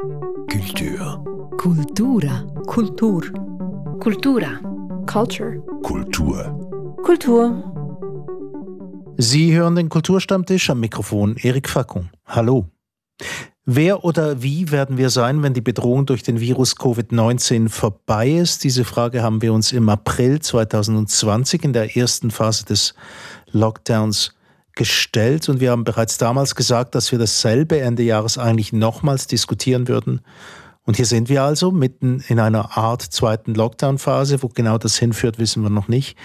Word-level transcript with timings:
Kultur. 0.00 1.24
Kultura. 1.58 2.46
Kultur. 2.66 3.22
Kultura. 4.00 4.60
Culture. 5.06 5.60
Kultur. 5.82 6.96
Kultur. 7.04 7.62
Sie 9.18 9.54
hören 9.54 9.76
den 9.76 9.90
Kulturstammtisch 9.90 10.70
am 10.70 10.80
Mikrofon 10.80 11.36
Erik 11.36 11.68
Fackung. 11.68 12.08
Hallo. 12.24 12.64
Wer 13.66 14.02
oder 14.02 14.42
wie 14.42 14.70
werden 14.70 14.96
wir 14.96 15.10
sein, 15.10 15.42
wenn 15.42 15.52
die 15.52 15.60
Bedrohung 15.60 16.06
durch 16.06 16.22
den 16.22 16.40
Virus 16.40 16.78
Covid-19 16.78 17.68
vorbei 17.68 18.30
ist? 18.30 18.64
Diese 18.64 18.86
Frage 18.86 19.22
haben 19.22 19.42
wir 19.42 19.52
uns 19.52 19.70
im 19.70 19.90
April 19.90 20.40
2020 20.40 21.64
in 21.64 21.74
der 21.74 21.94
ersten 21.94 22.30
Phase 22.30 22.64
des 22.64 22.94
Lockdowns 23.52 24.32
gestellt 24.80 25.50
und 25.50 25.60
wir 25.60 25.72
haben 25.72 25.84
bereits 25.84 26.16
damals 26.16 26.54
gesagt, 26.54 26.94
dass 26.94 27.12
wir 27.12 27.18
dasselbe 27.18 27.78
Ende 27.80 28.02
Jahres 28.02 28.38
eigentlich 28.38 28.72
nochmals 28.72 29.26
diskutieren 29.26 29.88
würden. 29.88 30.22
Und 30.86 30.96
hier 30.96 31.04
sind 31.04 31.28
wir 31.28 31.42
also 31.42 31.70
mitten 31.70 32.24
in 32.28 32.40
einer 32.40 32.78
Art 32.78 33.02
zweiten 33.02 33.54
Lockdown-Phase. 33.54 34.42
Wo 34.42 34.48
genau 34.48 34.78
das 34.78 34.96
hinführt, 34.96 35.38
wissen 35.38 35.62
wir 35.62 35.68
noch 35.68 35.88
nicht. 35.88 36.16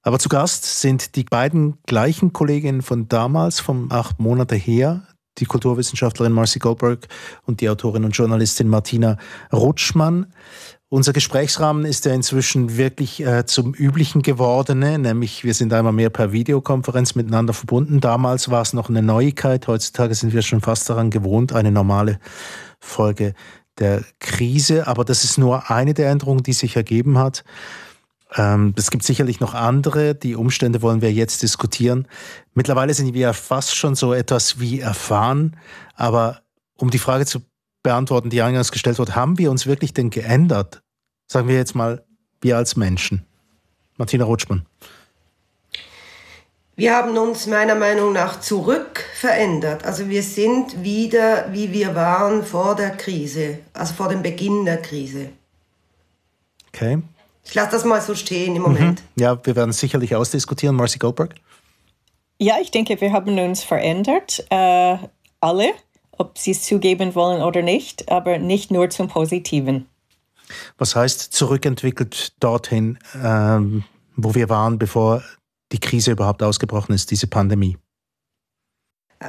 Aber 0.00 0.18
zu 0.18 0.30
Gast 0.30 0.80
sind 0.80 1.14
die 1.14 1.24
beiden 1.24 1.76
gleichen 1.86 2.32
Kolleginnen 2.32 2.80
von 2.80 3.06
damals, 3.06 3.60
vom 3.60 3.92
acht 3.92 4.18
Monate 4.18 4.56
her, 4.56 5.02
die 5.36 5.44
Kulturwissenschaftlerin 5.44 6.32
Marcy 6.32 6.60
Goldberg 6.60 7.06
und 7.44 7.60
die 7.60 7.68
Autorin 7.68 8.06
und 8.06 8.16
Journalistin 8.16 8.68
Martina 8.68 9.18
Rutschmann. 9.52 10.32
Unser 10.90 11.12
Gesprächsrahmen 11.12 11.84
ist 11.84 12.06
ja 12.06 12.14
inzwischen 12.14 12.78
wirklich 12.78 13.20
äh, 13.20 13.44
zum 13.44 13.74
Üblichen 13.74 14.22
gewordene, 14.22 14.98
nämlich 14.98 15.44
wir 15.44 15.52
sind 15.52 15.70
einmal 15.74 15.92
mehr 15.92 16.08
per 16.08 16.32
Videokonferenz 16.32 17.14
miteinander 17.14 17.52
verbunden. 17.52 18.00
Damals 18.00 18.50
war 18.50 18.62
es 18.62 18.72
noch 18.72 18.88
eine 18.88 19.02
Neuigkeit, 19.02 19.66
heutzutage 19.68 20.14
sind 20.14 20.32
wir 20.32 20.40
schon 20.40 20.62
fast 20.62 20.88
daran 20.88 21.10
gewohnt, 21.10 21.52
eine 21.52 21.70
normale 21.70 22.18
Folge 22.80 23.34
der 23.78 24.02
Krise. 24.18 24.86
Aber 24.86 25.04
das 25.04 25.24
ist 25.24 25.36
nur 25.36 25.70
eine 25.70 25.92
der 25.92 26.08
Änderungen, 26.08 26.42
die 26.42 26.54
sich 26.54 26.74
ergeben 26.74 27.18
hat. 27.18 27.44
Ähm, 28.34 28.72
es 28.76 28.90
gibt 28.90 29.04
sicherlich 29.04 29.40
noch 29.40 29.52
andere. 29.52 30.14
Die 30.14 30.36
Umstände 30.36 30.80
wollen 30.80 31.02
wir 31.02 31.12
jetzt 31.12 31.42
diskutieren. 31.42 32.08
Mittlerweile 32.54 32.94
sind 32.94 33.12
wir 33.12 33.34
fast 33.34 33.76
schon 33.76 33.94
so 33.94 34.14
etwas 34.14 34.58
wie 34.58 34.80
erfahren. 34.80 35.54
Aber 35.96 36.40
um 36.76 36.90
die 36.90 36.98
Frage 36.98 37.26
zu 37.26 37.40
beantworten, 37.88 38.28
die 38.28 38.42
eingangs 38.42 38.70
gestellt 38.70 38.98
wurde. 38.98 39.14
Haben 39.14 39.38
wir 39.38 39.50
uns 39.50 39.66
wirklich 39.66 39.94
denn 39.94 40.10
geändert? 40.10 40.82
Sagen 41.26 41.48
wir 41.48 41.56
jetzt 41.56 41.74
mal, 41.74 42.04
wir 42.42 42.58
als 42.58 42.76
Menschen. 42.76 43.24
Martina 43.96 44.26
Rutschmann. 44.26 44.66
Wir 46.76 46.94
haben 46.94 47.16
uns 47.16 47.46
meiner 47.46 47.74
Meinung 47.74 48.12
nach 48.12 48.40
zurück 48.40 49.06
verändert. 49.14 49.86
Also 49.86 50.10
wir 50.10 50.22
sind 50.22 50.84
wieder, 50.84 51.50
wie 51.50 51.72
wir 51.72 51.94
waren 51.94 52.44
vor 52.44 52.76
der 52.76 52.90
Krise, 52.90 53.60
also 53.72 53.94
vor 53.94 54.10
dem 54.10 54.22
Beginn 54.22 54.66
der 54.66 54.82
Krise. 54.82 55.30
Okay. 56.68 56.98
Ich 57.42 57.54
lasse 57.54 57.70
das 57.70 57.86
mal 57.86 58.02
so 58.02 58.14
stehen 58.14 58.54
im 58.54 58.62
Moment. 58.62 59.00
Mhm. 59.00 59.22
Ja, 59.22 59.46
wir 59.46 59.56
werden 59.56 59.72
sicherlich 59.72 60.14
ausdiskutieren. 60.14 60.76
Marcy 60.76 60.98
Goldberg? 60.98 61.34
Ja, 62.38 62.56
ich 62.60 62.70
denke, 62.70 63.00
wir 63.00 63.12
haben 63.12 63.38
uns 63.38 63.64
verändert. 63.64 64.44
Äh, 64.50 64.98
alle 65.40 65.72
ob 66.18 66.38
sie 66.38 66.50
es 66.50 66.62
zugeben 66.62 67.14
wollen 67.14 67.42
oder 67.42 67.62
nicht, 67.62 68.10
aber 68.10 68.38
nicht 68.38 68.70
nur 68.70 68.90
zum 68.90 69.08
Positiven. 69.08 69.86
Was 70.76 70.96
heißt 70.96 71.32
zurückentwickelt 71.32 72.32
dorthin, 72.40 72.98
ähm, 73.22 73.84
wo 74.16 74.34
wir 74.34 74.48
waren, 74.48 74.78
bevor 74.78 75.22
die 75.72 75.80
Krise 75.80 76.12
überhaupt 76.12 76.42
ausgebrochen 76.42 76.94
ist, 76.94 77.10
diese 77.10 77.26
Pandemie? 77.26 77.76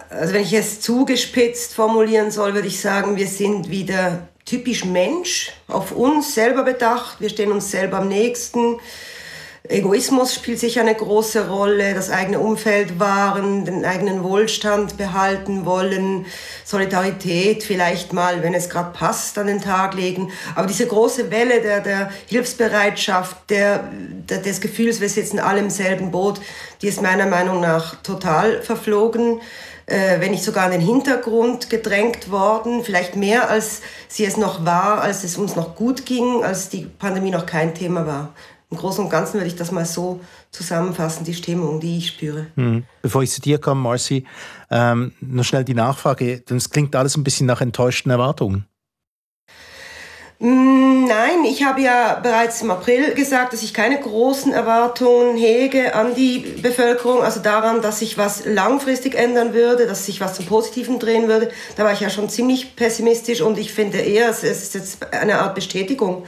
Also 0.09 0.33
wenn 0.33 0.43
ich 0.43 0.53
es 0.53 0.81
zugespitzt 0.81 1.73
formulieren 1.73 2.31
soll, 2.31 2.53
würde 2.53 2.67
ich 2.67 2.79
sagen, 2.79 3.17
wir 3.17 3.27
sind 3.27 3.69
wieder 3.69 4.27
typisch 4.45 4.85
Mensch, 4.85 5.51
auf 5.67 5.91
uns 5.91 6.33
selber 6.33 6.63
bedacht, 6.63 7.19
wir 7.19 7.29
stehen 7.29 7.51
uns 7.51 7.71
selber 7.71 7.97
am 7.97 8.07
nächsten 8.07 8.77
Egoismus 9.67 10.33
spielt 10.33 10.57
sicher 10.57 10.81
eine 10.81 10.95
große 10.95 11.49
Rolle, 11.49 11.93
das 11.93 12.09
eigene 12.09 12.39
Umfeld 12.39 12.97
wahren, 12.97 13.65
den 13.65 13.83
eigenen 13.83 14.23
Wohlstand 14.23 14.95
behalten 14.95 15.65
wollen, 15.65 16.25
Solidarität 16.63 17.63
vielleicht 17.63 18.13
mal, 18.13 18.41
wenn 18.41 18.53
es 18.53 18.69
gerade 18.69 18.97
passt, 18.97 19.37
an 19.37 19.47
den 19.47 19.61
Tag 19.61 19.95
legen. 19.95 20.31
Aber 20.55 20.65
diese 20.65 20.87
große 20.87 21.29
Welle 21.29 21.61
der, 21.61 21.81
der 21.81 22.09
Hilfsbereitschaft, 22.27 23.49
der, 23.49 23.89
der, 24.29 24.37
des 24.37 24.61
Gefühls, 24.61 25.01
wir 25.01 25.09
sitzen 25.09 25.39
alle 25.39 25.59
im 25.59 25.69
selben 25.69 26.11
Boot, 26.11 26.39
die 26.81 26.87
ist 26.87 27.01
meiner 27.01 27.25
Meinung 27.25 27.59
nach 27.59 27.95
total 28.01 28.61
verflogen. 28.61 29.41
Äh, 29.87 30.21
wenn 30.21 30.31
nicht 30.31 30.43
sogar 30.43 30.65
an 30.65 30.71
den 30.71 30.81
Hintergrund 30.81 31.69
gedrängt 31.69 32.31
worden, 32.31 32.85
vielleicht 32.85 33.17
mehr 33.17 33.49
als 33.49 33.81
sie 34.07 34.23
es 34.23 34.37
noch 34.37 34.63
war, 34.63 35.01
als 35.01 35.25
es 35.25 35.35
uns 35.35 35.57
noch 35.57 35.75
gut 35.75 36.05
ging, 36.05 36.43
als 36.43 36.69
die 36.69 36.85
Pandemie 36.85 37.31
noch 37.31 37.45
kein 37.45 37.75
Thema 37.75 38.07
war 38.07 38.33
im 38.71 38.77
Großen 38.77 39.03
und 39.03 39.09
Ganzen 39.09 39.35
würde 39.35 39.47
ich 39.47 39.55
das 39.55 39.71
mal 39.71 39.85
so 39.85 40.21
zusammenfassen, 40.51 41.23
die 41.23 41.33
Stimmung, 41.33 41.79
die 41.79 41.97
ich 41.97 42.07
spüre. 42.07 42.47
Hm. 42.55 42.83
Bevor 43.01 43.23
ich 43.23 43.31
zu 43.31 43.41
dir 43.41 43.57
komme, 43.57 43.81
Marcy, 43.81 44.25
ähm, 44.69 45.13
noch 45.21 45.43
schnell 45.43 45.63
die 45.63 45.73
Nachfrage. 45.73 46.41
Das 46.41 46.69
klingt 46.69 46.95
alles 46.95 47.17
ein 47.17 47.23
bisschen 47.23 47.47
nach 47.47 47.61
enttäuschten 47.61 48.11
Erwartungen. 48.11 48.65
Mm, 50.37 51.05
nein, 51.05 51.43
ich 51.45 51.65
habe 51.65 51.81
ja 51.81 52.19
bereits 52.21 52.61
im 52.61 52.69
April 52.69 53.13
gesagt, 53.15 53.51
dass 53.53 53.63
ich 53.63 53.73
keine 53.73 53.99
großen 53.99 54.53
Erwartungen 54.53 55.35
hege 55.35 55.95
an 55.95 56.13
die 56.15 56.39
Bevölkerung, 56.61 57.23
also 57.23 57.41
daran, 57.41 57.81
dass 57.81 57.99
sich 57.99 58.17
was 58.17 58.45
langfristig 58.45 59.15
ändern 59.15 59.53
würde, 59.53 59.87
dass 59.87 60.05
sich 60.05 60.21
was 60.21 60.35
zum 60.35 60.45
Positiven 60.45 60.99
drehen 60.99 61.27
würde. 61.27 61.51
Da 61.75 61.83
war 61.83 61.91
ich 61.91 61.99
ja 61.99 62.09
schon 62.09 62.29
ziemlich 62.29 62.75
pessimistisch 62.75 63.41
und 63.41 63.57
ich 63.57 63.73
finde 63.73 63.97
eher, 63.97 64.29
es 64.29 64.43
ist 64.43 64.75
jetzt 64.75 65.11
eine 65.11 65.39
Art 65.39 65.55
Bestätigung 65.55 66.23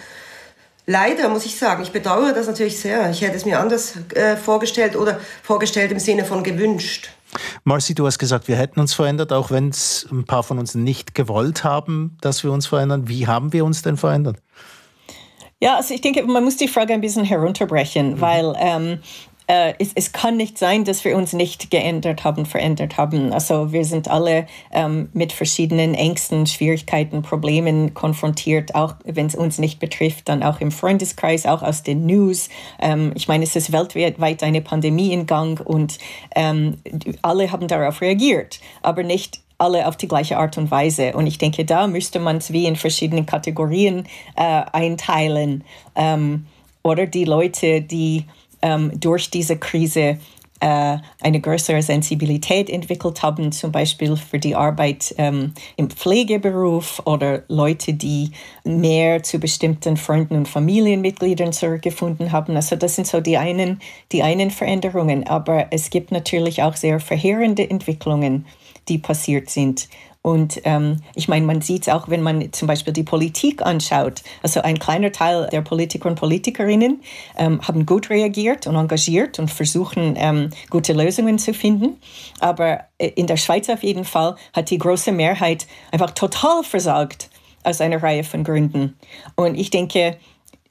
Leider 0.87 1.29
muss 1.29 1.45
ich 1.45 1.57
sagen, 1.57 1.83
ich 1.83 1.91
bedauere 1.91 2.33
das 2.33 2.47
natürlich 2.47 2.79
sehr. 2.79 3.09
Ich 3.11 3.21
hätte 3.21 3.35
es 3.35 3.45
mir 3.45 3.59
anders 3.59 3.93
äh, 4.15 4.35
vorgestellt 4.35 4.95
oder 4.95 5.19
vorgestellt 5.43 5.91
im 5.91 5.99
Sinne 5.99 6.25
von 6.25 6.43
gewünscht. 6.43 7.09
Marcy, 7.63 7.93
du 7.93 8.05
hast 8.05 8.19
gesagt, 8.19 8.47
wir 8.47 8.55
hätten 8.55 8.79
uns 8.79 8.93
verändert, 8.93 9.31
auch 9.31 9.51
wenn 9.51 9.69
es 9.69 10.07
ein 10.11 10.25
paar 10.25 10.43
von 10.43 10.59
uns 10.59 10.75
nicht 10.75 11.15
gewollt 11.15 11.63
haben, 11.63 12.17
dass 12.21 12.43
wir 12.43 12.51
uns 12.51 12.67
verändern. 12.67 13.07
Wie 13.07 13.27
haben 13.27 13.53
wir 13.53 13.63
uns 13.63 13.83
denn 13.83 13.95
verändert? 13.95 14.37
Ja, 15.59 15.77
also 15.77 15.93
ich 15.93 16.01
denke, 16.01 16.23
man 16.23 16.43
muss 16.43 16.57
die 16.57 16.67
Frage 16.67 16.93
ein 16.93 17.01
bisschen 17.01 17.23
herunterbrechen, 17.23 18.15
mhm. 18.15 18.21
weil 18.21 18.53
ähm, 18.59 18.99
äh, 19.51 19.73
es, 19.79 19.91
es, 19.95 20.13
kann 20.13 20.37
nicht 20.37 20.57
sein, 20.57 20.85
dass 20.85 21.03
wir 21.03 21.17
uns 21.17 21.33
nicht 21.33 21.71
geändert 21.71 22.23
haben, 22.23 22.45
verändert 22.45 22.95
haben. 22.95 23.33
Also 23.33 23.73
wir 23.73 23.83
sind 23.83 24.07
alle 24.07 24.47
ähm, 24.71 25.09
mit 25.11 25.33
verschiedenen 25.33 25.93
Ängsten, 25.93 26.47
Schwierigkeiten, 26.47 27.21
Problemen 27.21 27.93
konfrontiert, 27.93 28.75
auch 28.75 28.95
wenn 29.03 29.25
es 29.25 29.35
uns 29.35 29.57
nicht 29.57 29.81
betrifft, 29.81 30.29
dann 30.29 30.41
auch 30.41 30.61
im 30.61 30.71
Freundeskreis, 30.71 31.45
auch 31.45 31.63
aus 31.63 31.83
den 31.83 32.05
News. 32.05 32.47
Ähm, 32.79 33.11
ich 33.13 33.27
meine, 33.27 33.43
es 33.43 33.57
ist 33.57 33.73
weltweit 33.73 34.41
eine 34.41 34.61
Pandemie 34.61 35.11
in 35.11 35.25
Gang 35.25 35.59
und 35.59 35.97
ähm, 36.33 36.77
alle 37.21 37.51
haben 37.51 37.67
darauf 37.67 37.99
reagiert, 37.99 38.61
aber 38.81 39.03
nicht 39.03 39.41
alle 39.57 39.85
auf 39.85 39.97
die 39.97 40.07
gleiche 40.07 40.37
Art 40.37 40.57
und 40.57 40.71
Weise. 40.71 41.11
Und 41.11 41.27
ich 41.27 41.39
denke, 41.39 41.65
da 41.65 41.87
müsste 41.87 42.19
man 42.19 42.37
es 42.37 42.53
wie 42.53 42.67
in 42.67 42.77
verschiedenen 42.77 43.25
Kategorien 43.25 44.07
äh, 44.37 44.63
einteilen. 44.71 45.65
Ähm, 45.95 46.45
oder 46.83 47.05
die 47.05 47.25
Leute, 47.25 47.81
die 47.81 48.25
ähm, 48.61 48.91
durch 48.99 49.29
diese 49.29 49.57
Krise 49.57 50.17
äh, 50.61 50.99
eine 51.21 51.41
größere 51.41 51.81
Sensibilität 51.81 52.69
entwickelt 52.69 53.23
haben, 53.23 53.51
zum 53.51 53.71
Beispiel 53.71 54.15
für 54.15 54.37
die 54.37 54.55
Arbeit 54.55 55.13
ähm, 55.17 55.53
im 55.75 55.89
Pflegeberuf 55.89 57.01
oder 57.05 57.43
Leute, 57.47 57.93
die 57.93 58.31
mehr 58.63 59.23
zu 59.23 59.39
bestimmten 59.39 59.97
Freunden 59.97 60.35
und 60.35 60.47
Familienmitgliedern 60.47 61.51
zurückgefunden 61.51 62.31
haben. 62.31 62.55
Also 62.55 62.75
das 62.75 62.95
sind 62.95 63.07
so 63.07 63.21
die 63.21 63.37
einen, 63.37 63.81
die 64.11 64.21
einen 64.21 64.51
Veränderungen. 64.51 65.25
Aber 65.25 65.65
es 65.71 65.89
gibt 65.89 66.11
natürlich 66.11 66.61
auch 66.61 66.75
sehr 66.75 66.99
verheerende 66.99 67.67
Entwicklungen, 67.67 68.45
die 68.87 68.99
passiert 68.99 69.49
sind. 69.49 69.89
Und 70.23 70.61
ähm, 70.65 70.97
ich 71.15 71.27
meine, 71.27 71.45
man 71.47 71.61
sieht 71.61 71.83
es 71.83 71.89
auch, 71.89 72.07
wenn 72.07 72.21
man 72.21 72.53
zum 72.53 72.67
Beispiel 72.67 72.93
die 72.93 73.03
Politik 73.03 73.63
anschaut. 73.63 74.21
Also 74.43 74.61
ein 74.61 74.77
kleiner 74.77 75.11
Teil 75.11 75.49
der 75.51 75.61
Politiker 75.61 76.09
und 76.09 76.19
Politikerinnen 76.19 77.01
ähm, 77.37 77.59
haben 77.67 77.87
gut 77.87 78.11
reagiert 78.11 78.67
und 78.67 78.75
engagiert 78.75 79.39
und 79.39 79.49
versuchen, 79.49 80.13
ähm, 80.17 80.51
gute 80.69 80.93
Lösungen 80.93 81.39
zu 81.39 81.55
finden. 81.55 81.97
Aber 82.39 82.81
äh, 82.99 83.07
in 83.15 83.25
der 83.25 83.37
Schweiz 83.37 83.67
auf 83.69 83.81
jeden 83.81 84.05
Fall 84.05 84.35
hat 84.53 84.69
die 84.69 84.77
große 84.77 85.11
Mehrheit 85.11 85.65
einfach 85.91 86.11
total 86.11 86.63
versagt 86.63 87.29
aus 87.63 87.81
einer 87.81 88.01
Reihe 88.01 88.23
von 88.23 88.43
Gründen. 88.43 88.97
Und 89.35 89.55
ich 89.55 89.71
denke, 89.71 90.17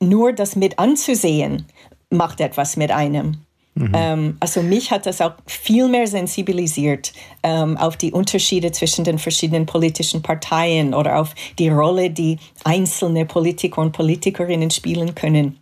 nur 0.00 0.32
das 0.32 0.54
mit 0.54 0.78
anzusehen, 0.78 1.66
macht 2.08 2.40
etwas 2.40 2.76
mit 2.76 2.92
einem. 2.92 3.44
Mhm. 3.74 3.92
Ähm, 3.94 4.36
also 4.40 4.62
mich 4.62 4.90
hat 4.90 5.06
das 5.06 5.20
auch 5.20 5.34
viel 5.46 5.88
mehr 5.88 6.06
sensibilisiert 6.06 7.12
ähm, 7.42 7.76
auf 7.76 7.96
die 7.96 8.12
Unterschiede 8.12 8.72
zwischen 8.72 9.04
den 9.04 9.18
verschiedenen 9.18 9.66
politischen 9.66 10.22
Parteien 10.22 10.92
oder 10.92 11.20
auf 11.20 11.34
die 11.58 11.68
Rolle, 11.68 12.10
die 12.10 12.38
einzelne 12.64 13.26
Politiker 13.26 13.80
und 13.80 13.92
Politikerinnen 13.92 14.70
spielen 14.70 15.14
können. 15.14 15.58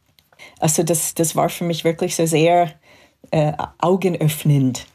Also 0.59 0.83
das, 0.83 1.15
das 1.15 1.37
war 1.37 1.49
für 1.49 1.65
mich 1.65 1.85
wirklich 1.85 2.17
so 2.17 2.27
sehr 2.27 2.73
äh, 3.31 3.53
augenöffnend. 3.79 4.87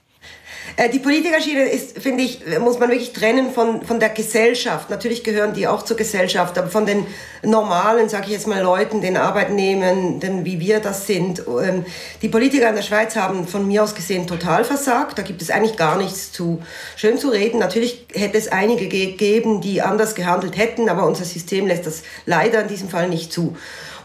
Äh, 0.75 0.89
die 0.89 0.99
Politikerschiene 0.99 1.63
ist, 1.63 1.99
finde 1.99 2.23
ich, 2.23 2.41
muss 2.59 2.79
man 2.79 2.89
wirklich 2.89 3.13
trennen 3.13 3.51
von, 3.51 3.83
von 3.83 3.99
der 3.99 4.09
Gesellschaft. 4.09 4.89
Natürlich 4.89 5.23
gehören 5.23 5.53
die 5.53 5.67
auch 5.67 5.83
zur 5.83 5.97
Gesellschaft, 5.97 6.57
aber 6.57 6.67
von 6.67 6.85
den 6.85 7.05
normalen, 7.43 8.09
sage 8.09 8.25
ich 8.27 8.31
jetzt 8.31 8.47
mal, 8.47 8.61
Leuten, 8.61 9.01
den 9.01 9.17
Arbeitnehmenden, 9.17 10.45
wie 10.45 10.59
wir 10.59 10.79
das 10.79 11.07
sind. 11.07 11.43
Ähm, 11.47 11.85
die 12.21 12.29
Politiker 12.29 12.69
in 12.69 12.75
der 12.75 12.81
Schweiz 12.81 13.15
haben 13.15 13.47
von 13.47 13.67
mir 13.67 13.83
aus 13.83 13.95
gesehen 13.95 14.27
total 14.27 14.63
versagt. 14.63 15.17
Da 15.17 15.21
gibt 15.21 15.41
es 15.41 15.49
eigentlich 15.49 15.77
gar 15.77 15.97
nichts 15.97 16.31
zu 16.31 16.61
schön 16.95 17.17
zu 17.17 17.29
reden. 17.29 17.59
Natürlich 17.59 18.05
hätte 18.13 18.37
es 18.37 18.47
einige 18.47 18.87
gegeben, 18.87 19.61
die 19.61 19.81
anders 19.81 20.15
gehandelt 20.15 20.57
hätten, 20.57 20.89
aber 20.89 21.05
unser 21.05 21.25
System 21.25 21.67
lässt 21.67 21.85
das 21.85 22.03
leider 22.25 22.61
in 22.61 22.67
diesem 22.67 22.89
Fall 22.89 23.09
nicht 23.09 23.31
zu. 23.31 23.55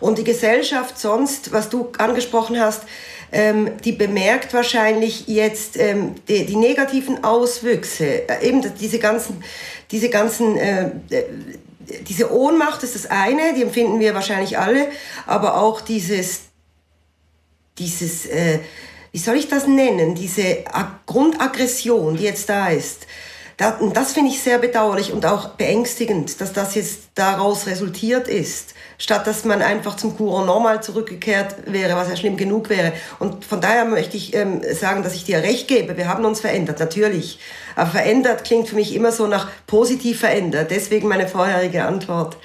Und 0.00 0.18
die 0.18 0.24
Gesellschaft 0.24 0.98
sonst, 0.98 1.52
was 1.52 1.68
du 1.68 1.88
angesprochen 1.98 2.60
hast, 2.60 2.82
ähm, 3.32 3.70
die 3.84 3.92
bemerkt 3.92 4.54
wahrscheinlich 4.54 5.26
jetzt 5.28 5.76
ähm, 5.76 6.14
die, 6.28 6.46
die, 6.46 6.56
negativen 6.56 7.24
Auswüchse, 7.24 8.28
äh, 8.28 8.48
eben 8.48 8.62
diese 8.80 8.98
ganzen, 8.98 9.42
diese 9.90 10.08
ganzen, 10.08 10.56
äh, 10.56 10.86
äh, 11.10 11.24
diese 12.08 12.32
Ohnmacht 12.32 12.82
ist 12.82 12.94
das 12.94 13.06
eine, 13.06 13.54
die 13.54 13.62
empfinden 13.62 14.00
wir 14.00 14.14
wahrscheinlich 14.14 14.58
alle, 14.58 14.88
aber 15.26 15.60
auch 15.60 15.80
dieses, 15.80 16.40
dieses, 17.78 18.26
äh, 18.26 18.60
wie 19.12 19.18
soll 19.18 19.36
ich 19.36 19.48
das 19.48 19.66
nennen, 19.66 20.14
diese 20.14 20.64
Grundaggression, 21.06 22.16
die 22.16 22.24
jetzt 22.24 22.48
da 22.48 22.68
ist. 22.68 23.06
Das 23.56 24.12
finde 24.12 24.30
ich 24.30 24.40
sehr 24.40 24.58
bedauerlich 24.58 25.12
und 25.12 25.26
auch 25.26 25.50
beängstigend, 25.50 26.40
dass 26.40 26.52
das 26.52 26.74
jetzt 26.74 27.08
daraus 27.14 27.66
resultiert 27.66 28.28
ist 28.28 28.74
statt 28.98 29.26
dass 29.26 29.44
man 29.44 29.62
einfach 29.62 29.96
zum 29.96 30.16
Courant 30.16 30.46
normal 30.46 30.82
zurückgekehrt 30.82 31.72
wäre, 31.72 31.96
was 31.96 32.08
ja 32.08 32.16
schlimm 32.16 32.36
genug 32.36 32.68
wäre. 32.68 32.92
Und 33.20 33.44
von 33.44 33.60
daher 33.60 33.84
möchte 33.84 34.16
ich 34.16 34.34
ähm, 34.34 34.60
sagen, 34.72 35.02
dass 35.02 35.14
ich 35.14 35.24
dir 35.24 35.38
recht 35.38 35.68
gebe. 35.68 35.96
Wir 35.96 36.08
haben 36.08 36.24
uns 36.24 36.40
verändert, 36.40 36.80
natürlich. 36.80 37.38
Aber 37.76 37.90
verändert 37.90 38.44
klingt 38.44 38.68
für 38.68 38.74
mich 38.74 38.94
immer 38.94 39.12
so 39.12 39.26
nach 39.26 39.48
positiv 39.66 40.20
verändert. 40.20 40.70
Deswegen 40.70 41.08
meine 41.08 41.28
vorherige 41.28 41.84
Antwort 41.84 42.36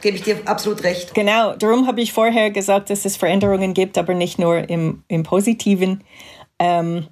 gebe 0.00 0.16
ich 0.16 0.22
dir 0.22 0.36
absolut 0.44 0.84
recht. 0.84 1.14
Genau, 1.14 1.54
darum 1.56 1.86
habe 1.86 2.00
ich 2.00 2.12
vorher 2.12 2.50
gesagt, 2.50 2.90
dass 2.90 3.04
es 3.04 3.16
Veränderungen 3.16 3.74
gibt, 3.74 3.98
aber 3.98 4.14
nicht 4.14 4.38
nur 4.38 4.68
im, 4.68 5.02
im 5.08 5.24
Positiven. 5.24 6.04
Ähm, 6.60 7.08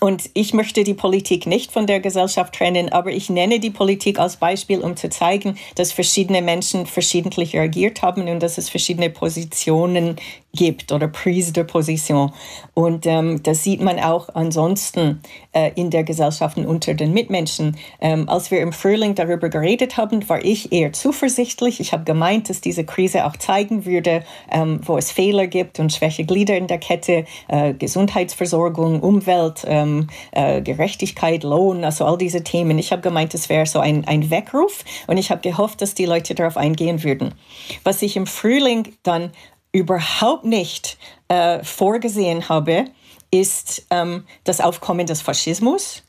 und 0.00 0.30
ich 0.34 0.54
möchte 0.54 0.84
die 0.84 0.94
Politik 0.94 1.46
nicht 1.46 1.72
von 1.72 1.86
der 1.86 2.00
Gesellschaft 2.00 2.54
trennen, 2.54 2.90
aber 2.90 3.10
ich 3.10 3.30
nenne 3.30 3.60
die 3.60 3.70
Politik 3.70 4.18
als 4.18 4.36
Beispiel, 4.36 4.80
um 4.80 4.96
zu 4.96 5.08
zeigen, 5.08 5.56
dass 5.74 5.92
verschiedene 5.92 6.42
Menschen 6.42 6.86
verschiedentlich 6.86 7.54
reagiert 7.54 8.02
haben 8.02 8.28
und 8.28 8.40
dass 8.40 8.58
es 8.58 8.68
verschiedene 8.68 9.10
Positionen 9.10 10.16
gibt 10.54 10.92
oder 10.92 11.08
Prise 11.08 11.52
de 11.52 11.64
Position. 11.64 12.32
Und 12.74 13.06
ähm, 13.06 13.42
das 13.42 13.62
sieht 13.62 13.80
man 13.80 13.98
auch 13.98 14.28
ansonsten 14.34 15.20
äh, 15.52 15.70
in 15.74 15.90
der 15.90 16.04
Gesellschaft 16.04 16.56
und 16.56 16.66
unter 16.66 16.94
den 16.94 17.12
Mitmenschen. 17.12 17.76
Ähm, 18.00 18.28
als 18.28 18.50
wir 18.50 18.60
im 18.60 18.72
Frühling 18.72 19.14
darüber 19.14 19.48
geredet 19.48 19.96
haben, 19.96 20.28
war 20.28 20.44
ich 20.44 20.72
eher 20.72 20.92
zuversichtlich. 20.92 21.80
Ich 21.80 21.92
habe 21.92 22.04
gemeint, 22.04 22.48
dass 22.48 22.60
diese 22.60 22.84
Krise 22.84 23.26
auch 23.26 23.36
zeigen 23.36 23.84
würde, 23.84 24.24
ähm, 24.50 24.80
wo 24.84 24.96
es 24.96 25.10
Fehler 25.10 25.46
gibt 25.46 25.78
und 25.80 25.92
schwäche 25.92 26.24
Glieder 26.24 26.56
in 26.56 26.66
der 26.66 26.78
Kette, 26.78 27.24
äh, 27.48 27.74
Gesundheitsversorgung, 27.74 29.00
Umwelt, 29.00 29.64
ähm, 29.66 30.08
äh, 30.32 30.62
Gerechtigkeit, 30.62 31.44
Lohn, 31.44 31.84
also 31.84 32.04
all 32.04 32.18
diese 32.18 32.42
Themen. 32.42 32.78
Ich 32.78 32.92
habe 32.92 33.02
gemeint, 33.02 33.34
es 33.34 33.48
wäre 33.48 33.66
so 33.66 33.78
ein, 33.78 34.06
ein 34.06 34.30
Weckruf 34.30 34.84
und 35.06 35.16
ich 35.16 35.30
habe 35.30 35.40
gehofft, 35.40 35.82
dass 35.82 35.94
die 35.94 36.06
Leute 36.06 36.34
darauf 36.34 36.56
eingehen 36.56 37.02
würden. 37.02 37.34
Was 37.82 38.02
ich 38.02 38.16
im 38.16 38.26
Frühling 38.26 38.88
dann 39.02 39.30
überhaupt 39.74 40.44
nicht 40.44 40.96
äh, 41.28 41.62
vorgesehen 41.64 42.48
habe, 42.48 42.86
ist 43.30 43.84
ähm, 43.90 44.24
das 44.44 44.60
Aufkommen 44.60 45.06
des 45.06 45.20
Faschismus, 45.20 46.04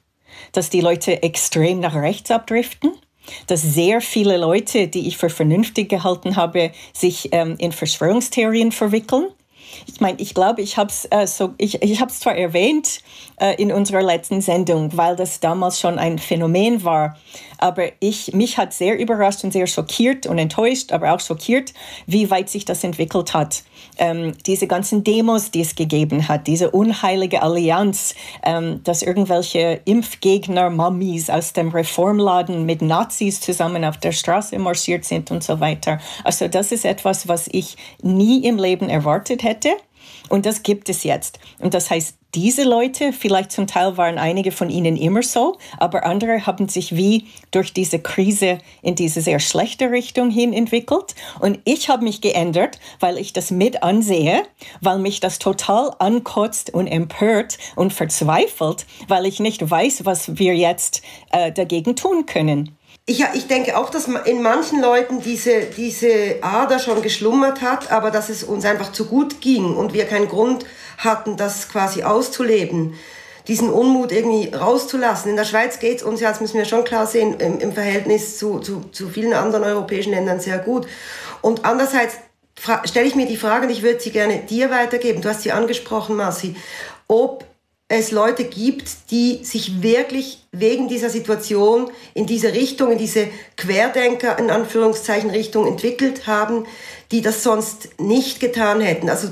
dass 0.52 0.70
die 0.70 0.82
Leute 0.82 1.24
extrem 1.24 1.80
nach 1.80 1.96
rechts 1.96 2.30
abdriften, 2.30 2.94
dass 3.48 3.64
sehr 3.64 4.02
viele 4.02 4.38
Leute, 4.38 4.88
die 4.88 5.08
ich 5.08 5.18
für 5.18 5.32
vernünftig 5.32 5.90
gehalten 5.90 6.36
habe, 6.36 6.72
sich 6.94 7.30
ähm, 7.32 7.56
in 7.58 7.72
Verschwörungstheorien 7.72 8.72
verwickeln. 8.72 9.30
Ich 9.88 10.02
meine, 10.02 10.20
ich 10.20 10.34
glaube, 10.34 10.62
ich 10.62 10.78
habe 10.78 10.90
es 10.90 11.06
äh, 11.12 11.28
so, 11.28 11.54
ich, 11.58 11.82
ich 11.82 12.06
zwar 12.08 12.36
erwähnt 12.36 13.02
äh, 13.38 13.56
in 13.62 13.72
unserer 13.72 14.02
letzten 14.02 14.42
Sendung, 14.42 14.96
weil 14.96 15.16
das 15.16 15.40
damals 15.40 15.80
schon 15.80 16.00
ein 16.00 16.20
Phänomen 16.20 16.84
war, 16.84 17.18
aber 17.58 17.90
ich 18.00 18.34
mich 18.34 18.58
hat 18.58 18.74
sehr 18.74 18.98
überrascht 18.98 19.44
und 19.44 19.52
sehr 19.52 19.68
schockiert 19.68 20.28
und 20.28 20.38
enttäuscht, 20.38 20.92
aber 20.92 21.14
auch 21.14 21.20
schockiert, 21.20 21.74
wie 22.06 22.30
weit 22.30 22.50
sich 22.50 22.66
das 22.66 22.84
entwickelt 22.84 23.34
hat 23.34 23.64
ähm, 23.98 24.34
diese 24.46 24.68
ganzen 24.68 25.04
Demos, 25.04 25.52
die 25.52 25.62
es 25.62 25.76
gegeben 25.76 26.28
hat, 26.28 26.48
diese 26.48 26.72
unheilige 26.72 27.42
Allianz, 27.42 28.16
ähm, 28.44 28.82
dass 28.84 29.02
irgendwelche 29.02 29.82
Impfgegner-Mammis 29.86 31.30
aus 31.30 31.54
dem 31.54 31.70
Reformladen 31.70 32.66
mit 32.66 32.82
Nazis 32.82 33.42
zusammen 33.42 33.86
auf 33.86 33.98
der 33.98 34.12
Straße 34.12 34.58
marschiert 34.60 35.06
sind 35.06 35.32
und 35.32 35.44
so 35.44 35.60
weiter. 35.60 36.00
Also 36.24 36.48
das 36.48 36.72
ist 36.72 36.86
etwas, 36.86 37.28
was 37.28 37.48
ich 37.52 37.78
nie 38.02 38.46
im 38.46 38.58
Leben 38.58 38.90
erwartet 38.90 39.44
hätte. 39.44 39.65
Und 40.30 40.46
das 40.46 40.64
gibt 40.64 40.90
es 40.90 41.04
jetzt. 41.04 41.40
Und 41.60 41.74
das 41.74 41.90
heißt, 41.90 42.18
diese 42.36 42.64
Leute, 42.64 43.14
vielleicht 43.14 43.54
zum 43.54 43.66
Teil 43.66 43.96
waren 43.96 44.18
einige 44.18 44.52
von 44.52 44.70
ihnen 44.70 44.98
immer 44.98 45.24
so, 45.24 45.58
aber 45.78 46.06
andere 46.06 46.46
haben 46.46 46.68
sich 46.68 46.94
wie 46.94 47.28
durch 47.52 47.72
diese 47.72 48.00
Krise 48.00 48.58
in 48.82 48.96
diese 48.96 49.22
sehr 49.22 49.40
schlechte 49.40 49.90
Richtung 49.90 50.30
hin 50.30 50.52
entwickelt. 50.52 51.16
Und 51.40 51.60
ich 51.64 51.88
habe 51.88 52.04
mich 52.04 52.20
geändert, 52.20 52.78
weil 53.00 53.18
ich 53.18 53.32
das 53.32 53.52
mit 53.52 53.84
ansehe, 53.84 54.44
weil 54.82 55.00
mich 55.00 55.22
das 55.22 55.40
total 55.40 55.92
ankotzt 56.00 56.74
und 56.74 56.88
empört 56.88 57.58
und 57.78 57.94
verzweifelt, 57.94 58.86
weil 59.08 59.26
ich 59.26 59.40
nicht 59.40 59.70
weiß, 59.70 60.04
was 60.04 60.38
wir 60.38 60.58
jetzt 60.58 61.04
äh, 61.32 61.54
dagegen 61.54 61.96
tun 61.96 62.26
können. 62.26 62.76
Ich, 63.08 63.24
ich 63.36 63.48
denke 63.48 63.78
auch, 63.78 63.92
dass 63.92 64.08
in 64.08 64.42
manchen 64.42 64.82
Leuten 64.82 65.22
diese, 65.22 65.62
diese 65.62 66.38
Ader 66.42 66.80
schon 66.80 67.04
geschlummert 67.04 67.62
hat, 67.62 67.92
aber 67.92 68.10
dass 68.10 68.30
es 68.30 68.44
uns 68.44 68.66
einfach 68.66 68.92
zu 68.92 69.06
gut 69.06 69.42
ging 69.42 69.76
und 69.76 69.94
wir 69.94 70.06
keinen 70.06 70.28
Grund 70.28 70.66
hatten, 70.98 71.38
das 71.38 71.70
quasi 71.70 72.02
auszuleben, 72.02 72.96
diesen 73.48 73.70
Unmut 73.70 74.12
irgendwie 74.12 74.50
rauszulassen. 74.56 75.30
In 75.30 75.38
der 75.38 75.46
Schweiz 75.46 75.78
geht 75.78 75.98
es 75.98 76.04
uns 76.04 76.20
ja, 76.20 76.30
das 76.30 76.42
müssen 76.42 76.58
wir 76.58 76.66
schon 76.66 76.84
klar 76.84 77.06
sehen, 77.06 77.36
im, 77.40 77.60
im 77.60 77.74
Verhältnis 77.74 78.40
zu, 78.40 78.58
zu, 78.58 78.82
zu 78.92 79.08
vielen 79.08 79.34
anderen 79.34 79.64
europäischen 79.64 80.10
Ländern 80.10 80.40
sehr 80.40 80.58
gut. 80.58 80.88
Und 81.42 81.64
andererseits 81.64 82.16
stelle 82.86 83.06
ich 83.06 83.14
mir 83.14 83.28
die 83.28 83.38
Frage, 83.38 83.68
und 83.68 83.72
ich 83.72 83.84
würde 83.84 84.00
sie 84.00 84.10
gerne 84.10 84.40
dir 84.40 84.72
weitergeben, 84.72 85.22
du 85.22 85.30
hast 85.30 85.44
sie 85.44 85.52
angesprochen, 85.52 86.16
Marci, 86.16 86.56
ob 87.08 87.46
es 87.88 88.12
Leute 88.12 88.46
gibt, 88.46 89.12
die 89.12 89.44
sich 89.44 89.84
wirklich 89.84 90.44
wegen 90.52 90.88
dieser 90.88 91.10
Situation 91.10 91.92
in 92.16 92.26
diese 92.26 92.54
Richtung, 92.54 92.92
in 92.92 92.98
diese 92.98 93.28
Querdenker 93.58 94.40
in 94.40 94.50
Anführungszeichen 94.50 95.30
Richtung 95.30 95.68
entwickelt 95.68 96.26
haben, 96.26 96.66
die 97.12 97.22
das 97.22 97.44
sonst 97.44 98.00
nicht 98.00 98.40
getan 98.40 98.82
hätten, 98.82 99.10
also 99.10 99.30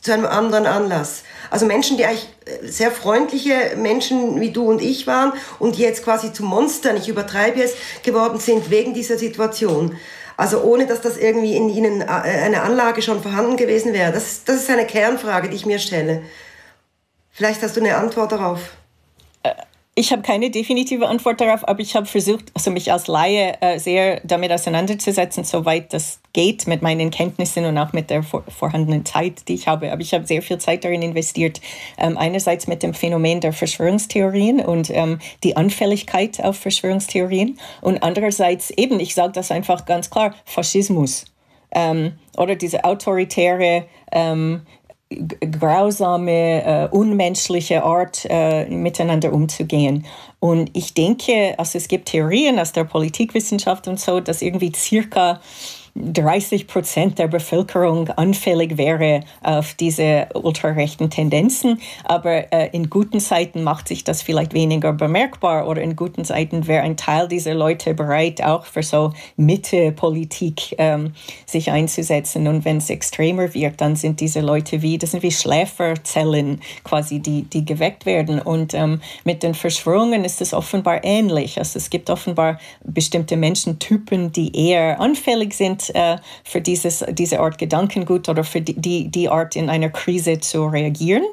zu 0.00 0.14
einem 0.14 0.24
anderen 0.24 0.64
Anlass. 0.64 1.24
Also 1.50 1.66
Menschen, 1.66 1.98
die 1.98 2.06
eigentlich 2.06 2.28
äh, 2.46 2.66
sehr 2.66 2.90
freundliche 2.90 3.76
Menschen 3.76 4.40
wie 4.40 4.50
du 4.50 4.64
und 4.64 4.80
ich 4.80 5.06
waren 5.06 5.34
und 5.58 5.76
jetzt 5.76 6.02
quasi 6.02 6.32
zu 6.32 6.42
Monstern, 6.42 6.96
ich 6.96 7.08
übertreibe 7.08 7.62
es, 7.62 7.74
geworden 8.02 8.38
sind 8.38 8.70
wegen 8.70 8.94
dieser 8.94 9.18
Situation. 9.18 9.96
Also 10.38 10.62
ohne, 10.62 10.86
dass 10.86 11.02
das 11.02 11.18
irgendwie 11.18 11.54
in 11.54 11.68
ihnen 11.68 12.00
äh, 12.00 12.06
eine 12.06 12.62
Anlage 12.62 13.02
schon 13.02 13.22
vorhanden 13.22 13.58
gewesen 13.58 13.92
wäre. 13.92 14.10
Das, 14.10 14.44
das 14.44 14.56
ist 14.56 14.70
eine 14.70 14.86
Kernfrage, 14.86 15.50
die 15.50 15.56
ich 15.56 15.66
mir 15.66 15.78
stelle. 15.78 16.22
Vielleicht 17.32 17.62
hast 17.62 17.76
du 17.76 17.80
eine 17.80 17.96
Antwort 17.96 18.32
darauf. 18.32 18.76
Äh, 19.42 19.54
ich 19.96 20.12
habe 20.12 20.22
keine 20.22 20.50
definitive 20.50 21.08
Antwort 21.08 21.40
darauf, 21.40 21.68
aber 21.68 21.80
ich 21.80 21.94
habe 21.94 22.06
versucht, 22.06 22.46
also 22.54 22.70
mich 22.70 22.90
als 22.90 23.06
Laie 23.06 23.60
äh, 23.60 23.78
sehr 23.78 24.20
damit 24.24 24.50
auseinanderzusetzen, 24.52 25.44
soweit 25.44 25.92
das 25.92 26.20
geht 26.32 26.66
mit 26.66 26.80
meinen 26.80 27.10
Kenntnissen 27.10 27.64
und 27.64 27.76
auch 27.76 27.92
mit 27.92 28.08
der 28.08 28.22
vor 28.22 28.44
vorhandenen 28.48 29.04
Zeit, 29.04 29.48
die 29.48 29.54
ich 29.54 29.66
habe. 29.66 29.92
Aber 29.92 30.00
ich 30.00 30.14
habe 30.14 30.26
sehr 30.26 30.42
viel 30.42 30.58
Zeit 30.58 30.84
darin 30.84 31.02
investiert, 31.02 31.60
ähm, 31.98 32.16
einerseits 32.16 32.66
mit 32.66 32.82
dem 32.82 32.94
Phänomen 32.94 33.40
der 33.40 33.52
Verschwörungstheorien 33.52 34.60
und 34.60 34.90
ähm, 34.90 35.18
die 35.42 35.56
Anfälligkeit 35.56 36.42
auf 36.42 36.56
Verschwörungstheorien 36.56 37.58
und 37.82 38.02
andererseits 38.02 38.70
eben, 38.70 39.00
ich 39.00 39.14
sage 39.14 39.32
das 39.32 39.50
einfach 39.50 39.84
ganz 39.84 40.08
klar, 40.08 40.34
Faschismus. 40.44 41.26
Ähm, 41.72 42.18
oder 42.36 42.56
diese 42.56 42.84
autoritäre 42.84 43.86
ähm, 44.12 44.62
grausame, 45.10 46.64
äh, 46.64 46.88
unmenschliche 46.90 47.82
Art, 47.82 48.26
äh, 48.30 48.66
miteinander 48.66 49.32
umzugehen. 49.32 50.06
Und 50.38 50.70
ich 50.72 50.94
denke, 50.94 51.54
also 51.58 51.78
es 51.78 51.88
gibt 51.88 52.08
Theorien 52.08 52.58
aus 52.58 52.72
der 52.72 52.84
Politikwissenschaft 52.84 53.88
und 53.88 53.98
so, 53.98 54.20
dass 54.20 54.40
irgendwie 54.40 54.72
circa 54.74 55.40
30 55.94 56.66
Prozent 56.66 57.18
der 57.18 57.28
Bevölkerung 57.28 58.08
anfällig 58.10 58.76
wäre 58.76 59.20
auf 59.42 59.74
diese 59.74 60.28
ultrarechten 60.34 61.10
Tendenzen. 61.10 61.80
Aber 62.04 62.52
äh, 62.52 62.68
in 62.72 62.90
guten 62.90 63.20
Zeiten 63.20 63.62
macht 63.62 63.88
sich 63.88 64.04
das 64.04 64.22
vielleicht 64.22 64.54
weniger 64.54 64.92
bemerkbar 64.92 65.66
oder 65.66 65.82
in 65.82 65.96
guten 65.96 66.24
Zeiten 66.24 66.66
wäre 66.66 66.82
ein 66.82 66.96
Teil 66.96 67.28
dieser 67.28 67.54
Leute 67.54 67.94
bereit, 67.94 68.42
auch 68.42 68.64
für 68.66 68.82
so 68.82 69.12
Mitte-Politik 69.36 70.76
ähm, 70.78 71.14
sich 71.46 71.70
einzusetzen. 71.70 72.46
Und 72.46 72.64
wenn 72.64 72.76
es 72.78 72.90
extremer 72.90 73.52
wird, 73.54 73.80
dann 73.80 73.96
sind 73.96 74.20
diese 74.20 74.40
Leute 74.40 74.82
wie, 74.82 74.98
das 74.98 75.10
sind 75.10 75.22
wie 75.22 75.32
Schläferzellen 75.32 76.60
quasi, 76.84 77.20
die, 77.20 77.42
die 77.42 77.64
geweckt 77.64 78.06
werden. 78.06 78.40
Und 78.40 78.74
ähm, 78.74 79.00
mit 79.24 79.42
den 79.42 79.54
Verschwörungen 79.54 80.24
ist 80.24 80.40
es 80.40 80.54
offenbar 80.54 81.04
ähnlich. 81.04 81.58
Also 81.58 81.78
es 81.78 81.90
gibt 81.90 82.10
offenbar 82.10 82.58
bestimmte 82.84 83.36
Menschentypen, 83.36 84.32
die 84.32 84.56
eher 84.56 85.00
anfällig 85.00 85.54
sind 85.54 85.79
äh, 85.88 86.18
für 86.44 86.60
dieses, 86.60 87.04
diese 87.10 87.40
Art 87.40 87.58
Gedankengut 87.58 88.28
oder 88.28 88.44
für 88.44 88.60
die, 88.60 88.74
die, 88.74 89.08
die 89.08 89.28
Art 89.28 89.56
in 89.56 89.70
einer 89.70 89.88
Krise 89.88 90.38
zu 90.40 90.66
reagieren. 90.66 91.24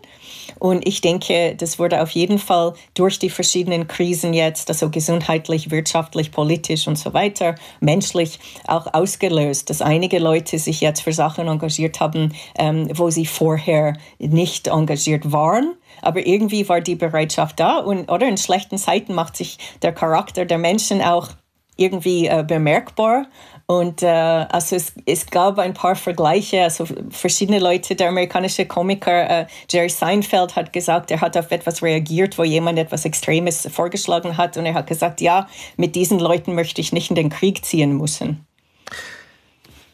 Und 0.60 0.88
ich 0.88 1.02
denke, 1.02 1.56
das 1.56 1.78
wurde 1.78 2.02
auf 2.02 2.12
jeden 2.12 2.40
Fall 2.40 2.74
durch 2.94 3.20
die 3.20 3.30
verschiedenen 3.30 3.88
Krisen 3.88 4.34
jetzt, 4.34 4.70
also 4.70 4.90
gesundheitlich, 4.90 5.72
wirtschaftlich, 5.72 6.32
politisch 6.32 6.88
und 6.88 6.98
so 6.98 7.14
weiter, 7.14 7.56
menschlich 7.80 8.40
auch 8.66 8.94
ausgelöst, 8.94 9.70
dass 9.70 9.82
einige 9.82 10.20
Leute 10.20 10.58
sich 10.58 10.82
jetzt 10.82 11.02
für 11.02 11.14
Sachen 11.14 11.48
engagiert 11.48 12.00
haben, 12.00 12.34
ähm, 12.58 12.90
wo 12.94 13.10
sie 13.10 13.26
vorher 13.26 13.98
nicht 14.20 14.68
engagiert 14.68 15.32
waren. 15.32 15.74
Aber 16.02 16.26
irgendwie 16.26 16.68
war 16.70 16.82
die 16.82 16.96
Bereitschaft 16.96 17.60
da 17.60 17.80
und 17.80 18.12
oder 18.12 18.28
in 18.28 18.38
schlechten 18.38 18.78
Zeiten 18.78 19.14
macht 19.14 19.38
sich 19.38 19.58
der 19.82 19.94
Charakter 19.94 20.46
der 20.46 20.58
Menschen 20.58 21.02
auch 21.02 21.30
irgendwie 21.76 22.28
äh, 22.28 22.44
bemerkbar. 22.48 23.28
Und 23.70 24.02
äh, 24.02 24.08
also 24.08 24.78
es, 24.78 24.94
es 25.06 25.26
gab 25.26 25.60
ein 25.60 25.74
paar 25.74 25.96
Vergleiche, 25.96 26.64
also 26.64 26.88
verschiedene 27.10 27.60
Leute, 27.60 27.96
der 27.96 28.08
amerikanische 28.08 28.66
Komiker 28.66 29.42
äh, 29.42 29.46
Jerry 29.70 29.90
Seinfeld 29.90 30.56
hat 30.56 30.72
gesagt, 30.72 31.12
er 31.12 31.20
hat 31.20 31.36
auf 31.36 31.52
etwas 31.52 31.84
reagiert, 31.84 32.38
wo 32.38 32.46
jemand 32.46 32.80
etwas 32.80 33.04
Extremes 33.04 33.68
vorgeschlagen 33.70 34.38
hat 34.38 34.56
und 34.56 34.66
er 34.66 34.74
hat 34.74 34.88
gesagt, 34.88 35.20
ja, 35.20 35.50
mit 35.76 35.96
diesen 35.96 36.18
Leuten 36.18 36.56
möchte 36.56 36.80
ich 36.80 36.94
nicht 36.94 37.10
in 37.10 37.18
den 37.18 37.30
Krieg 37.30 37.66
ziehen 37.66 37.98
müssen. 37.98 38.48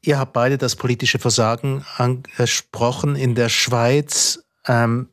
Ihr 0.03 0.19
habt 0.19 0.33
beide 0.33 0.59
das 0.59 0.75
politische 0.75 1.17
Versagen 1.17 1.83
angesprochen 1.97 3.15
in 3.15 3.33
der 3.33 3.49
Schweiz. 3.49 4.43
Ähm, 4.67 5.09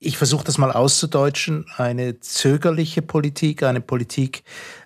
ich 0.00 0.18
versuche 0.18 0.42
das 0.42 0.58
mal 0.58 0.72
auszudeutschen, 0.72 1.66
eine 1.76 2.18
zögerliche 2.18 3.00
Politik, 3.00 3.62
eine 3.62 3.80
Politik, 3.80 4.42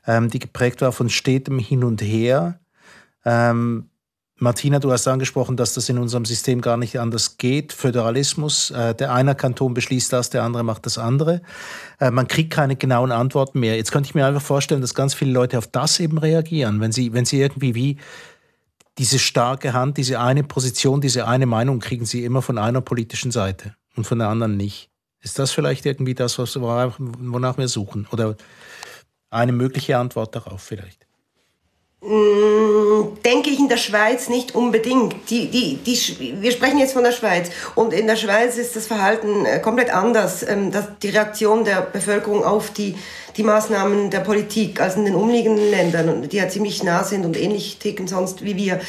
ähm, 0.06 0.28
die 0.28 0.38
geprägt 0.38 0.82
war 0.82 0.92
von 0.92 1.08
stetem 1.08 1.58
Hin 1.58 1.82
und 1.82 2.02
Her. 2.02 2.61
Ähm, 3.26 3.90
Martina, 4.38 4.78
du 4.78 4.92
hast 4.92 5.09
angesprochen, 5.09 5.56
dass 5.56 5.73
das 5.73 5.88
in 5.88 5.97
unserem 5.97 6.26
System 6.26 6.61
gar 6.61 6.76
nicht 6.76 7.00
anders 7.00 7.38
geht. 7.38 7.73
Föderalismus, 7.73 8.71
äh, 8.71 8.95
der 8.95 9.12
eine 9.12 9.35
Kanton 9.35 9.73
beschließt 9.73 10.12
das, 10.12 10.28
der 10.28 10.42
andere 10.42 10.62
macht 10.62 10.85
das 10.85 10.99
andere. 10.99 11.40
Äh, 11.99 12.11
man 12.11 12.28
kriegt 12.28 12.52
keine 12.52 12.76
genauen 12.76 13.12
Antworten 13.12 13.61
mehr. 13.61 13.76
Jetzt 13.76 13.92
könnte 13.92 14.09
ich 14.09 14.14
mir 14.14 14.26
einfach 14.26 14.42
vorstellen, 14.42 14.83
dass 14.83 14.95
ganz 14.95 15.14
viele 15.14 15.33
Leute 15.33 15.56
auf 15.56 15.66
das 15.66 16.00
eben 16.00 16.18
reagieren, 16.18 16.80
wenn 16.80 16.92
sie, 16.92 17.14
wenn 17.14 17.25
sie 17.25 17.40
irgendwie 17.40 17.75
wie 17.75 17.97
diese 18.99 19.18
starke 19.18 19.73
Hand, 19.73 19.97
diese 19.97 20.21
eine 20.21 20.45
Position, 20.45 21.00
diese 21.00 21.26
eine 21.26 21.47
Meinung 21.47 21.80
kriegen 21.80 22.04
sie 22.04 22.25
immer 22.25 22.42
von 22.42 22.59
einer 22.59 22.83
politischen 22.83 23.30
Seite 23.30 23.75
und 23.97 24.06
von 24.06 24.18
der 24.18 24.28
anderen 24.28 24.59
nicht. 24.59 24.90
Ist 25.23 25.38
das 25.38 25.50
vielleicht 25.50 25.87
irgendwie 25.87 26.14
das, 26.14 26.38
was, 26.38 26.61
wonach 26.61 27.59
wir 27.59 27.68
suchen? 27.68 28.06
Oder 28.12 28.37
eine 29.30 29.52
mögliche 29.52 29.97
Antwort 29.97 30.37
darauf 30.37 30.61
vielleicht? 30.61 31.06
Mm, 32.09 33.21
denke 33.25 33.51
ich 33.51 33.59
in 33.59 33.69
der 33.69 33.79
Schweiz 33.79 34.29
nicht 34.29 34.55
unbedingt. 34.55 35.29
Die, 35.29 35.51
die, 35.51 35.77
die, 35.77 36.41
wir 36.41 36.53
sprechen 36.53 36.79
jetzt 36.79 36.93
von 36.93 37.03
der 37.03 37.11
Schweiz 37.11 37.51
und 37.75 37.93
in 37.93 38.07
der 38.07 38.15
Schweiz 38.15 38.57
ist 38.57 38.77
das 38.77 38.87
Verhalten 38.87 39.45
äh, 39.45 39.59
komplett 39.59 39.93
anders. 39.93 40.45
Ähm, 40.45 40.71
die 41.03 41.09
Reaktion 41.09 41.65
der 41.65 41.81
Bevölkerung 41.81 42.45
auf 42.45 42.71
die, 42.71 42.95
die 43.37 43.43
Maßnahmen 43.43 44.11
der 44.11 44.21
Politik 44.21 44.81
als 44.81 44.97
in 44.97 45.05
den 45.05 45.14
umliegenden 45.14 45.71
Ländern, 45.71 46.28
die 46.28 46.37
ja 46.37 46.49
ziemlich 46.49 46.83
nah 46.83 47.05
sind 47.05 47.25
und 47.25 47.37
ähnlich 47.37 47.78
ticken 47.78 48.09
sonst 48.09 48.45
wie 48.45 48.57
wir. 48.57 48.81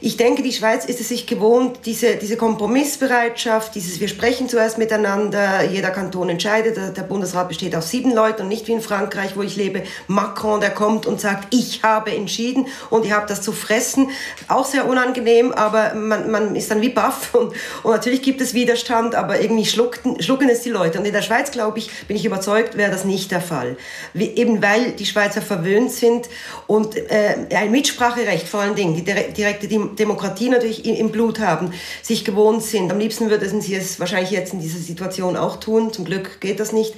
Ich 0.00 0.16
denke, 0.16 0.44
die 0.44 0.52
Schweiz 0.52 0.84
ist 0.84 1.00
es 1.00 1.08
sich 1.08 1.26
gewohnt, 1.26 1.80
diese, 1.84 2.14
diese 2.14 2.36
Kompromissbereitschaft, 2.36 3.74
dieses 3.74 3.98
Wir 3.98 4.06
sprechen 4.06 4.48
zuerst 4.48 4.78
miteinander, 4.78 5.64
jeder 5.64 5.90
Kanton 5.90 6.28
entscheidet, 6.28 6.96
der 6.96 7.02
Bundesrat 7.02 7.48
besteht 7.48 7.74
aus 7.74 7.90
sieben 7.90 8.14
Leuten 8.14 8.42
und 8.42 8.48
nicht 8.48 8.68
wie 8.68 8.72
in 8.72 8.80
Frankreich, 8.80 9.36
wo 9.36 9.42
ich 9.42 9.56
lebe, 9.56 9.82
Macron, 10.06 10.60
der 10.60 10.70
kommt 10.70 11.06
und 11.06 11.20
sagt, 11.20 11.52
ich 11.52 11.82
habe 11.82 12.14
entschieden 12.14 12.68
und 12.90 13.06
ihr 13.06 13.16
habt 13.16 13.28
das 13.28 13.42
zu 13.42 13.50
fressen. 13.50 14.10
Auch 14.46 14.66
sehr 14.66 14.88
unangenehm, 14.88 15.50
aber 15.50 15.94
man, 15.94 16.30
man 16.30 16.54
ist 16.54 16.70
dann 16.70 16.80
wie 16.80 16.90
baff 16.90 17.34
und, 17.34 17.52
und 17.82 17.90
natürlich 17.90 18.22
gibt 18.22 18.40
es 18.40 18.54
Widerstand, 18.54 19.16
aber 19.16 19.40
irgendwie 19.40 19.66
schlucken, 19.66 20.22
schlucken 20.22 20.48
es 20.48 20.62
die 20.62 20.70
Leute. 20.70 21.00
Und 21.00 21.06
in 21.06 21.12
der 21.12 21.22
Schweiz, 21.22 21.50
glaube 21.50 21.80
ich, 21.80 21.90
bin 22.06 22.16
ich 22.16 22.24
überzeugt, 22.24 22.76
wäre 22.76 22.92
das 22.92 23.04
nicht 23.04 23.32
der 23.32 23.40
Fall. 23.40 23.76
Eben 24.14 24.62
weil 24.62 24.92
die 24.92 25.06
Schweizer 25.06 25.42
verwöhnt 25.42 25.90
sind 25.92 26.28
und 26.66 26.96
äh, 26.96 27.46
ein 27.54 27.70
Mitspracherecht 27.70 28.48
vor 28.48 28.60
allen 28.60 28.74
Dingen, 28.74 28.94
die 28.94 29.04
direkte 29.04 29.68
Demokratie 29.68 30.48
natürlich 30.48 30.84
im 30.84 31.10
Blut 31.10 31.40
haben, 31.40 31.72
sich 32.02 32.24
gewohnt 32.24 32.62
sind. 32.62 32.90
Am 32.90 32.98
liebsten 32.98 33.30
würden 33.30 33.60
sie 33.60 33.74
es 33.74 34.00
wahrscheinlich 34.00 34.30
jetzt 34.30 34.52
in 34.52 34.60
dieser 34.60 34.78
Situation 34.78 35.36
auch 35.36 35.56
tun. 35.56 35.92
Zum 35.92 36.04
Glück 36.04 36.40
geht 36.40 36.60
das 36.60 36.72
nicht. 36.72 36.94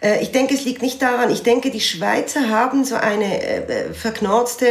Äh, 0.00 0.22
ich 0.22 0.32
denke, 0.32 0.54
es 0.54 0.64
liegt 0.64 0.82
nicht 0.82 1.00
daran. 1.00 1.30
Ich 1.30 1.42
denke, 1.42 1.70
die 1.70 1.80
Schweizer 1.80 2.48
haben 2.48 2.84
so 2.84 2.96
eine 2.96 3.42
äh, 3.42 3.94
verknorzte 3.94 4.66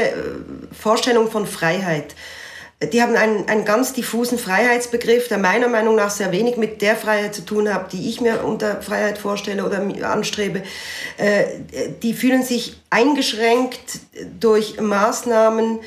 Vorstellung 0.71 1.31
von 1.31 1.45
Freiheit 1.45 2.15
die 2.91 3.01
haben 3.01 3.15
einen, 3.15 3.47
einen 3.47 3.65
ganz 3.65 3.93
diffusen 3.93 4.37
Freiheitsbegriff, 4.37 5.27
der 5.27 5.37
meiner 5.37 5.67
Meinung 5.67 5.95
nach 5.95 6.09
sehr 6.09 6.31
wenig 6.31 6.57
mit 6.57 6.81
der 6.81 6.95
Freiheit 6.95 7.35
zu 7.35 7.43
tun 7.43 7.71
hat, 7.73 7.93
die 7.93 8.09
ich 8.09 8.21
mir 8.21 8.43
unter 8.43 8.81
Freiheit 8.81 9.17
vorstelle 9.17 9.65
oder 9.65 9.81
anstrebe. 10.09 10.63
Die 12.01 12.13
fühlen 12.13 12.43
sich 12.43 12.81
eingeschränkt 12.89 13.99
durch 14.39 14.79
Maßnahmen, 14.81 15.79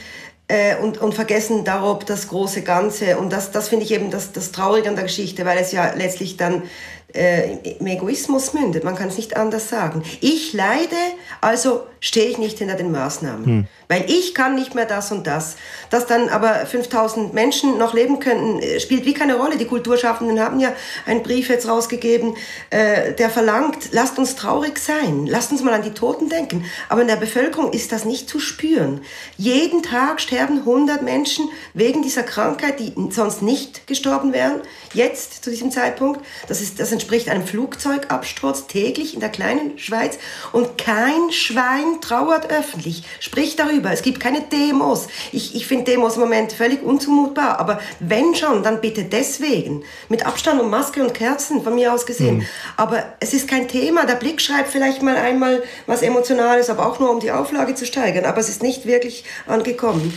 äh, 0.46 0.76
und, 0.76 0.98
und 0.98 1.14
vergessen 1.14 1.64
darauf 1.64 2.04
das 2.04 2.28
große 2.28 2.62
Ganze. 2.62 3.16
Und 3.18 3.32
das, 3.32 3.50
das 3.50 3.68
finde 3.68 3.84
ich 3.86 3.92
eben 3.92 4.10
das, 4.10 4.32
das 4.32 4.52
Traurige 4.52 4.88
an 4.88 4.94
der 4.94 5.04
Geschichte, 5.04 5.44
weil 5.44 5.58
es 5.58 5.72
ja 5.72 5.94
letztlich 5.94 6.36
dann 6.36 6.64
äh, 7.14 7.56
im 7.78 7.86
Egoismus 7.86 8.52
mündet. 8.52 8.84
Man 8.84 8.94
kann 8.94 9.08
es 9.08 9.16
nicht 9.16 9.36
anders 9.36 9.68
sagen. 9.68 10.02
Ich 10.20 10.52
leide, 10.52 10.96
also 11.40 11.84
stehe 12.04 12.26
ich 12.26 12.36
nicht 12.36 12.58
hinter 12.58 12.74
den 12.74 12.92
Maßnahmen. 12.92 13.46
Hm. 13.46 13.66
Weil 13.88 14.04
ich 14.08 14.34
kann 14.34 14.54
nicht 14.54 14.74
mehr 14.74 14.84
das 14.84 15.10
und 15.10 15.26
das. 15.26 15.56
Dass 15.88 16.06
dann 16.06 16.28
aber 16.28 16.66
5000 16.66 17.32
Menschen 17.32 17.78
noch 17.78 17.94
leben 17.94 18.20
könnten, 18.20 18.58
äh, 18.60 18.78
spielt 18.78 19.06
wie 19.06 19.14
keine 19.14 19.36
Rolle. 19.36 19.56
Die 19.56 19.64
Kulturschaffenden 19.64 20.38
haben 20.38 20.60
ja 20.60 20.74
einen 21.06 21.22
Brief 21.22 21.48
jetzt 21.48 21.66
rausgegeben, 21.66 22.36
äh, 22.68 23.14
der 23.14 23.30
verlangt, 23.30 23.92
lasst 23.92 24.18
uns 24.18 24.36
traurig 24.36 24.78
sein, 24.78 25.26
lasst 25.26 25.50
uns 25.50 25.62
mal 25.62 25.72
an 25.72 25.82
die 25.82 25.92
Toten 25.92 26.28
denken. 26.28 26.66
Aber 26.90 27.00
in 27.00 27.08
der 27.08 27.16
Bevölkerung 27.16 27.72
ist 27.72 27.90
das 27.90 28.04
nicht 28.04 28.28
zu 28.28 28.38
spüren. 28.38 29.00
Jeden 29.38 29.82
Tag 29.82 30.20
sterben 30.20 30.58
100 30.58 31.02
Menschen 31.02 31.48
wegen 31.72 32.02
dieser 32.02 32.22
Krankheit, 32.22 32.80
die 32.80 32.92
sonst 33.10 33.40
nicht 33.40 33.86
gestorben 33.86 34.34
wären. 34.34 34.60
Jetzt, 34.92 35.42
zu 35.42 35.50
diesem 35.50 35.70
Zeitpunkt. 35.70 36.20
Das, 36.48 36.60
ist, 36.60 36.80
das 36.80 36.92
entspricht 36.92 37.30
einem 37.30 37.46
Flugzeugabsturz 37.46 38.66
täglich 38.66 39.14
in 39.14 39.20
der 39.20 39.30
kleinen 39.30 39.78
Schweiz. 39.78 40.18
Und 40.52 40.76
kein 40.76 41.32
Schwein 41.32 41.93
trauert 42.00 42.50
öffentlich, 42.50 43.02
spricht 43.20 43.58
darüber 43.58 43.74
darüber. 43.74 43.92
Es 43.92 44.02
gibt 44.02 44.20
keine 44.20 44.42
Demos. 44.42 45.06
Ich, 45.32 45.54
ich 45.54 45.66
finde 45.66 45.84
Demos 45.84 46.14
im 46.14 46.20
Moment 46.20 46.52
völlig 46.52 46.82
unzumutbar. 46.82 47.58
Aber 47.58 47.80
wenn 48.00 48.34
schon, 48.34 48.62
dann 48.62 48.80
bitte 48.80 49.04
deswegen. 49.04 49.84
Mit 50.08 50.26
Abstand 50.26 50.60
und 50.60 50.70
Maske 50.70 51.02
und 51.02 51.14
Kerzen, 51.14 51.62
von 51.62 51.74
mir 51.74 51.92
aus 51.92 52.06
gesehen. 52.06 52.38
Mhm. 52.38 52.46
Aber 52.76 53.04
es 53.20 53.34
ist 53.34 53.48
kein 53.48 53.68
Thema. 53.68 54.06
Der 54.06 54.14
Blick 54.14 54.40
schreibt 54.40 54.70
vielleicht 54.70 55.02
mal 55.02 55.16
einmal 55.16 55.62
was 55.86 56.02
Emotionales, 56.02 56.70
aber 56.70 56.86
auch 56.86 56.98
nur 56.98 57.10
um 57.10 57.20
die 57.20 57.32
Auflage 57.32 57.74
zu 57.74 57.86
steigern. 57.86 58.24
Aber 58.24 58.38
es 58.38 58.48
ist 58.48 58.62
nicht 58.62 58.86
wirklich 58.86 59.24
angekommen 59.46 60.14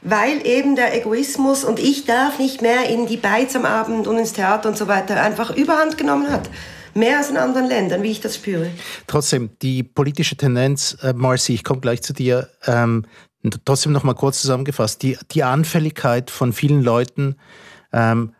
weil 0.00 0.46
eben 0.46 0.76
der 0.76 0.96
Egoismus 0.96 1.64
und 1.64 1.80
ich 1.80 2.04
darf 2.04 2.38
nicht 2.38 2.62
mehr 2.62 2.88
in 2.88 3.08
die 3.08 3.16
Beiz 3.16 3.56
am 3.56 3.64
Abend 3.64 4.06
und 4.06 4.16
ins 4.16 4.32
Theater 4.32 4.68
und 4.68 4.78
so 4.78 4.86
weiter 4.86 5.20
einfach 5.20 5.50
überhand 5.56 5.98
genommen 5.98 6.30
hat. 6.30 6.48
Mehr 6.98 7.18
als 7.18 7.30
in 7.30 7.36
anderen 7.36 7.68
Ländern, 7.68 8.02
wie 8.02 8.10
ich 8.10 8.20
das 8.20 8.34
spüre. 8.34 8.70
Trotzdem, 9.06 9.50
die 9.62 9.84
politische 9.84 10.36
Tendenz, 10.36 10.96
äh, 11.00 11.12
Marcy, 11.12 11.54
ich 11.54 11.62
komme 11.62 11.80
gleich 11.80 12.02
zu 12.02 12.12
dir, 12.12 12.48
ähm, 12.66 13.06
trotzdem 13.64 13.92
noch 13.92 14.02
mal 14.02 14.14
kurz 14.14 14.42
zusammengefasst, 14.42 15.02
die, 15.02 15.16
die 15.30 15.44
Anfälligkeit 15.44 16.30
von 16.32 16.52
vielen 16.52 16.82
Leuten 16.82 17.36
ähm, 17.92 18.34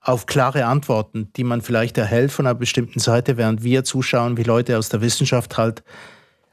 auf 0.00 0.26
klare 0.26 0.64
Antworten, 0.64 1.30
die 1.36 1.44
man 1.44 1.62
vielleicht 1.62 1.96
erhält 1.96 2.32
von 2.32 2.44
einer 2.44 2.56
bestimmten 2.56 2.98
Seite, 2.98 3.36
während 3.36 3.62
wir 3.62 3.84
zuschauen, 3.84 4.36
wie 4.36 4.42
Leute 4.42 4.78
aus 4.78 4.88
der 4.88 5.00
Wissenschaft 5.00 5.56
halt 5.56 5.84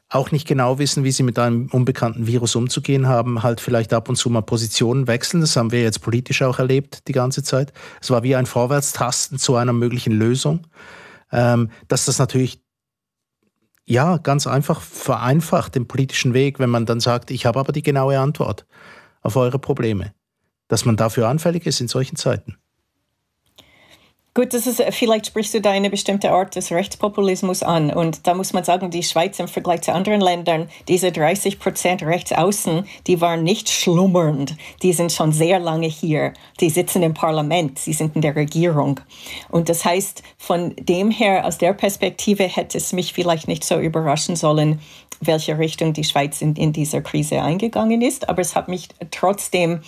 auch 0.08 0.30
nicht 0.30 0.46
genau 0.46 0.78
wissen, 0.78 1.02
wie 1.02 1.10
sie 1.10 1.24
mit 1.24 1.36
einem 1.36 1.68
unbekannten 1.72 2.28
Virus 2.28 2.54
umzugehen 2.54 3.08
haben, 3.08 3.42
halt 3.42 3.60
vielleicht 3.60 3.92
ab 3.92 4.08
und 4.08 4.14
zu 4.14 4.30
mal 4.30 4.42
Positionen 4.42 5.08
wechseln. 5.08 5.40
Das 5.40 5.56
haben 5.56 5.72
wir 5.72 5.82
jetzt 5.82 6.00
politisch 6.00 6.42
auch 6.42 6.60
erlebt 6.60 7.08
die 7.08 7.12
ganze 7.12 7.42
Zeit. 7.42 7.72
Es 8.00 8.10
war 8.10 8.22
wie 8.22 8.36
ein 8.36 8.46
Vorwärtstasten 8.46 9.38
zu 9.38 9.56
einer 9.56 9.72
möglichen 9.72 10.12
Lösung 10.12 10.66
ähm, 11.32 11.70
dass 11.88 12.04
das 12.06 12.18
natürlich 12.18 12.62
ja 13.86 14.18
ganz 14.18 14.46
einfach 14.46 14.80
vereinfacht 14.80 15.74
den 15.74 15.88
politischen 15.88 16.34
Weg, 16.34 16.58
wenn 16.58 16.70
man 16.70 16.86
dann 16.86 17.00
sagt, 17.00 17.30
ich 17.30 17.46
habe 17.46 17.58
aber 17.58 17.72
die 17.72 17.82
genaue 17.82 18.18
Antwort 18.18 18.66
auf 19.22 19.36
eure 19.36 19.58
Probleme. 19.58 20.12
dass 20.70 20.84
man 20.84 20.96
dafür 20.96 21.28
anfällig 21.28 21.66
ist 21.66 21.80
in 21.80 21.88
solchen 21.88 22.14
Zeiten? 22.14 22.56
Gut, 24.32 24.54
das 24.54 24.68
ist, 24.68 24.80
vielleicht 24.90 25.26
sprichst 25.26 25.54
du 25.54 25.60
da 25.60 25.72
eine 25.72 25.90
bestimmte 25.90 26.30
Art 26.30 26.54
des 26.54 26.70
Rechtspopulismus 26.70 27.64
an. 27.64 27.90
Und 27.90 28.28
da 28.28 28.34
muss 28.34 28.52
man 28.52 28.62
sagen, 28.62 28.88
die 28.88 29.02
Schweiz 29.02 29.40
im 29.40 29.48
Vergleich 29.48 29.82
zu 29.82 29.92
anderen 29.92 30.20
Ländern, 30.20 30.68
diese 30.86 31.10
30 31.10 31.58
Prozent 31.58 32.02
Rechtsaußen, 32.04 32.86
die 33.08 33.20
waren 33.20 33.42
nicht 33.42 33.68
schlummernd. 33.68 34.54
Die 34.82 34.92
sind 34.92 35.10
schon 35.10 35.32
sehr 35.32 35.58
lange 35.58 35.88
hier. 35.88 36.32
Die 36.60 36.70
sitzen 36.70 37.02
im 37.02 37.12
Parlament, 37.12 37.80
sie 37.80 37.92
sind 37.92 38.14
in 38.14 38.22
der 38.22 38.36
Regierung. 38.36 39.00
Und 39.48 39.68
das 39.68 39.84
heißt, 39.84 40.22
von 40.38 40.76
dem 40.76 41.10
her, 41.10 41.44
aus 41.44 41.58
der 41.58 41.72
Perspektive 41.72 42.44
hätte 42.44 42.78
es 42.78 42.92
mich 42.92 43.12
vielleicht 43.12 43.48
nicht 43.48 43.64
so 43.64 43.80
überraschen 43.80 44.36
sollen, 44.36 44.78
welche 45.20 45.58
Richtung 45.58 45.92
die 45.92 46.04
Schweiz 46.04 46.40
in, 46.40 46.54
in 46.54 46.72
dieser 46.72 47.02
Krise 47.02 47.42
eingegangen 47.42 48.00
ist. 48.00 48.28
Aber 48.28 48.40
es 48.40 48.54
hat 48.54 48.68
mich 48.68 48.88
trotzdem 49.10 49.80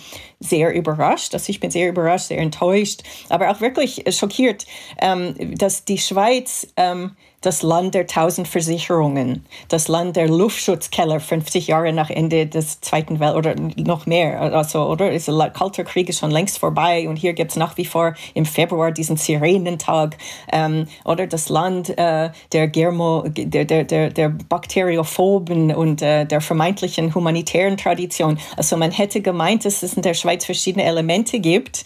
sehr 0.43 0.73
überrascht. 0.73 1.33
Also 1.33 1.49
ich 1.49 1.59
bin 1.59 1.71
sehr 1.71 1.89
überrascht, 1.89 2.27
sehr 2.27 2.39
enttäuscht, 2.39 3.01
aber 3.29 3.49
auch 3.49 3.61
wirklich 3.61 4.03
schockiert, 4.09 4.65
ähm, 5.01 5.57
dass 5.57 5.85
die 5.85 5.97
Schweiz 5.97 6.67
ähm, 6.77 7.11
das 7.43 7.61
Land 7.61 7.93
der 7.93 8.07
tausend 8.07 8.47
Versicherungen, 8.47 9.45
das 9.67 9.87
Land 9.89 10.15
der 10.15 10.27
Luftschutzkeller 10.27 11.19
50 11.19 11.67
Jahre 11.67 11.91
nach 11.91 12.09
Ende 12.09 12.47
des 12.47 12.79
Zweiten 12.81 13.19
Welt 13.19 13.35
oder 13.35 13.53
noch 13.75 14.05
mehr. 14.05 14.41
Also, 14.41 14.87
oder? 14.87 15.11
Ist 15.11 15.27
der 15.27 15.49
Kalte 15.49 15.83
Krieg 15.83 16.09
ist 16.09 16.19
schon 16.19 16.31
längst 16.31 16.57
vorbei 16.57 17.07
und 17.07 17.17
hier 17.17 17.33
gibt 17.33 17.51
es 17.51 17.57
nach 17.57 17.77
wie 17.77 17.85
vor 17.85 18.15
im 18.33 18.45
Februar 18.45 18.91
diesen 18.91 19.17
Sirenentag. 19.17 20.17
Ähm, 20.51 20.87
oder 21.03 21.27
das 21.27 21.49
Land 21.49 21.89
äh, 21.97 22.31
der, 22.53 22.67
Germo, 22.69 23.25
der, 23.27 23.65
der, 23.65 23.83
der, 23.83 24.09
der 24.09 24.29
Bakteriophoben 24.29 25.75
und 25.75 26.01
äh, 26.01 26.25
der 26.25 26.39
vermeintlichen 26.39 27.13
humanitären 27.13 27.75
Tradition. 27.75 28.39
Also 28.55 28.77
man 28.77 28.91
hätte 28.91 29.19
gemeint, 29.19 29.65
dass 29.65 29.83
es 29.83 29.95
in 29.95 30.01
der 30.01 30.13
Schweiz 30.13 30.45
verschiedene 30.45 30.85
Elemente 30.85 31.39
gibt, 31.39 31.83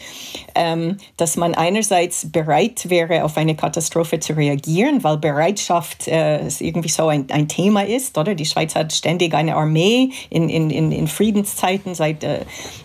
ähm, 0.53 0.97
dass 1.17 1.35
man 1.35 1.55
einerseits 1.55 2.31
bereit 2.31 2.89
wäre, 2.89 3.23
auf 3.23 3.37
eine 3.37 3.55
Katastrophe 3.55 4.19
zu 4.19 4.33
reagieren, 4.33 5.03
weil 5.03 5.17
bereit 5.17 5.46
Bereitschaft 5.47 6.07
äh, 6.07 6.45
irgendwie 6.59 6.89
so 6.89 7.07
ein, 7.07 7.27
ein 7.31 7.47
Thema 7.47 7.85
ist, 7.85 8.17
oder? 8.17 8.35
Die 8.35 8.45
Schweiz 8.45 8.75
hat 8.75 8.91
ständig 8.91 9.33
eine 9.33 9.55
Armee 9.55 10.11
in, 10.29 10.49
in, 10.49 10.69
in, 10.69 10.91
in 10.91 11.07
Friedenszeiten 11.07 11.95
seit, 11.95 12.23
äh, 12.23 12.39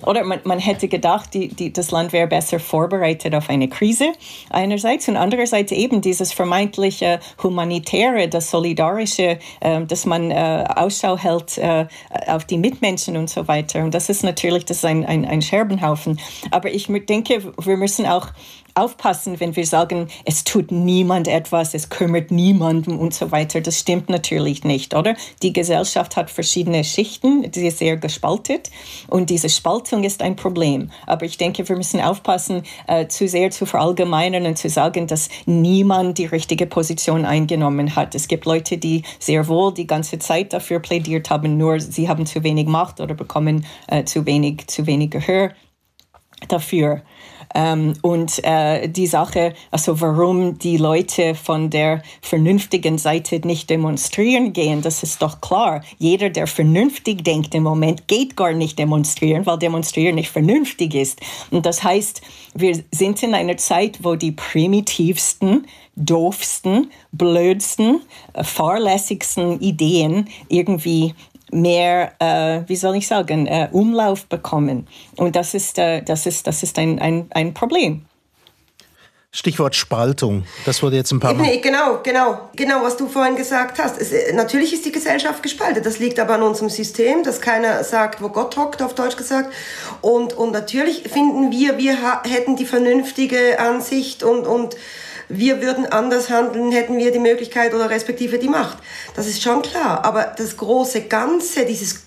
oder 0.07 0.23
man, 0.25 0.41
man 0.45 0.61
hätte 0.61 0.87
gedacht, 0.87 1.35
die, 1.35 1.49
die, 1.49 1.73
das 1.73 1.91
Land 1.91 2.13
wäre 2.13 2.29
besser 2.29 2.61
vorbereitet 2.61 3.35
auf 3.35 3.51
eine 3.51 3.69
Krise 3.69 4.13
einerseits 4.51 5.09
und 5.09 5.17
andererseits 5.17 5.73
eben 5.73 6.01
dieses 6.01 6.33
vermeintliche 6.33 7.19
humanitäre, 7.43 8.29
das 8.29 8.51
solidarische, 8.51 9.39
äh, 9.61 9.85
dass 9.85 10.07
man 10.07 10.31
äh, 10.31 10.65
Ausschau 10.77 11.19
hält 11.19 11.59
äh, 11.59 11.87
auf 12.29 12.45
die 12.45 12.59
Mitmenschen 12.59 13.17
und 13.17 13.29
so 13.29 13.49
weiter. 13.49 13.83
Und 13.83 13.93
das 13.95 14.09
ist 14.09 14.23
natürlich, 14.23 14.65
das 14.67 14.79
ist 14.79 14.85
ein, 14.85 15.05
ein, 15.05 15.25
ein 15.25 15.43
Scherbenhaufen. 15.43 16.21
Aber 16.53 16.71
ich 16.71 16.87
denke, 17.09 17.53
wir 17.61 17.77
müssen 17.77 18.07
auch 18.07 18.29
aufpassen, 18.75 19.41
wenn 19.41 19.57
wir 19.57 19.67
sagen, 19.67 20.09
es 20.25 20.45
tut 20.45 20.71
niemand 20.73 21.29
etwas, 21.29 21.75
es 21.75 21.89
kümmert 21.89 22.31
niemanden 22.31 22.99
und 22.99 23.15
so 23.15 23.31
weiter. 23.31 23.61
Das 23.61 23.79
stimmt 23.79 24.09
natürlich 24.09 24.65
nicht, 24.65 24.95
oder? 24.95 25.15
Die 25.43 25.53
Gesellschaft 25.53 26.17
hat 26.17 26.31
verschiedene 26.31 26.85
Schichten, 26.85 27.51
die 27.51 27.67
ist 27.67 27.79
sehr 27.79 27.97
gespaltet 27.97 28.71
und 29.09 29.31
diese 29.31 29.49
Spaltung 29.49 30.05
ist 30.05 30.23
ein 30.23 30.37
Problem. 30.37 30.91
Aber 31.07 31.27
ich 31.27 31.37
denke, 31.37 31.69
wir 31.69 31.77
müssen 31.77 32.01
aufpassen, 32.01 32.63
äh, 32.87 33.07
zu 33.09 33.29
sehr 33.29 33.51
zu 33.51 33.67
verallgemeinern 33.67 34.47
und 34.47 34.59
zu 34.59 34.69
sagen, 34.69 35.07
dass 35.07 35.29
niemand 35.47 36.19
die 36.19 36.27
richtige 36.27 36.67
Position 36.67 37.25
eingenommen 37.25 37.95
hat. 37.95 38.15
Es 38.15 38.29
gibt 38.29 38.45
Leute, 38.45 38.79
die 38.79 39.03
sehr 39.19 39.49
wohl 39.49 39.75
die 39.75 39.87
ganze 39.87 40.19
Zeit 40.19 40.53
dafür 40.53 40.81
plädiert 40.81 41.31
haben, 41.31 41.57
nur 41.57 41.81
sie 41.81 42.09
haben 42.09 42.27
zu 42.27 42.43
wenig 42.43 42.67
Macht 42.67 43.01
oder 43.01 43.15
bekommen 43.15 43.67
äh, 43.89 44.05
zu 44.05 44.27
wenig, 44.27 44.67
zu 44.69 44.87
wenig 44.87 45.11
Gehör 45.11 45.53
dafür. 46.49 47.03
Ähm, 47.55 47.95
und 48.03 48.43
äh, 48.45 48.89
die 48.89 49.07
Sache, 49.07 49.55
also 49.71 50.01
warum 50.01 50.59
die 50.59 50.77
Leute 50.77 51.35
von 51.35 51.71
der 51.71 52.03
vernünftigen 52.21 52.99
Seite 52.99 53.41
nicht 53.47 53.71
demonstrieren 53.71 54.53
gehen, 54.53 54.83
das 54.83 55.03
ist 55.03 55.23
doch 55.23 55.41
klar. 55.41 55.83
Jeder, 55.99 56.31
der 56.31 56.47
vernünftig 56.47 57.25
denkt 57.25 57.55
im 57.55 57.65
Moment, 57.65 58.09
geht 58.09 58.37
gar 58.37 58.53
nicht 58.53 58.79
demonstrieren, 58.79 59.47
weil 59.47 59.59
demonstrieren 59.59 60.15
nicht 60.15 60.31
vernünftig 60.31 60.95
ist. 60.95 61.21
Und 61.51 61.67
das 61.67 61.83
heißt, 61.83 62.23
wir 62.55 62.83
sind 62.91 63.23
in 63.23 63.35
einer 63.35 63.57
Zeit, 63.57 63.99
wo 64.03 64.15
die 64.15 64.33
primitivsten, 64.33 65.67
doofsten, 65.97 66.91
blödsten, 67.13 68.01
äh, 68.33 68.45
fahrlässigsten 68.45 69.61
Ideen 69.61 70.29
irgendwie 70.49 71.15
mehr, 71.53 72.13
äh, 72.19 72.69
wie 72.69 72.77
soll 72.77 72.97
ich 72.97 73.07
sagen, 73.07 73.47
äh, 73.47 73.69
Umlauf 73.71 74.27
bekommen. 74.27 74.89
Und 75.17 75.37
das 75.37 75.55
ist, 75.55 75.79
äh, 75.79 76.03
das 76.03 76.27
ist, 76.27 76.47
das 76.47 76.63
ist 76.63 76.79
ein, 76.79 76.99
ein, 76.99 77.27
ein 77.31 77.55
Problem. 77.55 78.05
Stichwort 79.35 79.75
Spaltung. 79.75 80.45
Das 80.67 80.83
wurde 80.83 80.97
jetzt 80.97 81.11
ein 81.11 81.19
paar 81.19 81.33
Mal. 81.33 81.47
Nee, 81.47 81.59
genau, 81.59 82.01
genau, 82.03 82.51
genau, 82.55 82.83
was 82.83 82.99
du 82.99 83.09
vorhin 83.09 83.35
gesagt 83.35 83.79
hast. 83.79 83.99
Es, 83.99 84.13
äh, 84.13 84.35
natürlich 84.35 84.75
ist 84.75 84.85
die 84.85 84.93
Gesellschaft 84.93 85.43
gespalten. 85.43 85.83
Das 85.83 85.99
liegt 85.99 86.21
aber 86.21 86.35
an 86.35 86.43
unserem 86.43 86.69
System, 86.69 87.23
dass 87.23 87.41
keiner 87.41 87.83
sagt, 87.83 88.21
wo 88.21 88.29
Gott 88.29 88.59
hockt, 88.59 88.83
auf 88.83 88.95
Deutsch 88.95 89.17
gesagt. 89.17 89.51
Und, 90.03 90.35
und 90.35 90.53
natürlich 90.53 91.05
finden 91.09 91.51
wir, 91.51 91.79
wir 91.79 92.23
hätten 92.25 92.57
die 92.57 92.67
vernünftige 92.67 93.59
Ansicht 93.59 94.23
und, 94.23 94.47
und 94.47 94.77
wir 95.33 95.63
würden 95.63 95.87
anders 95.87 96.31
handeln, 96.31 96.73
hätten 96.73 96.99
wir 96.99 97.11
die 97.11 97.19
Möglichkeit 97.19 97.75
oder 97.75 97.91
respektive 97.91 98.39
die 98.39 98.49
Macht. 98.49 98.79
Das 99.17 99.27
ist 99.27 99.43
schon 99.43 99.63
klar. 99.63 100.05
Aber 100.05 100.33
das 100.37 100.57
große 100.57 101.03
Ganze, 101.03 101.65
dieses 101.65 102.03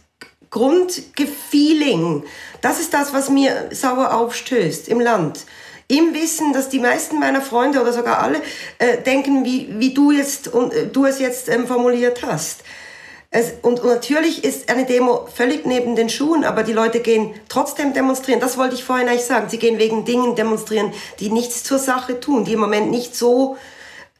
Grundgefeeling, 0.49 2.23
das 2.61 2.79
ist 2.79 2.93
das, 2.93 3.13
was 3.13 3.29
mir 3.29 3.69
sauer 3.71 4.13
aufstößt 4.13 4.87
im 4.87 4.99
Land. 4.99 5.45
Im 5.87 6.13
Wissen, 6.13 6.53
dass 6.53 6.69
die 6.69 6.79
meisten 6.79 7.19
meiner 7.19 7.41
Freunde 7.41 7.79
oder 7.79 7.93
sogar 7.93 8.19
alle 8.19 8.41
äh, 8.79 8.97
denken, 8.97 9.45
wie, 9.45 9.69
wie 9.77 9.93
du, 9.93 10.11
jetzt, 10.11 10.47
und, 10.47 10.73
äh, 10.73 10.87
du 10.87 11.05
es 11.05 11.19
jetzt 11.19 11.47
ähm, 11.47 11.67
formuliert 11.67 12.23
hast. 12.23 12.63
Es, 13.35 13.51
und, 13.63 13.81
und 13.81 13.89
natürlich 13.89 14.45
ist 14.45 14.69
eine 14.69 14.85
Demo 14.85 15.27
völlig 15.27 15.65
neben 15.65 15.97
den 15.97 16.07
Schuhen, 16.07 16.45
aber 16.45 16.63
die 16.63 16.71
Leute 16.71 17.01
gehen 17.01 17.33
trotzdem 17.49 17.93
demonstrieren. 17.93 18.39
Das 18.39 18.57
wollte 18.57 18.75
ich 18.75 18.85
vorhin 18.85 19.09
eigentlich 19.09 19.25
sagen. 19.25 19.49
Sie 19.49 19.59
gehen 19.59 19.77
wegen 19.77 20.05
Dingen 20.05 20.37
demonstrieren, 20.37 20.93
die 21.19 21.29
nichts 21.29 21.61
zur 21.61 21.77
Sache 21.77 22.21
tun, 22.21 22.45
die 22.45 22.53
im 22.53 22.61
Moment 22.61 22.91
nicht 22.91 23.13
so 23.13 23.57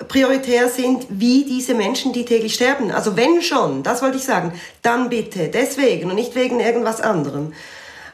prioritär 0.09 0.67
sind 0.67 1.05
wie 1.07 1.45
diese 1.45 1.75
Menschen, 1.75 2.11
die 2.11 2.25
täglich 2.25 2.55
sterben. 2.55 2.91
Also 2.91 3.15
wenn 3.15 3.41
schon, 3.41 3.83
das 3.83 4.01
wollte 4.01 4.17
ich 4.17 4.25
sagen, 4.25 4.51
dann 4.81 5.07
bitte 5.07 5.47
deswegen 5.47 6.09
und 6.09 6.15
nicht 6.15 6.35
wegen 6.35 6.59
irgendwas 6.59 6.99
anderem. 6.99 7.53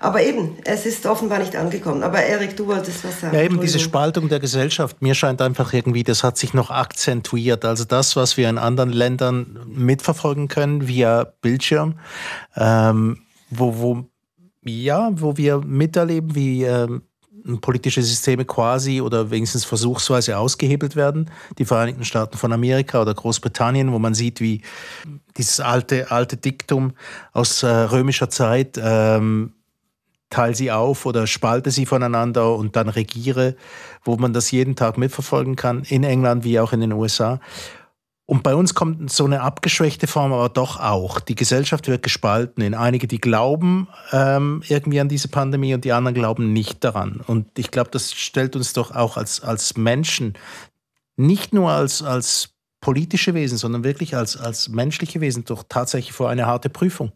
Aber 0.02 0.24
eben, 0.24 0.58
es 0.66 0.88
ist 0.88 1.06
offenbar 1.06 1.38
nicht 1.38 1.56
angekommen. 1.56 2.02
Aber 2.02 2.24
Erik, 2.24 2.58
du 2.58 2.66
wolltest 2.66 3.04
was 3.06 3.22
sagen. 3.22 3.36
Ja, 3.36 3.44
eben 3.44 3.62
diese 3.62 3.78
Spaltung 3.78 4.30
der 4.30 4.40
Gesellschaft. 4.40 5.00
Mir 5.00 5.14
scheint 5.14 5.44
einfach 5.44 5.74
irgendwie, 5.74 6.04
das 6.04 6.24
hat 6.24 6.40
sich 6.40 6.56
noch 6.56 6.72
akzentuiert. 6.72 7.64
Also 7.66 7.86
das, 7.86 8.16
was 8.16 8.36
wir 8.36 8.50
in 8.50 8.58
anderen 8.58 8.92
Ländern 8.92 9.60
mitverfolgen 9.68 10.48
können 10.48 10.88
via 10.88 11.32
Bildschirm, 11.42 12.00
ähm, 12.56 13.20
wo, 13.52 13.78
wo, 13.78 14.06
ja, 14.66 15.12
wo 15.14 15.38
wir 15.38 15.60
miterleben, 15.60 16.34
wie 16.34 16.64
ähm, 16.64 17.04
politische 17.62 18.02
Systeme 18.02 18.44
quasi 18.44 19.02
oder 19.02 19.30
wenigstens 19.30 19.66
versuchsweise 19.66 20.36
ausgehebelt 20.36 20.96
werden. 20.96 21.30
Die 21.60 21.66
Vereinigten 21.66 22.06
Staaten 22.06 22.40
von 22.40 22.52
Amerika 22.54 23.04
oder 23.04 23.14
Großbritannien, 23.14 23.92
wo 23.92 24.00
man 24.00 24.16
sieht, 24.16 24.42
wie 24.42 24.64
dieses 25.38 25.60
alte, 25.60 26.10
alte 26.10 26.38
Diktum 26.38 26.94
aus 27.34 27.62
äh, 27.62 27.68
römischer 27.68 28.32
Zeit, 28.32 28.80
ähm, 28.82 29.54
teile 30.32 30.56
sie 30.56 30.72
auf 30.72 31.06
oder 31.06 31.28
spalte 31.28 31.70
sie 31.70 31.86
voneinander 31.86 32.56
und 32.56 32.76
dann 32.76 32.90
regiere, 32.90 33.56
wo 34.04 34.16
man 34.16 34.34
das 34.34 34.50
jeden 34.50 34.76
Tag 34.76 34.98
mitverfolgen 34.98 35.56
kann, 35.56 35.84
in 35.84 36.04
England 36.04 36.44
wie 36.44 36.60
auch 36.60 36.74
in 36.74 36.82
den 36.82 36.94
USA. 36.94 37.40
Und 38.26 38.44
bei 38.44 38.56
uns 38.56 38.74
kommt 38.74 39.12
so 39.12 39.26
eine 39.26 39.42
abgeschwächte 39.42 40.08
Form 40.08 40.32
aber 40.32 40.48
doch 40.48 40.80
auch. 40.80 41.20
Die 41.20 41.36
Gesellschaft 41.36 41.90
wird 41.90 42.02
gespalten 42.02 42.64
in 42.64 42.74
einige, 42.74 43.06
die 43.06 43.20
glauben 43.20 43.90
ähm, 44.14 44.64
irgendwie 44.70 45.02
an 45.02 45.10
diese 45.10 45.28
Pandemie 45.28 45.74
und 45.74 45.84
die 45.84 45.92
anderen 45.92 46.16
glauben 46.16 46.54
nicht 46.54 46.82
daran. 46.84 47.20
Und 47.28 47.60
ich 47.60 47.72
glaube, 47.72 47.90
das 47.92 48.14
stellt 48.14 48.56
uns 48.56 48.72
doch 48.72 48.92
auch 48.96 49.18
als, 49.18 49.42
als 49.42 49.76
Menschen, 49.76 50.38
nicht 51.18 51.54
nur 51.54 51.72
als, 51.72 52.02
als 52.02 52.52
politische 52.80 53.34
Wesen, 53.34 53.58
sondern 53.58 53.84
wirklich 53.84 54.16
als, 54.16 54.38
als 54.38 54.70
menschliche 54.70 55.20
Wesen 55.20 55.44
doch 55.44 55.64
tatsächlich 55.68 56.14
vor 56.14 56.30
eine 56.30 56.46
harte 56.46 56.70
Prüfung. 56.70 57.12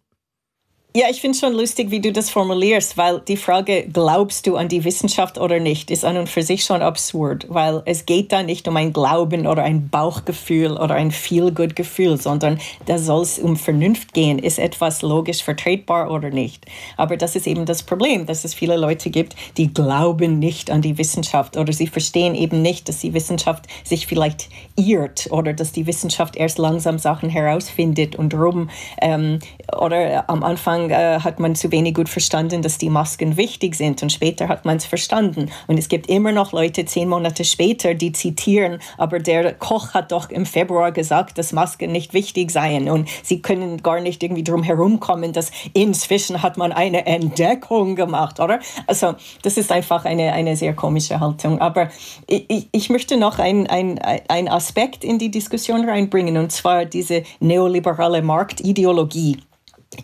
Ja, 0.98 1.08
ich 1.12 1.20
finde 1.20 1.38
schon 1.38 1.52
lustig, 1.52 1.92
wie 1.92 2.00
du 2.00 2.14
das 2.14 2.30
formulierst, 2.30 2.96
weil 2.96 3.20
die 3.20 3.36
Frage, 3.36 3.86
glaubst 3.92 4.48
du 4.48 4.56
an 4.56 4.70
die 4.70 4.86
Wissenschaft 4.86 5.38
oder 5.38 5.60
nicht, 5.60 5.92
ist 5.92 6.06
an 6.06 6.16
und 6.16 6.30
für 6.30 6.42
sich 6.42 6.64
schon 6.64 6.82
absurd, 6.82 7.48
weil 7.50 7.82
es 7.84 8.06
geht 8.06 8.32
da 8.32 8.44
nicht 8.44 8.66
um 8.70 8.78
ein 8.78 8.94
Glauben 8.94 9.46
oder 9.46 9.62
ein 9.62 9.90
Bauchgefühl 9.90 10.78
oder 10.78 10.96
ein 10.96 11.12
Feel-Good-Gefühl, 11.12 12.18
sondern 12.18 12.62
da 12.86 12.98
soll 12.98 13.24
es 13.24 13.40
um 13.40 13.58
Vernunft 13.58 14.14
gehen. 14.14 14.40
Ist 14.40 14.58
etwas 14.58 15.02
logisch 15.02 15.44
vertretbar 15.44 16.10
oder 16.10 16.30
nicht? 16.30 16.66
Aber 16.96 17.18
das 17.18 17.36
ist 17.36 17.46
eben 17.46 17.66
das 17.66 17.84
Problem, 17.84 18.26
dass 18.26 18.46
es 18.46 18.54
viele 18.54 18.78
Leute 18.78 19.10
gibt, 19.10 19.36
die 19.58 19.74
glauben 19.74 20.40
nicht 20.40 20.72
an 20.72 20.82
die 20.82 20.98
Wissenschaft 20.98 21.58
oder 21.58 21.74
sie 21.74 21.88
verstehen 21.88 22.36
eben 22.36 22.62
nicht, 22.62 22.88
dass 22.88 23.00
die 23.00 23.14
Wissenschaft 23.14 23.66
sich 23.84 24.08
vielleicht 24.08 24.48
irrt 24.78 25.28
oder 25.30 25.52
dass 25.52 25.74
die 25.74 25.88
Wissenschaft 25.88 26.38
erst 26.38 26.58
langsam 26.58 27.00
Sachen 27.00 27.28
herausfindet 27.28 28.16
und 28.16 28.34
rum 28.34 28.70
ähm, 29.02 29.40
oder 29.78 30.30
am 30.30 30.42
Anfang 30.42 30.85
Anfang 30.86 30.90
äh, 30.90 31.20
hat 31.20 31.40
man 31.40 31.56
zu 31.56 31.72
wenig 31.72 31.94
gut 31.94 32.10
verstanden, 32.10 32.62
dass 32.62 32.78
die 32.78 32.90
Masken 32.90 33.38
wichtig 33.38 33.76
sind 33.76 34.02
und 34.04 34.12
später 34.12 34.48
hat 34.48 34.66
man 34.66 34.78
es 34.78 34.86
verstanden. 34.86 35.52
Und 35.68 35.78
es 35.78 35.88
gibt 35.88 36.08
immer 36.08 36.32
noch 36.32 36.52
Leute 36.52 36.86
zehn 36.86 37.10
Monate 37.10 37.44
später, 37.44 37.94
die 37.94 38.12
zitieren, 38.12 38.80
aber 38.98 39.20
der 39.20 39.54
Koch 39.54 39.94
hat 39.94 40.12
doch 40.12 40.30
im 40.30 40.46
Februar 40.46 40.92
gesagt, 40.92 41.38
dass 41.38 41.54
Masken 41.54 41.92
nicht 41.92 42.14
wichtig 42.14 42.52
seien 42.52 42.90
und 42.90 43.08
sie 43.24 43.42
können 43.42 43.82
gar 43.82 44.00
nicht 44.00 44.24
irgendwie 44.24 44.44
drum 44.44 44.64
herumkommen, 44.64 45.34
dass 45.34 45.52
inzwischen 45.74 46.42
hat 46.42 46.58
man 46.58 46.72
eine 46.72 47.06
Entdeckung 47.06 47.96
gemacht, 47.96 48.40
oder? 48.40 48.60
Also 48.88 49.16
das 49.42 49.58
ist 49.58 49.72
einfach 49.72 50.06
eine, 50.06 50.34
eine 50.34 50.56
sehr 50.56 50.74
komische 50.74 51.20
Haltung. 51.20 51.60
Aber 51.60 51.90
ich, 52.28 52.68
ich 52.72 52.90
möchte 52.90 53.18
noch 53.18 53.40
ein, 53.40 53.68
ein, 53.68 54.00
ein 54.28 54.48
Aspekt 54.48 55.04
in 55.04 55.20
die 55.20 55.32
Diskussion 55.32 55.88
reinbringen 55.88 56.38
und 56.38 56.52
zwar 56.52 56.86
diese 56.86 57.24
neoliberale 57.40 58.22
Marktideologie 58.22 59.40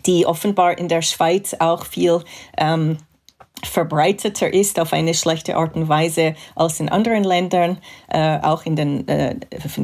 die 0.06 0.26
offenbar 0.26 0.78
in 0.78 0.88
der 0.88 1.02
Schweiz 1.02 1.54
auch 1.58 1.86
viel 1.86 2.24
ähm, 2.56 2.98
verbreiteter 3.64 4.52
ist 4.52 4.80
auf 4.80 4.92
eine 4.92 5.14
schlechte 5.14 5.56
Art 5.56 5.76
und 5.76 5.88
Weise 5.88 6.34
als 6.56 6.80
in 6.80 6.88
anderen 6.88 7.24
Ländern, 7.24 7.78
äh, 8.08 8.38
auch 8.40 8.64
in 8.66 8.76
den 8.76 9.06
äh, 9.08 9.36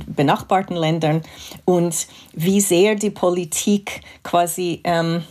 benachbarten 0.07 0.77
Ländern. 0.77 1.23
Und 1.65 2.09
wie 2.33 2.61
sehr 2.61 2.97
die 2.97 3.11
Politik 3.11 4.01
quasi 4.23 4.81
ähm, 4.85 5.23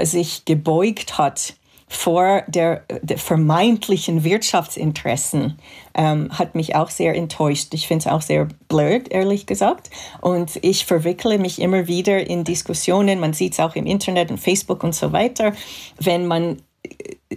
sich 0.00 0.44
gebeugt 0.44 1.18
hat 1.18 1.54
vor 1.88 2.42
der, 2.46 2.82
der 3.02 3.18
vermeintlichen 3.18 4.22
Wirtschaftsinteressen 4.22 5.58
ähm, 5.94 6.28
hat 6.30 6.54
mich 6.54 6.74
auch 6.76 6.90
sehr 6.90 7.14
enttäuscht. 7.14 7.72
Ich 7.72 7.88
finde 7.88 8.06
es 8.06 8.12
auch 8.12 8.22
sehr 8.22 8.46
blöd, 8.68 9.08
ehrlich 9.10 9.46
gesagt. 9.46 9.90
Und 10.20 10.58
ich 10.62 10.84
verwickle 10.84 11.38
mich 11.38 11.60
immer 11.60 11.86
wieder 11.86 12.26
in 12.26 12.44
Diskussionen, 12.44 13.20
man 13.20 13.32
sieht 13.32 13.54
es 13.54 13.60
auch 13.60 13.74
im 13.74 13.86
Internet 13.86 14.30
und 14.30 14.38
Facebook 14.38 14.84
und 14.84 14.94
so 14.94 15.12
weiter, 15.12 15.52
wenn 15.98 16.26
man 16.26 16.58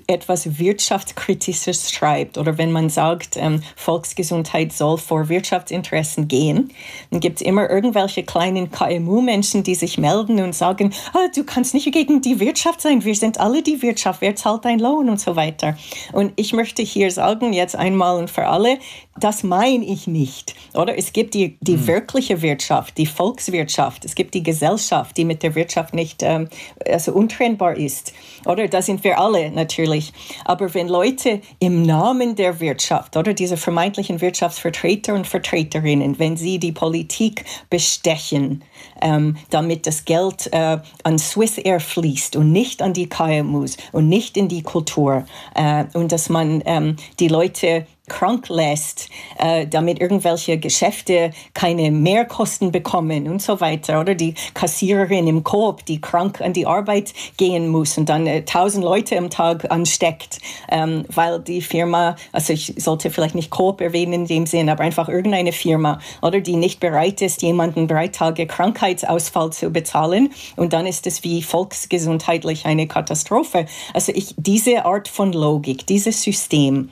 etwas 0.07 0.57
Wirtschaftskritisches 0.57 1.91
schreibt 1.91 2.37
oder 2.37 2.57
wenn 2.57 2.71
man 2.71 2.89
sagt, 2.89 3.35
ähm, 3.37 3.61
Volksgesundheit 3.75 4.71
soll 4.71 4.97
vor 4.97 5.29
Wirtschaftsinteressen 5.29 6.27
gehen, 6.27 6.71
dann 7.09 7.19
gibt 7.19 7.41
es 7.41 7.47
immer 7.47 7.69
irgendwelche 7.69 8.23
kleinen 8.23 8.71
KMU-Menschen, 8.71 9.63
die 9.63 9.75
sich 9.75 9.97
melden 9.97 10.41
und 10.41 10.55
sagen, 10.55 10.93
ah, 11.13 11.27
du 11.35 11.43
kannst 11.43 11.73
nicht 11.73 11.91
gegen 11.91 12.21
die 12.21 12.39
Wirtschaft 12.39 12.81
sein, 12.81 13.03
wir 13.03 13.15
sind 13.15 13.39
alle 13.39 13.61
die 13.61 13.81
Wirtschaft, 13.81 14.21
wer 14.21 14.35
zahlt 14.35 14.65
deinen 14.65 14.79
Lohn 14.79 15.09
und 15.09 15.19
so 15.19 15.35
weiter. 15.35 15.77
Und 16.13 16.31
ich 16.35 16.53
möchte 16.53 16.81
hier 16.81 17.11
sagen, 17.11 17.53
jetzt 17.53 17.75
einmal 17.75 18.17
und 18.17 18.29
für 18.29 18.47
alle, 18.47 18.77
das 19.19 19.43
meine 19.43 19.85
ich 19.85 20.07
nicht. 20.07 20.55
Oder 20.73 20.97
es 20.97 21.11
gibt 21.11 21.33
die, 21.33 21.57
die 21.59 21.73
hm. 21.73 21.87
wirkliche 21.87 22.41
Wirtschaft, 22.41 22.97
die 22.97 23.05
Volkswirtschaft, 23.05 24.05
es 24.05 24.15
gibt 24.15 24.33
die 24.33 24.43
Gesellschaft, 24.43 25.17
die 25.17 25.25
mit 25.25 25.43
der 25.43 25.55
Wirtschaft 25.55 25.93
nicht 25.93 26.23
ähm, 26.23 26.47
also 26.85 27.11
untrennbar 27.11 27.75
ist. 27.75 28.13
Oder 28.45 28.67
da 28.67 28.81
sind 28.81 29.03
wir 29.03 29.19
alle 29.19 29.51
natürlich. 29.61 30.11
Aber 30.45 30.73
wenn 30.73 30.87
Leute 30.87 31.41
im 31.59 31.83
Namen 31.83 32.35
der 32.35 32.59
Wirtschaft 32.59 33.15
oder 33.15 33.33
diese 33.33 33.57
vermeintlichen 33.57 34.21
Wirtschaftsvertreter 34.21 35.13
und 35.13 35.27
Vertreterinnen, 35.27 36.19
wenn 36.19 36.35
sie 36.35 36.59
die 36.59 36.71
Politik 36.71 37.45
bestechen, 37.69 38.63
ähm, 39.01 39.37
damit 39.49 39.85
das 39.87 40.05
Geld 40.05 40.49
äh, 40.51 40.79
an 41.03 41.19
Swiss 41.19 41.57
Air 41.57 41.79
fließt 41.79 42.35
und 42.35 42.51
nicht 42.51 42.81
an 42.81 42.93
die 42.93 43.07
KMUs 43.07 43.77
und 43.91 44.09
nicht 44.09 44.37
in 44.37 44.47
die 44.47 44.63
Kultur 44.63 45.25
äh, 45.55 45.85
und 45.93 46.11
dass 46.11 46.29
man 46.29 46.61
ähm, 46.65 46.95
die 47.19 47.27
Leute 47.27 47.85
krank 48.11 48.49
lässt, 48.49 49.09
äh, 49.39 49.65
damit 49.65 50.01
irgendwelche 50.01 50.57
Geschäfte 50.57 51.31
keine 51.53 51.91
Mehrkosten 51.91 52.71
bekommen 52.71 53.29
und 53.29 53.41
so 53.41 53.61
weiter. 53.61 54.01
Oder 54.01 54.15
die 54.15 54.35
Kassiererin 54.53 55.27
im 55.27 55.43
Coop, 55.45 55.85
die 55.85 56.01
krank 56.01 56.41
an 56.41 56.51
die 56.51 56.67
Arbeit 56.67 57.13
gehen 57.37 57.69
muss 57.69 57.97
und 57.97 58.09
dann 58.09 58.27
äh, 58.27 58.43
tausend 58.43 58.83
äh, 58.83 58.87
Leute 58.87 59.17
am 59.17 59.29
Tag 59.29 59.71
ansteckt, 59.71 60.39
ähm, 60.69 61.05
weil 61.07 61.39
die 61.39 61.61
Firma, 61.61 62.17
also 62.33 62.51
ich 62.51 62.73
sollte 62.77 63.09
vielleicht 63.11 63.33
nicht 63.33 63.49
Coop 63.49 63.79
erwähnen 63.79 64.13
in 64.13 64.25
dem 64.25 64.45
Sinn, 64.45 64.69
aber 64.69 64.83
einfach 64.83 65.07
irgendeine 65.07 65.53
Firma, 65.53 65.99
oder 66.21 66.41
die 66.41 66.57
nicht 66.57 66.81
bereit 66.81 67.21
ist, 67.21 67.41
jemanden 67.41 67.87
drei 67.87 68.09
Tage 68.09 68.45
Krankheitsausfall 68.45 69.53
zu 69.53 69.69
bezahlen 69.69 70.31
und 70.57 70.73
dann 70.73 70.85
ist 70.85 71.07
es 71.07 71.23
wie 71.23 71.41
volksgesundheitlich 71.41 72.65
eine 72.65 72.87
Katastrophe. 72.87 73.67
Also 73.93 74.11
ich, 74.13 74.35
diese 74.35 74.83
Art 74.83 75.07
von 75.07 75.31
Logik, 75.31 75.87
dieses 75.87 76.21
System, 76.21 76.89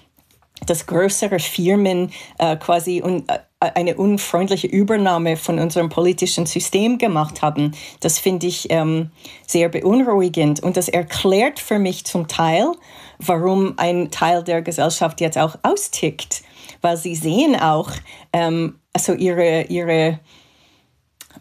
dass 0.65 0.86
größere 0.86 1.39
Firmen 1.39 2.12
äh, 2.38 2.56
quasi 2.58 3.02
un, 3.04 3.24
äh, 3.28 3.39
eine 3.60 3.95
unfreundliche 3.95 4.67
Übernahme 4.67 5.36
von 5.36 5.60
unserem 5.60 5.89
politischen 5.89 6.45
System 6.45 6.98
gemacht 6.98 7.41
haben. 7.41 7.74
Das 8.00 8.17
finde 8.17 8.48
ich 8.48 8.72
ähm, 8.72 9.12
sehr 9.45 9.69
beunruhigend 9.69 10.62
und 10.63 10.78
das 10.78 10.88
erklärt 10.88 11.60
für 11.60 11.80
mich 11.80 12.06
zum 12.06 12.28
Teil, 12.28 12.72
warum 13.19 13.74
ein 13.78 14.12
Teil 14.12 14.43
der 14.43 14.62
Gesellschaft 14.62 15.19
jetzt 15.19 15.38
auch 15.38 15.58
austickt, 15.63 16.43
weil 16.82 16.95
sie 16.95 17.15
sehen 17.15 17.60
auch 17.60 17.91
ähm, 18.32 18.80
also 18.93 19.13
ihre 19.13 19.63
ihre 19.63 20.19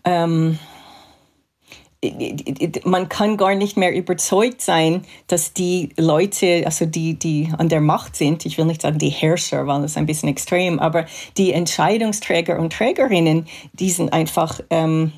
ähm, 0.05 0.59
man 2.85 3.09
kann 3.09 3.37
gar 3.37 3.55
nicht 3.57 3.77
mehr 3.77 3.93
überzeugt 3.93 4.63
sein, 4.63 5.05
dass 5.27 5.53
die 5.53 5.91
Leute, 5.97 6.63
also 6.65 6.87
die, 6.87 7.15
die 7.15 7.53
an 7.59 7.69
der 7.69 7.81
Macht 7.81 8.15
sind, 8.15 8.47
ich 8.47 8.57
will 8.57 8.67
nicht 8.67 8.83
sagen 8.83 8.99
die 8.99 9.09
Herrscher, 9.09 9.67
weil 9.67 9.83
das 9.83 9.93
ist 9.93 9.97
ein 9.97 10.07
bisschen 10.07 10.29
extrem, 10.29 10.79
aber 10.79 11.07
die 11.37 11.53
Entscheidungsträger 11.53 12.59
und 12.59 12.73
Trägerinnen, 12.73 13.49
die 13.73 13.91
sind 13.91 14.13
einfach, 14.13 14.61
ähm, 14.71 15.13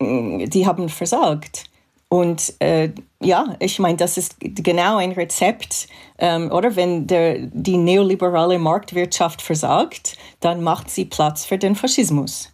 die 0.00 0.66
haben 0.66 0.88
versagt. 0.88 1.64
Und 2.08 2.54
äh, 2.60 2.90
ja, 3.20 3.54
ich 3.58 3.78
meine, 3.78 3.98
das 3.98 4.16
ist 4.16 4.36
genau 4.40 4.96
ein 4.96 5.12
Rezept, 5.12 5.88
ähm, 6.18 6.50
oder? 6.50 6.74
Wenn 6.74 7.06
der, 7.06 7.38
die 7.38 7.76
neoliberale 7.76 8.58
Marktwirtschaft 8.58 9.42
versagt, 9.42 10.16
dann 10.40 10.62
macht 10.62 10.88
sie 10.88 11.04
Platz 11.04 11.44
für 11.44 11.58
den 11.58 11.74
Faschismus. 11.74 12.50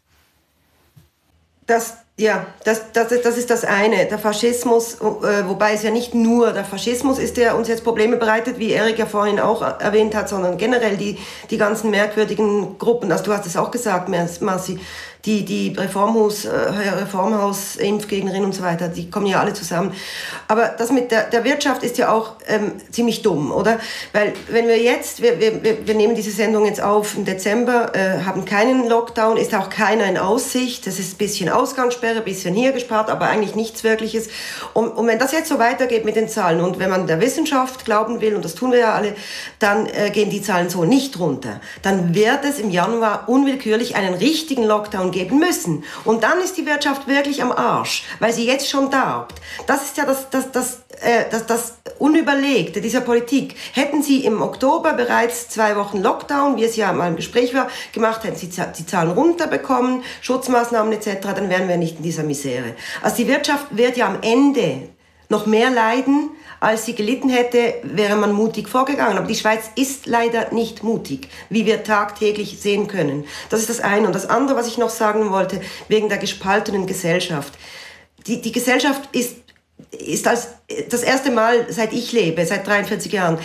Das 1.66 2.04
ja, 2.16 2.46
das, 2.64 2.92
das, 2.92 3.09
das 3.09 3.37
ist 3.37 3.50
das 3.50 3.64
eine. 3.64 4.07
Der 4.07 4.20
Faschismus, 4.20 4.94
äh, 5.00 5.48
wobei 5.48 5.72
es 5.72 5.83
ja 5.83 5.90
nicht 5.90 6.14
nur 6.14 6.53
der 6.53 6.64
Faschismus 6.64 7.18
ist, 7.18 7.37
der 7.37 7.57
uns 7.57 7.66
jetzt 7.66 7.83
Probleme 7.83 8.16
bereitet, 8.16 8.61
wie 8.61 8.70
Erik 8.70 8.98
ja 8.98 9.07
vorhin 9.07 9.40
auch 9.40 9.62
erwähnt 9.62 10.14
hat, 10.14 10.29
sondern 10.29 10.57
generell 10.57 10.96
die, 10.96 11.18
die 11.50 11.59
ganzen 11.59 11.90
merkwürdigen 11.90 12.79
Gruppen. 12.79 13.11
Also 13.11 13.24
du 13.24 13.33
hast 13.33 13.46
es 13.46 13.57
auch 13.57 13.72
gesagt, 13.72 14.09
Marci, 14.09 14.79
die, 15.26 15.44
die 15.44 15.74
Reformhaus, 15.76 16.44
äh, 16.44 16.50
Reformhaus, 16.50 17.76
Impfgegnerin 17.76 18.44
und 18.44 18.54
so 18.54 18.62
weiter, 18.62 18.88
die 18.88 19.10
kommen 19.10 19.26
ja 19.26 19.40
alle 19.40 19.54
zusammen. 19.54 19.92
Aber 20.48 20.68
das 20.68 20.90
mit 20.90 21.10
der, 21.10 21.24
der 21.24 21.44
Wirtschaft 21.44 21.82
ist 21.82 21.96
ja 21.96 22.12
auch 22.12 22.32
ähm, 22.46 22.72
ziemlich 22.90 23.22
dumm, 23.22 23.50
oder? 23.50 23.78
Weil 24.12 24.34
wenn 24.48 24.68
wir 24.68 24.78
jetzt, 24.78 25.22
wir, 25.22 25.40
wir, 25.40 25.87
wir 25.87 25.94
nehmen 25.94 26.14
diese 26.14 26.30
Sendung 26.30 26.66
jetzt 26.66 26.82
auf 26.82 27.16
im 27.16 27.24
Dezember, 27.24 27.94
äh, 27.94 28.24
haben 28.24 28.44
keinen 28.44 28.87
Lockdown, 28.87 29.38
ist 29.38 29.54
auch 29.54 29.70
keiner 29.70 30.04
in 30.04 30.18
Aussicht, 30.18 30.87
das 30.87 30.98
ist 30.98 31.14
ein 31.14 31.18
bisschen 31.18 31.48
Ausgangssperre, 31.48 32.18
ein 32.18 32.24
bisschen 32.24 32.54
hier 32.54 32.72
gespart, 32.72 33.08
aber 33.08 33.28
eigentlich 33.28 33.54
nichts 33.54 33.82
Wirkliches. 33.82 34.28
Und, 34.74 34.88
und 34.88 35.06
wenn 35.06 35.18
das 35.18 35.32
jetzt 35.32 35.48
so 35.48 35.58
weitergeht 35.58 36.04
mit 36.04 36.16
den 36.16 36.28
Zahlen 36.28 36.60
und 36.60 36.78
wenn 36.78 36.90
man 36.90 37.06
der 37.06 37.20
Wissenschaft 37.20 37.87
glauben 37.87 38.20
will, 38.20 38.37
und 38.37 38.44
das 38.44 38.54
tun 38.54 38.72
wir 38.72 38.80
ja 38.80 38.94
alle, 38.94 39.14
dann 39.58 39.87
äh, 39.87 40.10
gehen 40.10 40.28
die 40.28 40.42
Zahlen 40.42 40.68
so 40.68 40.84
nicht 40.84 41.18
runter. 41.18 41.60
Dann 41.80 42.14
wird 42.14 42.44
es 42.44 42.58
im 42.58 42.70
Januar 42.70 43.28
unwillkürlich 43.28 43.96
einen 43.96 44.14
richtigen 44.14 44.64
Lockdown 44.64 45.13
geben 45.14 45.38
müssen. 45.38 45.85
Und 46.05 46.22
dann 46.22 46.40
ist 46.40 46.59
die 46.59 46.66
Wirtschaft 46.66 47.09
wirklich 47.09 47.42
am 47.42 47.53
Arsch, 47.53 48.05
weil 48.18 48.33
sie 48.33 48.46
jetzt 48.46 48.68
schon 48.68 48.90
darbt. 48.90 49.40
Das 49.66 49.85
ist 49.85 49.96
ja 49.96 50.05
das, 50.05 50.29
das, 50.29 50.53
das, 50.53 50.83
äh, 51.00 51.24
das, 51.31 51.46
das 51.46 51.79
Unüberlegte 51.98 52.83
dieser 52.83 53.00
Politik. 53.00 53.57
Hätten 53.72 54.03
sie 54.03 54.24
im 54.24 54.42
Oktober 54.42 54.92
bereits 54.92 55.48
zwei 55.48 55.77
Wochen 55.77 56.03
Lockdown, 56.03 56.57
wie 56.57 56.64
es 56.64 56.77
ja 56.77 56.92
mal 56.92 57.09
im 57.09 57.16
Gespräch 57.16 57.55
war, 57.55 57.68
gemacht, 57.92 58.24
hätten 58.24 58.37
sie 58.37 58.50
die 58.50 58.87
Zahlen 58.87 59.12
runterbekommen, 59.12 60.03
Schutzmaßnahmen 60.20 60.92
etc., 60.92 61.29
dann 61.35 61.48
wären 61.48 61.68
wir 61.68 61.77
nicht 61.77 61.96
in 61.96 62.03
dieser 62.03 62.24
Misere. 62.24 62.74
Also 63.00 63.16
die 63.16 63.29
Wirtschaft 63.29 63.66
wird 63.70 63.96
ja 63.96 64.07
am 64.07 64.18
Ende 64.20 64.88
noch 65.29 65.46
mehr 65.46 65.70
leiden, 65.70 66.31
als 66.64 66.87
sie 66.87 66.94
gelitten 66.94 67.29
hätte, 67.29 67.74
wäre 67.83 68.16
man 68.16 68.33
mutig 68.33 68.68
vorgegangen. 68.68 69.18
Aber 69.18 69.27
die 69.27 69.35
Schweiz 69.35 69.70
ist 69.77 70.07
leider 70.07 70.53
nicht 70.53 70.83
mutig, 70.83 71.29
wie 71.50 71.66
wir 71.66 71.85
tagtäglich 71.85 72.59
sehen 72.59 72.87
können. 72.88 73.24
Das 73.50 73.61
ist 73.61 73.68
das 73.68 73.81
eine. 73.81 74.07
Und 74.07 74.14
das 74.14 74.29
andere, 74.31 74.57
was 74.57 74.66
ich 74.66 74.79
noch 74.79 74.88
sagen 74.88 75.31
wollte, 75.31 75.61
wegen 75.88 76.09
der 76.09 76.18
gespaltenen 76.18 76.87
Gesellschaft. 76.87 77.53
Die, 78.27 78.40
die 78.40 78.53
Gesellschaft 78.53 79.03
ist, 79.12 79.37
ist 79.90 80.27
als 80.27 80.48
das 80.88 81.03
erste 81.03 81.31
Mal, 81.31 81.66
seit 81.70 81.92
ich 81.92 82.12
lebe, 82.12 82.46
seit 82.46 82.66
43 82.66 83.12
Jahren, 83.12 83.38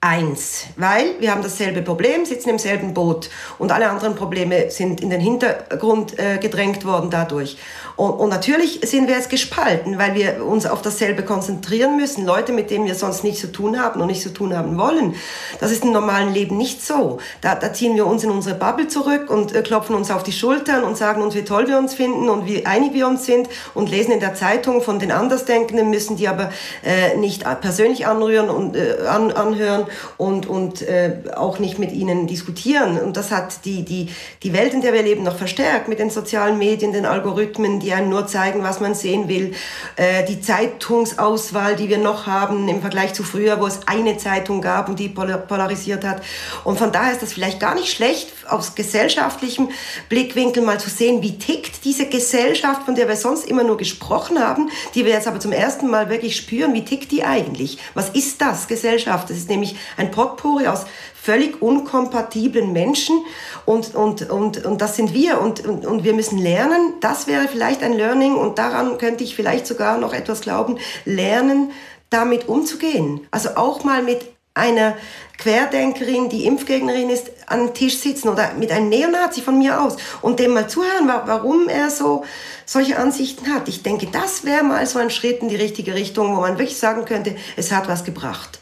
eins, 0.00 0.66
weil 0.76 1.18
wir 1.18 1.32
haben 1.32 1.42
dasselbe 1.42 1.82
Problem, 1.82 2.24
sitzen 2.24 2.50
im 2.50 2.58
selben 2.58 2.94
Boot 2.94 3.30
und 3.58 3.72
alle 3.72 3.90
anderen 3.90 4.14
Probleme 4.14 4.70
sind 4.70 5.00
in 5.00 5.10
den 5.10 5.20
Hintergrund 5.20 6.16
äh, 6.20 6.38
gedrängt 6.38 6.84
worden 6.84 7.10
dadurch. 7.10 7.56
Und, 7.96 8.12
und, 8.12 8.28
natürlich 8.28 8.80
sind 8.84 9.08
wir 9.08 9.16
jetzt 9.16 9.28
gespalten, 9.28 9.98
weil 9.98 10.14
wir 10.14 10.46
uns 10.46 10.66
auf 10.66 10.82
dasselbe 10.82 11.24
konzentrieren 11.24 11.96
müssen. 11.96 12.24
Leute, 12.24 12.52
mit 12.52 12.70
denen 12.70 12.86
wir 12.86 12.94
sonst 12.94 13.24
nichts 13.24 13.40
zu 13.40 13.50
tun 13.50 13.82
haben 13.82 14.00
und 14.00 14.06
nicht 14.06 14.22
zu 14.22 14.32
tun 14.32 14.56
haben 14.56 14.78
wollen. 14.78 15.16
Das 15.58 15.72
ist 15.72 15.82
im 15.82 15.90
normalen 15.90 16.32
Leben 16.32 16.56
nicht 16.56 16.86
so. 16.86 17.18
Da, 17.40 17.56
da 17.56 17.72
ziehen 17.72 17.96
wir 17.96 18.06
uns 18.06 18.22
in 18.22 18.30
unsere 18.30 18.54
Bubble 18.54 18.86
zurück 18.86 19.28
und 19.28 19.52
äh, 19.52 19.62
klopfen 19.62 19.96
uns 19.96 20.12
auf 20.12 20.22
die 20.22 20.30
Schultern 20.30 20.84
und 20.84 20.96
sagen 20.96 21.22
uns, 21.22 21.34
wie 21.34 21.42
toll 21.42 21.66
wir 21.66 21.76
uns 21.76 21.94
finden 21.94 22.28
und 22.28 22.46
wie 22.46 22.64
einig 22.66 22.92
wir 22.92 23.08
uns 23.08 23.26
sind 23.26 23.48
und 23.74 23.90
lesen 23.90 24.12
in 24.12 24.20
der 24.20 24.36
Zeitung 24.36 24.80
von 24.80 25.00
den 25.00 25.10
Andersdenkenden, 25.10 25.90
müssen 25.90 26.16
die 26.16 26.28
aber 26.28 26.52
äh, 26.84 27.16
nicht 27.16 27.42
persönlich 27.60 28.06
anrühren 28.06 28.48
und 28.48 28.76
äh, 28.76 29.08
an, 29.08 29.32
anhören 29.32 29.87
und, 30.16 30.46
und 30.46 30.82
äh, 30.82 31.22
auch 31.34 31.58
nicht 31.58 31.78
mit 31.78 31.92
ihnen 31.92 32.26
diskutieren. 32.26 32.98
Und 32.98 33.16
das 33.16 33.30
hat 33.30 33.64
die, 33.64 33.84
die, 33.84 34.08
die 34.42 34.52
Welt, 34.52 34.74
in 34.74 34.80
der 34.80 34.92
wir 34.92 35.02
leben, 35.02 35.22
noch 35.22 35.36
verstärkt 35.36 35.88
mit 35.88 35.98
den 35.98 36.10
sozialen 36.10 36.58
Medien, 36.58 36.92
den 36.92 37.06
Algorithmen, 37.06 37.80
die 37.80 37.92
einem 37.92 38.08
nur 38.08 38.26
zeigen, 38.26 38.62
was 38.62 38.80
man 38.80 38.94
sehen 38.94 39.28
will. 39.28 39.54
Äh, 39.96 40.24
die 40.24 40.40
Zeitungsauswahl, 40.40 41.76
die 41.76 41.88
wir 41.88 41.98
noch 41.98 42.26
haben 42.26 42.68
im 42.68 42.80
Vergleich 42.80 43.14
zu 43.14 43.22
früher, 43.22 43.60
wo 43.60 43.66
es 43.66 43.80
eine 43.86 44.16
Zeitung 44.16 44.60
gab 44.60 44.88
und 44.88 44.98
die 44.98 45.08
polarisiert 45.08 46.04
hat. 46.04 46.22
Und 46.64 46.78
von 46.78 46.92
daher 46.92 47.12
ist 47.12 47.22
das 47.22 47.32
vielleicht 47.32 47.60
gar 47.60 47.74
nicht 47.74 47.92
schlecht, 47.92 48.32
aus 48.48 48.74
gesellschaftlichem 48.74 49.70
Blickwinkel 50.08 50.62
mal 50.62 50.80
zu 50.80 50.90
sehen, 50.90 51.22
wie 51.22 51.38
tickt 51.38 51.84
diese 51.84 52.06
Gesellschaft, 52.06 52.84
von 52.84 52.94
der 52.94 53.08
wir 53.08 53.16
sonst 53.16 53.46
immer 53.46 53.64
nur 53.64 53.76
gesprochen 53.76 54.38
haben, 54.38 54.70
die 54.94 55.04
wir 55.04 55.12
jetzt 55.12 55.28
aber 55.28 55.40
zum 55.40 55.52
ersten 55.52 55.88
Mal 55.88 56.08
wirklich 56.08 56.36
spüren, 56.36 56.74
wie 56.74 56.84
tickt 56.84 57.12
die 57.12 57.24
eigentlich? 57.24 57.78
Was 57.94 58.10
ist 58.10 58.40
das, 58.40 58.68
Gesellschaft? 58.68 59.30
Das 59.30 59.36
ist 59.36 59.48
nämlich 59.48 59.76
ein 59.96 60.10
Potpourri 60.10 60.66
aus 60.66 60.86
völlig 61.14 61.60
unkompatiblen 61.60 62.72
Menschen 62.72 63.22
und, 63.66 63.94
und, 63.94 64.30
und, 64.30 64.64
und 64.64 64.80
das 64.80 64.96
sind 64.96 65.12
wir 65.12 65.40
und, 65.40 65.64
und, 65.66 65.84
und 65.84 66.04
wir 66.04 66.14
müssen 66.14 66.38
lernen, 66.38 66.94
das 67.00 67.26
wäre 67.26 67.48
vielleicht 67.48 67.82
ein 67.82 67.92
Learning 67.92 68.34
und 68.34 68.58
daran 68.58 68.98
könnte 68.98 69.24
ich 69.24 69.36
vielleicht 69.36 69.66
sogar 69.66 69.98
noch 69.98 70.14
etwas 70.14 70.40
glauben, 70.40 70.78
lernen, 71.04 71.72
damit 72.10 72.48
umzugehen. 72.48 73.26
Also 73.30 73.50
auch 73.56 73.84
mal 73.84 74.02
mit 74.02 74.22
einer 74.54 74.96
Querdenkerin, 75.38 76.28
die 76.28 76.46
Impfgegnerin 76.46 77.10
ist, 77.10 77.30
an 77.46 77.66
den 77.66 77.74
Tisch 77.74 77.98
sitzen 77.98 78.28
oder 78.28 78.54
mit 78.54 78.72
einem 78.72 78.88
Neonazi 78.88 79.40
von 79.40 79.58
mir 79.58 79.80
aus 79.80 79.96
und 80.20 80.40
dem 80.40 80.52
mal 80.52 80.68
zuhören, 80.68 81.06
warum 81.06 81.68
er 81.68 81.90
so 81.90 82.24
solche 82.66 82.98
Ansichten 82.98 83.54
hat. 83.54 83.68
Ich 83.68 83.82
denke, 83.82 84.08
das 84.10 84.44
wäre 84.44 84.64
mal 84.64 84.84
so 84.86 84.98
ein 84.98 85.10
Schritt 85.10 85.42
in 85.42 85.48
die 85.48 85.56
richtige 85.56 85.94
Richtung, 85.94 86.36
wo 86.36 86.40
man 86.40 86.58
wirklich 86.58 86.78
sagen 86.78 87.04
könnte, 87.04 87.36
es 87.56 87.70
hat 87.70 87.88
was 87.88 88.04
gebracht. 88.04 88.58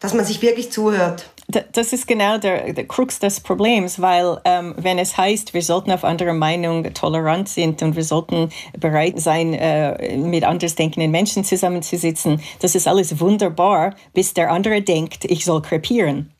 Dass 0.00 0.14
man 0.14 0.24
sich 0.24 0.40
wirklich 0.42 0.72
zuhört. 0.72 1.28
Das 1.72 1.92
ist 1.92 2.06
genau 2.06 2.38
der, 2.38 2.72
der 2.72 2.86
Krux 2.86 3.18
des 3.18 3.40
Problems, 3.40 4.00
weil 4.00 4.40
ähm, 4.44 4.74
wenn 4.76 4.98
es 4.98 5.16
heißt, 5.16 5.52
wir 5.52 5.62
sollten 5.62 5.90
auf 5.90 6.04
andere 6.04 6.32
Meinungen 6.32 6.94
tolerant 6.94 7.48
sind 7.48 7.82
und 7.82 7.96
wir 7.96 8.04
sollten 8.04 8.50
bereit 8.78 9.18
sein, 9.20 9.54
äh, 9.54 10.16
mit 10.16 10.44
andersdenkenden 10.44 11.10
Menschen 11.10 11.44
zusammenzusitzen, 11.44 12.40
das 12.60 12.76
ist 12.76 12.86
alles 12.86 13.18
wunderbar, 13.18 13.94
bis 14.14 14.32
der 14.32 14.52
andere 14.52 14.80
denkt, 14.82 15.24
ich 15.24 15.44
soll 15.44 15.60
krepieren 15.60 16.32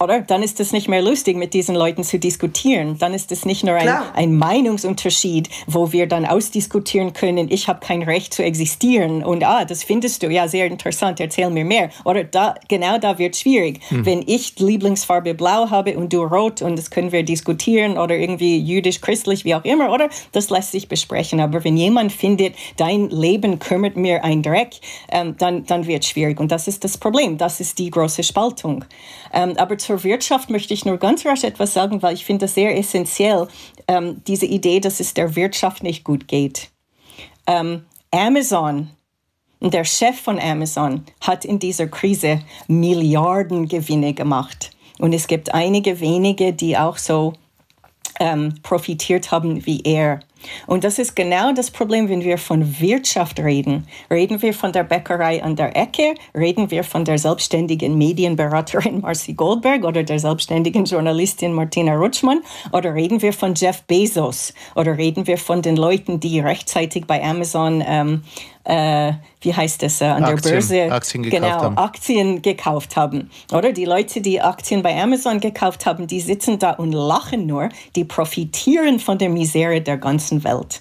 oder? 0.00 0.20
Dann 0.22 0.42
ist 0.42 0.58
es 0.60 0.72
nicht 0.72 0.88
mehr 0.88 1.02
lustig, 1.02 1.36
mit 1.36 1.52
diesen 1.52 1.74
Leuten 1.74 2.04
zu 2.04 2.18
diskutieren. 2.18 2.96
Dann 2.98 3.12
ist 3.12 3.30
es 3.32 3.44
nicht 3.44 3.64
nur 3.64 3.74
ein, 3.74 3.88
ein 4.14 4.34
Meinungsunterschied, 4.34 5.48
wo 5.66 5.92
wir 5.92 6.06
dann 6.06 6.24
ausdiskutieren 6.24 7.12
können, 7.12 7.50
ich 7.50 7.68
habe 7.68 7.80
kein 7.80 8.02
Recht 8.02 8.32
zu 8.32 8.42
existieren 8.42 9.22
und 9.22 9.44
ah, 9.44 9.64
das 9.64 9.84
findest 9.84 10.22
du, 10.22 10.30
ja, 10.30 10.48
sehr 10.48 10.66
interessant, 10.66 11.20
erzähl 11.20 11.50
mir 11.50 11.64
mehr. 11.64 11.90
Oder 12.04 12.24
da, 12.24 12.54
genau 12.68 12.98
da 12.98 13.18
wird 13.18 13.34
es 13.34 13.40
schwierig. 13.40 13.80
Hm. 13.88 14.06
Wenn 14.06 14.22
ich 14.26 14.58
Lieblingsfarbe 14.58 15.34
blau 15.34 15.70
habe 15.70 15.96
und 15.96 16.12
du 16.12 16.22
rot 16.22 16.62
und 16.62 16.78
das 16.78 16.90
können 16.90 17.12
wir 17.12 17.22
diskutieren 17.22 17.98
oder 17.98 18.16
irgendwie 18.16 18.58
jüdisch, 18.58 19.00
christlich, 19.00 19.44
wie 19.44 19.54
auch 19.54 19.64
immer, 19.64 19.92
oder? 19.92 20.08
Das 20.32 20.50
lässt 20.50 20.72
sich 20.72 20.88
besprechen. 20.88 21.40
Aber 21.40 21.62
wenn 21.64 21.76
jemand 21.76 22.12
findet, 22.12 22.54
dein 22.76 23.10
Leben 23.10 23.58
kümmert 23.58 23.96
mir 23.96 24.24
ein 24.24 24.42
Dreck, 24.42 24.72
ähm, 25.10 25.36
dann, 25.38 25.64
dann 25.66 25.86
wird 25.86 26.04
es 26.04 26.08
schwierig. 26.08 26.40
Und 26.40 26.50
das 26.50 26.68
ist 26.68 26.84
das 26.84 26.96
Problem. 26.96 27.36
Das 27.36 27.60
ist 27.60 27.78
die 27.78 27.90
große 27.90 28.22
Spaltung. 28.22 28.84
Ähm, 29.32 29.54
aber 29.56 29.76
zur 29.90 30.04
Wirtschaft 30.04 30.50
möchte 30.50 30.72
ich 30.72 30.84
nur 30.84 30.98
ganz 30.98 31.26
rasch 31.26 31.42
etwas 31.42 31.72
sagen, 31.72 32.00
weil 32.00 32.14
ich 32.14 32.24
finde 32.24 32.44
das 32.44 32.54
sehr 32.54 32.78
essentiell, 32.78 33.48
ähm, 33.88 34.22
diese 34.24 34.46
Idee, 34.46 34.78
dass 34.78 35.00
es 35.00 35.14
der 35.14 35.34
Wirtschaft 35.34 35.82
nicht 35.82 36.04
gut 36.04 36.28
geht. 36.28 36.70
Ähm, 37.48 37.86
Amazon, 38.12 38.90
der 39.60 39.82
Chef 39.82 40.16
von 40.20 40.38
Amazon, 40.38 41.04
hat 41.20 41.44
in 41.44 41.58
dieser 41.58 41.88
Krise 41.88 42.40
Milliarden 42.68 43.66
Gewinne 43.66 44.14
gemacht. 44.14 44.70
Und 45.00 45.12
es 45.12 45.26
gibt 45.26 45.52
einige 45.54 45.98
wenige, 45.98 46.52
die 46.52 46.78
auch 46.78 46.96
so 46.96 47.32
ähm, 48.20 48.54
profitiert 48.62 49.32
haben 49.32 49.66
wie 49.66 49.80
er. 49.82 50.20
Und 50.66 50.84
das 50.84 50.98
ist 50.98 51.14
genau 51.16 51.52
das 51.52 51.70
Problem, 51.70 52.08
wenn 52.08 52.22
wir 52.22 52.38
von 52.38 52.80
Wirtschaft 52.80 53.40
reden. 53.40 53.86
Reden 54.10 54.40
wir 54.42 54.54
von 54.54 54.72
der 54.72 54.84
Bäckerei 54.84 55.42
an 55.42 55.56
der 55.56 55.76
Ecke, 55.76 56.14
reden 56.34 56.70
wir 56.70 56.84
von 56.84 57.04
der 57.04 57.18
selbstständigen 57.18 57.96
Medienberaterin 57.96 59.00
Marcy 59.02 59.34
Goldberg 59.34 59.84
oder 59.84 60.02
der 60.02 60.18
selbstständigen 60.18 60.84
Journalistin 60.84 61.52
Martina 61.52 61.94
Rutschmann 61.94 62.42
oder 62.72 62.94
reden 62.94 63.22
wir 63.22 63.32
von 63.32 63.54
Jeff 63.54 63.82
Bezos 63.82 64.54
oder 64.74 64.96
reden 64.96 65.26
wir 65.26 65.38
von 65.38 65.62
den 65.62 65.76
Leuten, 65.76 66.20
die 66.20 66.40
rechtzeitig 66.40 67.06
bei 67.06 67.22
Amazon 67.22 67.82
ähm, 67.86 68.22
äh, 68.70 69.14
wie 69.40 69.52
heißt 69.52 69.82
es, 69.82 70.00
äh, 70.00 70.04
an 70.04 70.22
Aktien, 70.22 70.42
der 70.42 70.50
Börse 70.50 70.92
Aktien 70.92 71.22
gekauft 71.24 71.42
genau, 71.42 71.62
haben. 71.62 71.78
Aktien 71.78 72.42
gekauft 72.42 72.96
haben. 72.96 73.30
Oder 73.52 73.72
die 73.72 73.84
Leute, 73.84 74.20
die 74.20 74.40
Aktien 74.40 74.82
bei 74.82 75.00
Amazon 75.02 75.40
gekauft 75.40 75.86
haben, 75.86 76.06
die 76.06 76.20
sitzen 76.20 76.58
da 76.58 76.72
und 76.72 76.92
lachen 76.92 77.46
nur, 77.46 77.68
die 77.96 78.04
profitieren 78.04 79.00
von 79.00 79.18
der 79.18 79.28
Misere 79.28 79.80
der 79.80 79.96
ganzen 79.96 80.44
Welt. 80.44 80.80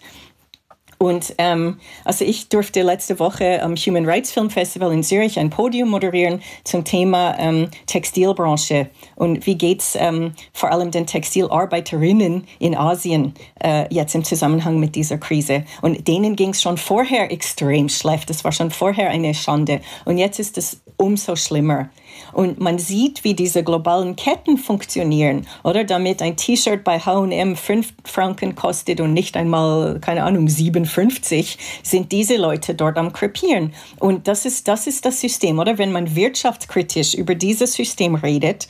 Und 1.01 1.33
ähm, 1.37 1.79
also 2.03 2.25
ich 2.25 2.49
durfte 2.49 2.81
letzte 2.81 3.19
Woche 3.19 3.61
am 3.63 3.77
Human 3.77 4.05
Rights 4.05 4.33
Film 4.33 4.49
Festival 4.49 4.91
in 4.91 5.01
Zürich 5.01 5.39
ein 5.39 5.49
Podium 5.49 5.87
moderieren 5.87 6.41
zum 6.65 6.83
Thema 6.83 7.39
ähm, 7.39 7.69
Textilbranche 7.85 8.89
und 9.15 9.45
wie 9.45 9.55
geht's 9.55 9.95
ähm, 9.97 10.33
vor 10.51 10.73
allem 10.73 10.91
den 10.91 11.07
Textilarbeiterinnen 11.07 12.45
in 12.59 12.75
Asien 12.75 13.33
äh, 13.63 13.85
jetzt 13.93 14.13
im 14.13 14.25
Zusammenhang 14.25 14.77
mit 14.77 14.95
dieser 14.95 15.17
Krise. 15.17 15.63
Und 15.81 16.05
denen 16.05 16.35
ging 16.35 16.49
es 16.49 16.61
schon 16.61 16.77
vorher 16.77 17.31
extrem 17.31 17.87
schlecht. 17.87 18.29
Das 18.29 18.43
war 18.43 18.51
schon 18.51 18.69
vorher 18.69 19.09
eine 19.09 19.33
Schande. 19.33 19.79
Und 20.03 20.17
jetzt 20.17 20.37
ist 20.37 20.57
es 20.57 20.81
umso 20.97 21.37
schlimmer. 21.37 21.89
Und 22.33 22.59
man 22.59 22.79
sieht, 22.79 23.23
wie 23.23 23.33
diese 23.33 23.63
globalen 23.63 24.15
Ketten 24.15 24.57
funktionieren, 24.57 25.47
oder? 25.63 25.83
Damit 25.83 26.21
ein 26.21 26.35
T-Shirt 26.35 26.83
bei 26.83 26.99
H&M 26.99 27.55
5 27.55 27.93
Franken 28.05 28.55
kostet 28.55 29.01
und 29.01 29.13
nicht 29.13 29.35
einmal, 29.37 29.99
keine 29.99 30.23
Ahnung, 30.23 30.47
57, 30.47 31.57
sind 31.83 32.11
diese 32.11 32.37
Leute 32.37 32.75
dort 32.75 32.97
am 32.97 33.13
krepieren. 33.13 33.73
Und 33.99 34.27
das 34.27 34.45
ist, 34.45 34.67
das 34.67 34.87
ist 34.87 35.05
das 35.05 35.21
System, 35.21 35.59
oder? 35.59 35.77
Wenn 35.77 35.91
man 35.91 36.15
wirtschaftskritisch 36.15 37.13
über 37.13 37.35
dieses 37.35 37.73
System 37.73 38.15
redet, 38.15 38.67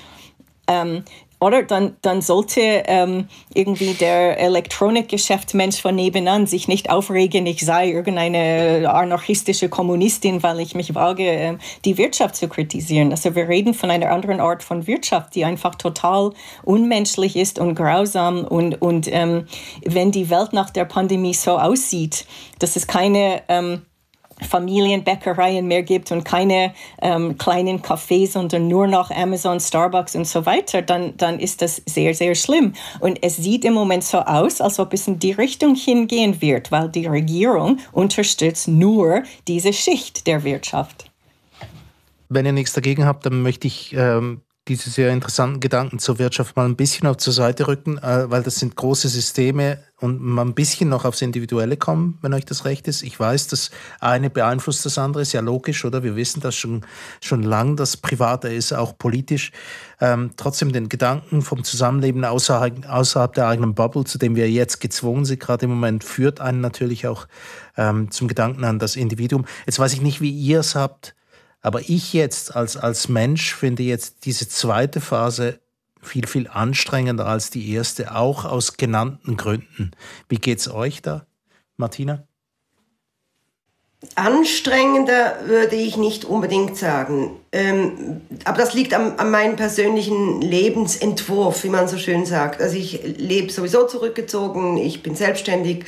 ähm, 0.68 1.04
oder 1.40 1.64
dann, 1.64 1.96
dann 2.02 2.22
sollte 2.22 2.62
ähm, 2.62 3.28
irgendwie 3.54 3.94
der 3.94 4.40
Elektronikgeschäftsmensch 4.40 5.82
von 5.82 5.96
nebenan 5.96 6.48
sich 6.48 6.68
nicht 6.68 6.90
aufregen, 6.90 7.46
ich 7.46 7.66
sei 7.66 7.90
irgendeine 7.90 8.90
anarchistische 8.90 9.70
Kommunistin, 9.70 10.44
weil 10.44 10.60
ich 10.60 10.76
mich 10.76 10.96
wage, 10.96 11.28
äh, 11.28 11.58
die 11.86 11.98
Wirtschaft 11.98 12.36
zu 12.36 12.48
kritisieren. 12.50 13.12
Also 13.12 13.36
wir 13.36 13.48
reden 13.48 13.74
von 13.74 13.90
einer 13.90 14.12
anderen 14.12 14.40
Art 14.42 14.64
von 14.64 14.86
Wirtschaft, 14.86 15.36
die 15.36 15.46
einfach 15.46 15.76
total 15.76 16.32
unmenschlich 16.64 17.36
ist 17.36 17.58
und 17.60 17.76
grausam. 17.76 18.44
Und, 18.44 18.82
und 18.82 19.08
ähm, 19.12 19.48
wenn 19.86 20.12
die 20.12 20.30
Welt 20.30 20.54
nach 20.54 20.70
der 20.70 20.86
Pandemie 20.86 21.34
so 21.34 21.58
aussieht, 21.58 22.26
dass 22.60 22.76
es 22.76 22.88
keine... 22.88 23.44
Ähm, 23.48 23.84
Familienbäckereien 24.48 25.68
mehr 25.68 25.84
gibt 25.84 26.12
und 26.12 26.24
keine 26.24 26.74
ähm, 27.02 27.38
kleinen 27.38 27.82
Cafés, 27.82 28.32
sondern 28.32 28.68
nur 28.68 28.88
noch 28.88 29.12
Amazon, 29.12 29.60
Starbucks 29.60 30.16
und 30.16 30.26
so 30.26 30.46
weiter, 30.46 30.82
dann, 30.82 31.16
dann 31.18 31.40
ist 31.40 31.62
das 31.62 31.82
sehr, 31.86 32.14
sehr 32.14 32.36
schlimm. 32.36 32.74
Und 33.00 33.24
es 33.24 33.38
sieht 33.38 33.66
im 33.66 33.74
Moment 33.74 34.04
so 34.04 34.20
aus, 34.20 34.62
als 34.62 34.80
ob 34.80 34.94
es 34.94 35.08
in 35.08 35.20
die 35.20 35.32
Richtung 35.32 35.76
hingehen 35.76 36.42
wird, 36.42 36.72
weil 36.72 36.90
die 36.90 37.08
Regierung 37.08 37.78
unterstützt 37.92 38.68
nur 38.68 39.24
diese 39.48 39.74
Schicht 39.74 40.28
der 40.28 40.44
Wirtschaft. 40.44 41.12
Wenn 42.30 42.46
ihr 42.46 42.54
nichts 42.54 42.74
dagegen 42.74 43.06
habt, 43.06 43.26
dann 43.26 43.42
möchte 43.42 43.68
ich 43.68 43.94
ähm, 43.94 44.42
diese 44.70 44.90
sehr 44.90 45.12
interessanten 45.12 45.60
Gedanken 45.60 46.00
zur 46.00 46.20
Wirtschaft 46.20 46.56
mal 46.56 46.66
ein 46.66 46.76
bisschen 46.76 47.08
auf 47.08 47.18
zur 47.18 47.34
Seite 47.34 47.68
rücken, 47.68 47.98
äh, 47.98 48.30
weil 48.30 48.44
das 48.44 48.58
sind 48.58 48.76
große 48.76 49.10
Systeme 49.10 49.80
und 50.00 50.22
mal 50.22 50.46
ein 50.46 50.54
bisschen 50.54 50.90
noch 50.90 51.04
aufs 51.04 51.22
Individuelle 51.22 51.76
kommen, 51.76 52.18
wenn 52.22 52.34
euch 52.34 52.46
das 52.46 52.64
recht 52.66 52.88
ist. 52.88 53.02
Ich 53.02 53.20
weiß, 53.20 53.48
das 53.48 53.72
eine 54.00 54.30
beeinflusst 54.30 54.86
das 54.86 54.98
andere, 54.98 55.24
ist 55.24 55.34
ja 55.34 55.42
logisch, 55.42 55.84
oder? 55.84 56.04
Wir 56.04 56.16
wissen 56.16 56.40
das 56.40 56.56
schon, 56.56 56.86
schon 57.20 57.44
lang, 57.44 57.76
das 57.76 57.98
Private 57.98 58.48
ist 58.48 58.72
auch 58.72 58.98
politisch. 58.98 59.52
Ähm, 60.00 60.32
trotzdem 60.38 60.72
den 60.72 60.88
Gedanken 60.88 61.42
vom 61.42 61.64
Zusammenleben 61.64 62.24
außerhalb, 62.24 62.88
außerhalb 62.88 63.34
der 63.34 63.48
eigenen 63.48 63.74
Bubble, 63.74 64.06
zu 64.06 64.18
dem 64.18 64.36
wir 64.36 64.50
jetzt 64.50 64.80
gezwungen 64.80 65.26
sind, 65.26 65.40
gerade 65.40 65.66
im 65.66 65.72
Moment, 65.72 66.04
führt 66.04 66.40
einen 66.40 66.62
natürlich 66.62 67.08
auch 67.08 67.28
ähm, 67.76 68.12
zum 68.12 68.28
Gedanken 68.28 68.64
an 68.64 68.80
das 68.80 68.96
Individuum. 68.96 69.46
Jetzt 69.66 69.80
weiß 69.80 69.94
ich 69.94 70.02
nicht, 70.02 70.22
wie 70.22 70.32
ihr 70.32 70.60
es 70.62 70.76
habt, 70.76 71.16
Aber 71.62 71.82
ich 71.88 72.14
jetzt 72.14 72.56
als, 72.56 72.78
als 72.78 73.10
Mensch 73.10 73.54
finde 73.54 73.84
jetzt 73.84 74.26
diese 74.26 74.48
zweite 74.48 75.02
Phase 75.02 75.60
viel, 76.02 76.28
viel 76.28 76.48
anstrengender 76.48 77.26
als 77.26 77.50
die 77.50 77.74
erste, 77.74 78.16
auch 78.16 78.46
aus 78.46 78.78
genannten 78.78 79.36
Gründen. 79.36 79.92
Wie 80.30 80.38
geht 80.38 80.60
es 80.60 80.72
euch 80.72 81.02
da, 81.02 81.26
Martina? 81.76 82.24
Anstrengender 84.16 85.40
würde 85.46 85.76
ich 85.76 85.98
nicht 85.98 86.24
unbedingt 86.24 86.78
sagen. 86.78 87.38
Ähm, 87.52 88.22
aber 88.46 88.58
das 88.58 88.74
liegt 88.74 88.94
am, 88.94 89.16
an 89.18 89.30
meinem 89.30 89.58
persönlichen 89.58 90.40
Lebensentwurf, 90.40 91.66
wie 91.66 91.70
man 91.70 91.90
so 91.90 91.98
schön 91.98 92.26
sagt. 92.26 92.62
Also 92.62 92.78
ich 92.78 93.02
lebe 93.04 93.52
sowieso 93.52 93.88
zurückgezogen, 93.88 94.78
ich 94.78 95.04
bin 95.04 95.16
selbstständig. 95.16 95.84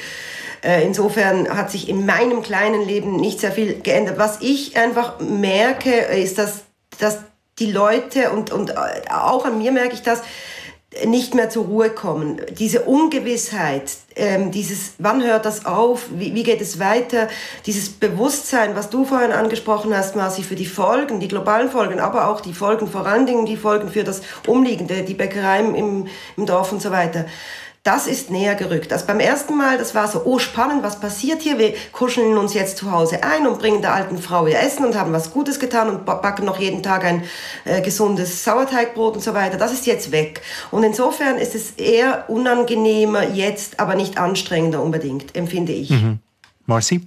Äh, 0.63 0.85
insofern 0.85 1.49
hat 1.49 1.71
sich 1.71 1.89
in 1.89 2.05
meinem 2.05 2.41
kleinen 2.41 2.85
Leben 2.85 3.15
nicht 3.15 3.39
sehr 3.39 3.51
viel 3.51 3.81
geändert. 3.81 4.17
Was 4.17 4.41
ich 4.41 4.77
einfach 4.77 5.19
merke, 5.19 5.91
ist, 5.91 6.37
dass, 6.37 6.63
dass 6.99 7.19
die 7.59 7.71
Leute 7.71 8.31
und, 8.31 8.51
und 8.51 8.75
auch 8.77 9.45
an 9.45 9.57
mir 9.57 9.71
merke 9.71 9.93
ich 9.93 10.01
das, 10.01 10.21
nicht 11.05 11.35
mehr 11.35 11.49
zur 11.49 11.65
Ruhe 11.65 11.89
kommen. 11.89 12.41
Diese 12.59 12.81
Ungewissheit, 12.81 13.91
ähm, 14.17 14.51
dieses, 14.51 14.95
wann 14.97 15.23
hört 15.23 15.45
das 15.45 15.65
auf, 15.65 16.07
wie, 16.11 16.35
wie 16.35 16.43
geht 16.43 16.59
es 16.59 16.79
weiter, 16.79 17.29
dieses 17.65 17.89
Bewusstsein, 17.89 18.75
was 18.75 18.89
du 18.89 19.05
vorhin 19.05 19.31
angesprochen 19.31 19.95
hast, 19.95 20.17
Marci, 20.17 20.43
für 20.43 20.55
die 20.55 20.65
Folgen, 20.65 21.21
die 21.21 21.29
globalen 21.29 21.69
Folgen, 21.69 22.01
aber 22.01 22.27
auch 22.27 22.41
die 22.41 22.53
Folgen, 22.53 22.87
vor 22.87 23.05
allen 23.07 23.25
Dingen 23.25 23.45
die 23.45 23.55
Folgen 23.55 23.89
für 23.89 24.03
das 24.03 24.21
Umliegende, 24.45 25.03
die 25.03 25.13
Bäckerei 25.13 25.61
im, 25.61 26.07
im 26.35 26.45
Dorf 26.45 26.73
und 26.73 26.81
so 26.81 26.91
weiter. 26.91 27.25
Das 27.83 28.05
ist 28.05 28.29
näher 28.29 28.53
gerückt. 28.53 28.93
Also 28.93 29.07
beim 29.07 29.19
ersten 29.19 29.57
Mal, 29.57 29.79
das 29.79 29.95
war 29.95 30.07
so, 30.07 30.21
oh 30.23 30.37
spannend, 30.37 30.83
was 30.83 30.99
passiert 30.99 31.41
hier? 31.41 31.57
Wir 31.57 31.73
kuscheln 31.91 32.37
uns 32.37 32.53
jetzt 32.53 32.77
zu 32.77 32.91
Hause 32.91 33.23
ein 33.23 33.47
und 33.47 33.57
bringen 33.57 33.81
der 33.81 33.95
alten 33.95 34.19
Frau 34.19 34.45
ihr 34.45 34.59
Essen 34.59 34.85
und 34.85 34.95
haben 34.95 35.11
was 35.13 35.31
Gutes 35.31 35.59
getan 35.59 35.89
und 35.89 36.05
backen 36.05 36.45
noch 36.45 36.59
jeden 36.59 36.83
Tag 36.83 37.03
ein 37.03 37.23
äh, 37.65 37.81
gesundes 37.81 38.43
Sauerteigbrot 38.43 39.15
und 39.15 39.21
so 39.23 39.33
weiter. 39.33 39.57
Das 39.57 39.73
ist 39.73 39.87
jetzt 39.87 40.11
weg. 40.11 40.41
Und 40.69 40.83
insofern 40.83 41.37
ist 41.37 41.55
es 41.55 41.71
eher 41.71 42.25
unangenehmer 42.29 43.27
jetzt, 43.27 43.79
aber 43.79 43.95
nicht 43.95 44.19
anstrengender 44.19 44.79
unbedingt, 44.83 45.35
empfinde 45.35 45.73
ich. 45.73 45.89
Mhm. 45.89 46.19
Marci? 46.67 47.01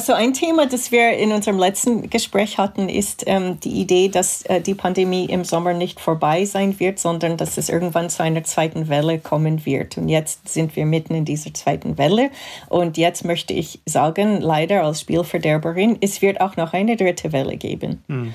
Also 0.00 0.14
ein 0.14 0.32
Thema, 0.32 0.66
das 0.66 0.92
wir 0.92 1.10
in 1.18 1.30
unserem 1.30 1.58
letzten 1.58 2.08
Gespräch 2.08 2.56
hatten, 2.56 2.88
ist 2.88 3.24
ähm, 3.26 3.60
die 3.60 3.82
Idee, 3.82 4.08
dass 4.08 4.40
äh, 4.46 4.62
die 4.62 4.74
Pandemie 4.74 5.26
im 5.26 5.44
Sommer 5.44 5.74
nicht 5.74 6.00
vorbei 6.00 6.46
sein 6.46 6.80
wird, 6.80 6.98
sondern 6.98 7.36
dass 7.36 7.58
es 7.58 7.68
irgendwann 7.68 8.08
zu 8.08 8.22
einer 8.22 8.42
zweiten 8.42 8.88
Welle 8.88 9.18
kommen 9.18 9.66
wird. 9.66 9.98
Und 9.98 10.08
jetzt 10.08 10.48
sind 10.48 10.74
wir 10.74 10.86
mitten 10.86 11.14
in 11.14 11.26
dieser 11.26 11.52
zweiten 11.52 11.98
Welle. 11.98 12.30
Und 12.70 12.96
jetzt 12.96 13.26
möchte 13.26 13.52
ich 13.52 13.80
sagen, 13.84 14.40
leider 14.40 14.84
als 14.84 15.02
Spielverderberin, 15.02 15.98
es 16.00 16.22
wird 16.22 16.40
auch 16.40 16.56
noch 16.56 16.72
eine 16.72 16.96
dritte 16.96 17.32
Welle 17.32 17.58
geben. 17.58 18.02
Hm. 18.08 18.32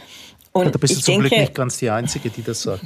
Und 0.51 0.75
da 0.75 0.77
bist 0.77 0.97
du 0.97 1.01
zum 1.01 1.13
denke, 1.15 1.29
Glück 1.29 1.39
nicht 1.39 1.55
ganz 1.55 1.77
die 1.79 1.89
Einzige, 1.89 2.29
die 2.29 2.43
das 2.43 2.61
sagt. 2.61 2.85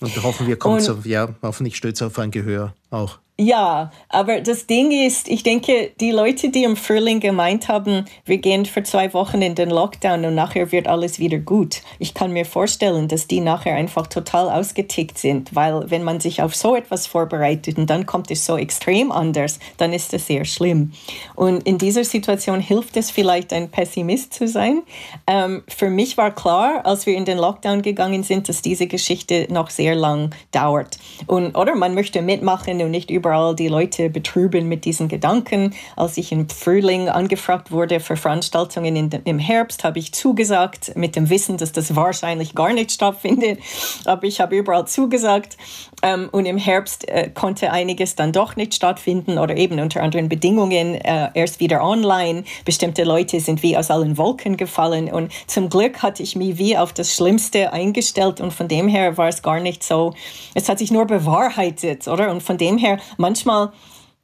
Und 0.00 0.22
hoffen 0.22 0.46
wir, 0.46 0.58
kommt 0.58 0.82
so, 0.82 0.98
ja, 1.04 1.30
hoffentlich 1.40 1.76
stößt 1.76 2.02
auf 2.02 2.18
ein 2.18 2.30
Gehör 2.30 2.74
auch. 2.90 3.20
Ja, 3.44 3.90
aber 4.08 4.40
das 4.40 4.68
Ding 4.68 4.92
ist, 4.92 5.26
ich 5.26 5.42
denke, 5.42 5.90
die 6.00 6.12
Leute, 6.12 6.50
die 6.50 6.62
im 6.62 6.76
Frühling 6.76 7.18
gemeint 7.18 7.66
haben, 7.66 8.04
wir 8.24 8.38
gehen 8.38 8.66
für 8.66 8.84
zwei 8.84 9.12
Wochen 9.14 9.42
in 9.42 9.56
den 9.56 9.68
Lockdown 9.68 10.24
und 10.24 10.36
nachher 10.36 10.70
wird 10.70 10.86
alles 10.86 11.18
wieder 11.18 11.38
gut. 11.38 11.82
Ich 11.98 12.14
kann 12.14 12.32
mir 12.32 12.44
vorstellen, 12.44 13.08
dass 13.08 13.26
die 13.26 13.40
nachher 13.40 13.74
einfach 13.74 14.06
total 14.06 14.48
ausgetickt 14.48 15.18
sind, 15.18 15.56
weil 15.56 15.90
wenn 15.90 16.04
man 16.04 16.20
sich 16.20 16.40
auf 16.40 16.54
so 16.54 16.76
etwas 16.76 17.08
vorbereitet 17.08 17.78
und 17.78 17.90
dann 17.90 18.06
kommt 18.06 18.30
es 18.30 18.46
so 18.46 18.56
extrem 18.56 19.10
anders, 19.10 19.58
dann 19.76 19.92
ist 19.92 20.14
es 20.14 20.28
sehr 20.28 20.44
schlimm. 20.44 20.92
Und 21.34 21.66
in 21.66 21.78
dieser 21.78 22.04
Situation 22.04 22.60
hilft 22.60 22.96
es 22.96 23.10
vielleicht, 23.10 23.52
ein 23.52 23.72
Pessimist 23.72 24.34
zu 24.34 24.46
sein. 24.46 24.82
Ähm, 25.26 25.64
für 25.66 25.90
mich 25.90 26.16
war 26.16 26.32
klar, 26.32 26.86
als 26.86 27.06
wir 27.06 27.16
in 27.16 27.24
den 27.24 27.38
Lockdown 27.38 27.82
gegangen 27.82 28.22
sind, 28.22 28.48
dass 28.48 28.62
diese 28.62 28.86
Geschichte 28.86 29.48
noch 29.50 29.70
sehr 29.70 29.96
lang 29.96 30.30
dauert. 30.52 30.96
Und, 31.26 31.56
oder 31.56 31.74
man 31.74 31.94
möchte 31.94 32.22
mitmachen 32.22 32.80
und 32.80 32.92
nicht 32.92 33.10
über 33.10 33.31
überall 33.32 33.54
die 33.54 33.68
Leute 33.68 34.10
betrüben 34.10 34.68
mit 34.68 34.84
diesen 34.84 35.08
Gedanken. 35.08 35.74
Als 35.96 36.18
ich 36.18 36.32
im 36.32 36.50
Frühling 36.50 37.08
angefragt 37.08 37.70
wurde 37.70 37.98
für 37.98 38.16
Veranstaltungen 38.16 38.94
in, 38.94 39.10
im 39.24 39.38
Herbst, 39.38 39.84
habe 39.84 39.98
ich 39.98 40.12
zugesagt, 40.12 40.92
mit 40.96 41.16
dem 41.16 41.30
Wissen, 41.30 41.56
dass 41.56 41.72
das 41.72 41.96
wahrscheinlich 41.96 42.54
gar 42.54 42.74
nicht 42.74 42.92
stattfindet. 42.92 43.58
Aber 44.04 44.24
ich 44.24 44.38
habe 44.40 44.56
überall 44.56 44.86
zugesagt. 44.86 45.56
Ähm, 46.02 46.28
und 46.32 46.44
im 46.44 46.58
Herbst 46.58 47.08
äh, 47.08 47.30
konnte 47.30 47.72
einiges 47.72 48.16
dann 48.16 48.32
doch 48.32 48.56
nicht 48.56 48.74
stattfinden 48.74 49.38
oder 49.38 49.56
eben 49.56 49.80
unter 49.80 50.02
anderen 50.02 50.28
Bedingungen 50.28 50.96
äh, 50.96 51.28
erst 51.32 51.60
wieder 51.60 51.82
online. 51.82 52.44
Bestimmte 52.66 53.04
Leute 53.04 53.40
sind 53.40 53.62
wie 53.62 53.76
aus 53.78 53.90
allen 53.90 54.18
Wolken 54.18 54.58
gefallen. 54.58 55.10
Und 55.10 55.32
zum 55.46 55.70
Glück 55.70 56.02
hatte 56.02 56.22
ich 56.22 56.36
mich 56.36 56.58
wie 56.58 56.76
auf 56.76 56.92
das 56.92 57.14
Schlimmste 57.14 57.72
eingestellt 57.72 58.40
und 58.40 58.52
von 58.52 58.68
dem 58.68 58.88
her 58.88 59.16
war 59.16 59.28
es 59.28 59.42
gar 59.42 59.60
nicht 59.60 59.84
so. 59.84 60.12
Es 60.54 60.68
hat 60.68 60.80
sich 60.80 60.90
nur 60.90 61.06
bewahrheitet, 61.06 62.08
oder? 62.08 62.30
Und 62.30 62.42
von 62.42 62.58
dem 62.58 62.76
her 62.76 62.98
manchmal, 63.22 63.72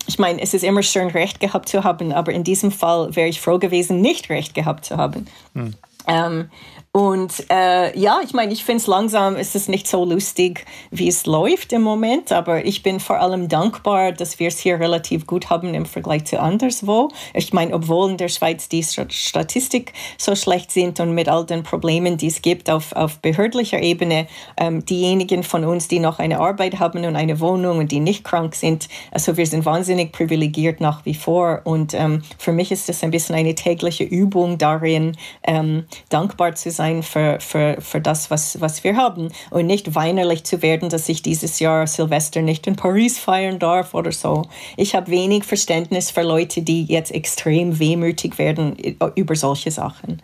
ich 0.06 0.18
meine, 0.18 0.42
es 0.42 0.52
ist 0.52 0.64
immer 0.64 0.82
schön, 0.82 1.08
Recht 1.08 1.40
gehabt 1.40 1.70
zu 1.70 1.84
haben, 1.84 2.12
aber 2.12 2.32
in 2.32 2.44
diesem 2.44 2.70
Fall 2.70 3.16
wäre 3.16 3.28
ich 3.28 3.40
froh 3.40 3.58
gewesen, 3.58 4.02
nicht 4.02 4.28
Recht 4.28 4.54
gehabt 4.54 4.84
zu 4.84 4.98
haben. 4.98 5.26
Hm. 5.54 5.74
Ähm, 6.06 6.50
und 6.92 7.44
äh, 7.50 7.96
ja, 7.98 8.20
ich 8.24 8.32
meine, 8.32 8.52
ich 8.52 8.64
finde 8.64 8.80
es 8.80 8.86
langsam, 8.86 9.36
ist 9.36 9.68
nicht 9.68 9.86
so 9.86 10.04
lustig, 10.04 10.64
wie 10.90 11.06
es 11.06 11.26
läuft 11.26 11.72
im 11.74 11.82
Moment, 11.82 12.32
aber 12.32 12.64
ich 12.64 12.82
bin 12.82 12.98
vor 12.98 13.20
allem 13.20 13.48
dankbar, 13.48 14.12
dass 14.12 14.38
wir 14.38 14.48
es 14.48 14.58
hier 14.58 14.80
relativ 14.80 15.26
gut 15.26 15.50
haben 15.50 15.74
im 15.74 15.84
Vergleich 15.84 16.24
zu 16.24 16.40
anderswo. 16.40 17.10
Ich 17.34 17.52
meine, 17.52 17.74
obwohl 17.74 18.10
in 18.10 18.16
der 18.16 18.28
Schweiz 18.28 18.68
die 18.70 18.82
Statistik 18.82 19.92
so 20.16 20.34
schlecht 20.34 20.72
sind 20.72 20.98
und 20.98 21.14
mit 21.14 21.28
all 21.28 21.44
den 21.44 21.62
Problemen, 21.62 22.16
die 22.16 22.28
es 22.28 22.40
gibt 22.40 22.70
auf, 22.70 22.92
auf 22.92 23.18
behördlicher 23.18 23.80
Ebene, 23.80 24.26
ähm, 24.56 24.84
diejenigen 24.84 25.42
von 25.42 25.64
uns, 25.64 25.88
die 25.88 26.00
noch 26.00 26.18
eine 26.18 26.40
Arbeit 26.40 26.80
haben 26.80 27.04
und 27.04 27.16
eine 27.16 27.38
Wohnung 27.38 27.78
und 27.78 27.92
die 27.92 28.00
nicht 28.00 28.24
krank 28.24 28.54
sind, 28.54 28.88
also 29.12 29.36
wir 29.36 29.46
sind 29.46 29.66
wahnsinnig 29.66 30.10
privilegiert 30.12 30.80
nach 30.80 31.04
wie 31.04 31.14
vor. 31.14 31.60
Und 31.64 31.92
ähm, 31.92 32.22
für 32.38 32.52
mich 32.52 32.72
ist 32.72 32.88
es 32.88 33.04
ein 33.04 33.10
bisschen 33.10 33.34
eine 33.34 33.54
tägliche 33.54 34.04
Übung 34.04 34.56
darin, 34.56 35.16
ähm, 35.44 35.84
dankbar 36.08 36.54
zu 36.54 36.70
sein 36.70 36.77
sein 36.78 37.02
für, 37.02 37.38
für, 37.40 37.76
für 37.80 38.00
das, 38.00 38.30
was, 38.30 38.60
was 38.60 38.84
wir 38.84 38.96
haben 38.96 39.28
und 39.50 39.66
nicht 39.66 39.94
weinerlich 39.94 40.44
zu 40.44 40.62
werden, 40.62 40.88
dass 40.88 41.08
ich 41.08 41.22
dieses 41.22 41.58
Jahr 41.58 41.86
Silvester 41.86 42.40
nicht 42.40 42.66
in 42.66 42.76
Paris 42.76 43.18
feiern 43.18 43.58
darf 43.58 43.94
oder 43.94 44.12
so. 44.12 44.44
Ich 44.76 44.94
habe 44.94 45.10
wenig 45.10 45.44
Verständnis 45.44 46.10
für 46.10 46.22
Leute, 46.22 46.62
die 46.62 46.84
jetzt 46.84 47.12
extrem 47.12 47.78
wehmütig 47.78 48.38
werden 48.38 48.76
über 49.14 49.34
solche 49.34 49.70
Sachen. 49.70 50.22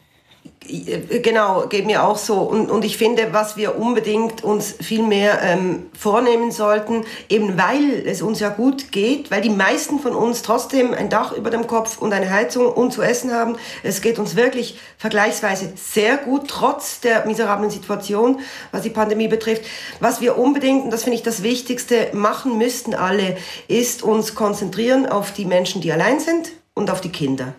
Genau, 0.67 1.67
geht 1.69 1.85
mir 1.85 2.05
auch 2.05 2.17
so. 2.17 2.37
Und, 2.37 2.71
und 2.71 2.85
ich 2.85 2.97
finde, 2.97 3.33
was 3.33 3.59
wir 3.59 3.79
unbedingt 3.79 4.43
uns 4.43 4.75
viel 4.81 5.03
mehr 5.03 5.43
ähm, 5.43 5.87
vornehmen 5.99 6.51
sollten, 6.51 7.05
eben 7.29 7.59
weil 7.59 8.07
es 8.07 8.23
uns 8.23 8.41
ja 8.41 8.49
gut 8.49 8.91
geht, 8.91 9.31
weil 9.31 9.43
die 9.43 9.51
meisten 9.51 10.01
von 10.01 10.15
uns 10.15 10.41
trotzdem 10.41 10.95
ein 10.95 11.11
Dach 11.11 11.33
über 11.33 11.51
dem 11.51 11.67
Kopf 11.67 11.99
und 11.99 12.15
eine 12.15 12.31
Heizung 12.31 12.67
und 12.73 12.93
zu 12.93 13.03
essen 13.03 13.33
haben. 13.33 13.57
Es 13.83 14.01
geht 14.01 14.19
uns 14.19 14.37
wirklich 14.37 14.79
vergleichsweise 14.97 15.73
sehr 15.77 16.17
gut, 16.17 16.49
trotz 16.49 17.01
der 17.01 17.27
miserablen 17.27 17.71
Situation, 17.71 18.41
was 18.73 18.83
die 18.83 18.91
Pandemie 18.91 19.29
betrifft. 19.29 19.65
Was 20.01 20.23
wir 20.23 20.39
unbedingt, 20.39 20.85
und 20.85 20.91
das 20.91 21.05
finde 21.05 21.17
ich 21.17 21.23
das 21.23 21.43
Wichtigste, 21.43 22.09
machen 22.15 22.57
müssten 22.57 22.95
alle, 22.95 23.37
ist 23.69 24.03
uns 24.03 24.35
konzentrieren 24.35 25.05
auf 25.07 25.33
die 25.33 25.45
Menschen, 25.45 25.83
die 25.83 25.93
allein 25.93 26.21
sind 26.21 26.53
und 26.73 26.91
auf 26.91 27.03
die 27.03 27.13
Kinder. 27.13 27.55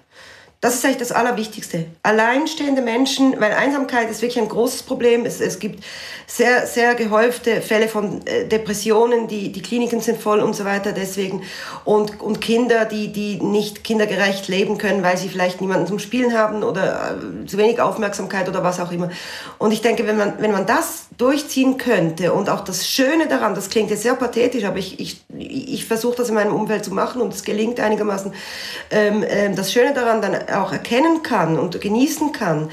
Das 0.66 0.74
ist 0.74 0.84
eigentlich 0.84 0.98
das 0.98 1.12
Allerwichtigste. 1.12 1.86
Alleinstehende 2.02 2.82
Menschen, 2.82 3.40
weil 3.40 3.54
Einsamkeit 3.54 4.10
ist 4.10 4.24
wirklich 4.24 4.42
ein 4.42 4.50
großes 4.50 4.82
Problem. 4.82 5.24
Es, 5.24 5.40
es 5.40 5.60
gibt 5.60 5.84
sehr, 6.26 6.66
sehr 6.66 6.96
gehäufte 6.96 7.62
Fälle 7.62 7.88
von 7.88 8.26
äh, 8.26 8.48
Depressionen, 8.48 9.28
die, 9.28 9.52
die 9.52 9.62
Kliniken 9.62 10.02
sind 10.02 10.20
voll 10.20 10.40
und 10.40 10.56
so 10.56 10.66
weiter 10.66 10.92
deswegen. 10.92 11.44
Und, 11.84 12.20
und 12.20 12.42
Kinder, 12.42 12.86
die, 12.86 13.12
die 13.12 13.40
nicht 13.44 13.84
kindergerecht 13.84 14.48
leben 14.48 14.80
können, 14.80 15.04
weil 15.04 15.18
sie 15.18 15.30
vielleicht 15.30 15.62
niemanden 15.62 15.86
zum 15.86 16.00
Spielen 16.00 16.36
haben 16.36 16.64
oder 16.64 17.16
äh, 17.44 17.46
zu 17.46 17.60
wenig 17.60 17.80
Aufmerksamkeit 17.80 18.50
oder 18.50 18.64
was 18.64 18.80
auch 18.80 18.92
immer. 18.92 19.12
Und 19.60 19.72
ich 19.72 19.82
denke, 19.82 20.08
wenn 20.08 20.18
man, 20.18 20.34
wenn 20.40 20.52
man 20.52 20.66
das 20.66 21.10
durchziehen 21.18 21.78
könnte 21.78 22.34
und 22.34 22.50
auch 22.50 22.62
das 22.62 22.88
Schöne 22.88 23.28
daran, 23.28 23.54
das 23.54 23.70
klingt 23.70 23.92
jetzt 23.92 24.02
sehr 24.02 24.16
pathetisch, 24.16 24.64
aber 24.64 24.78
ich, 24.78 25.00
ich, 25.00 25.24
ich 25.38 25.86
versuche 25.86 26.18
das 26.18 26.30
in 26.30 26.36
meinem 26.36 26.56
Umfeld 26.56 26.84
zu 26.84 26.92
machen 26.92 27.22
und 27.22 27.34
es 27.36 27.44
gelingt 27.44 27.80
einigermaßen. 27.80 28.34
Ähm, 28.90 29.24
ähm, 29.28 29.56
das 29.56 29.72
Schöne 29.72 29.94
daran 29.94 30.24
dann 30.24 30.34
auch 30.56 30.72
erkennen 30.72 31.24
kann 31.24 31.58
und 31.60 31.80
genießen 31.80 32.32
kann, 32.32 32.70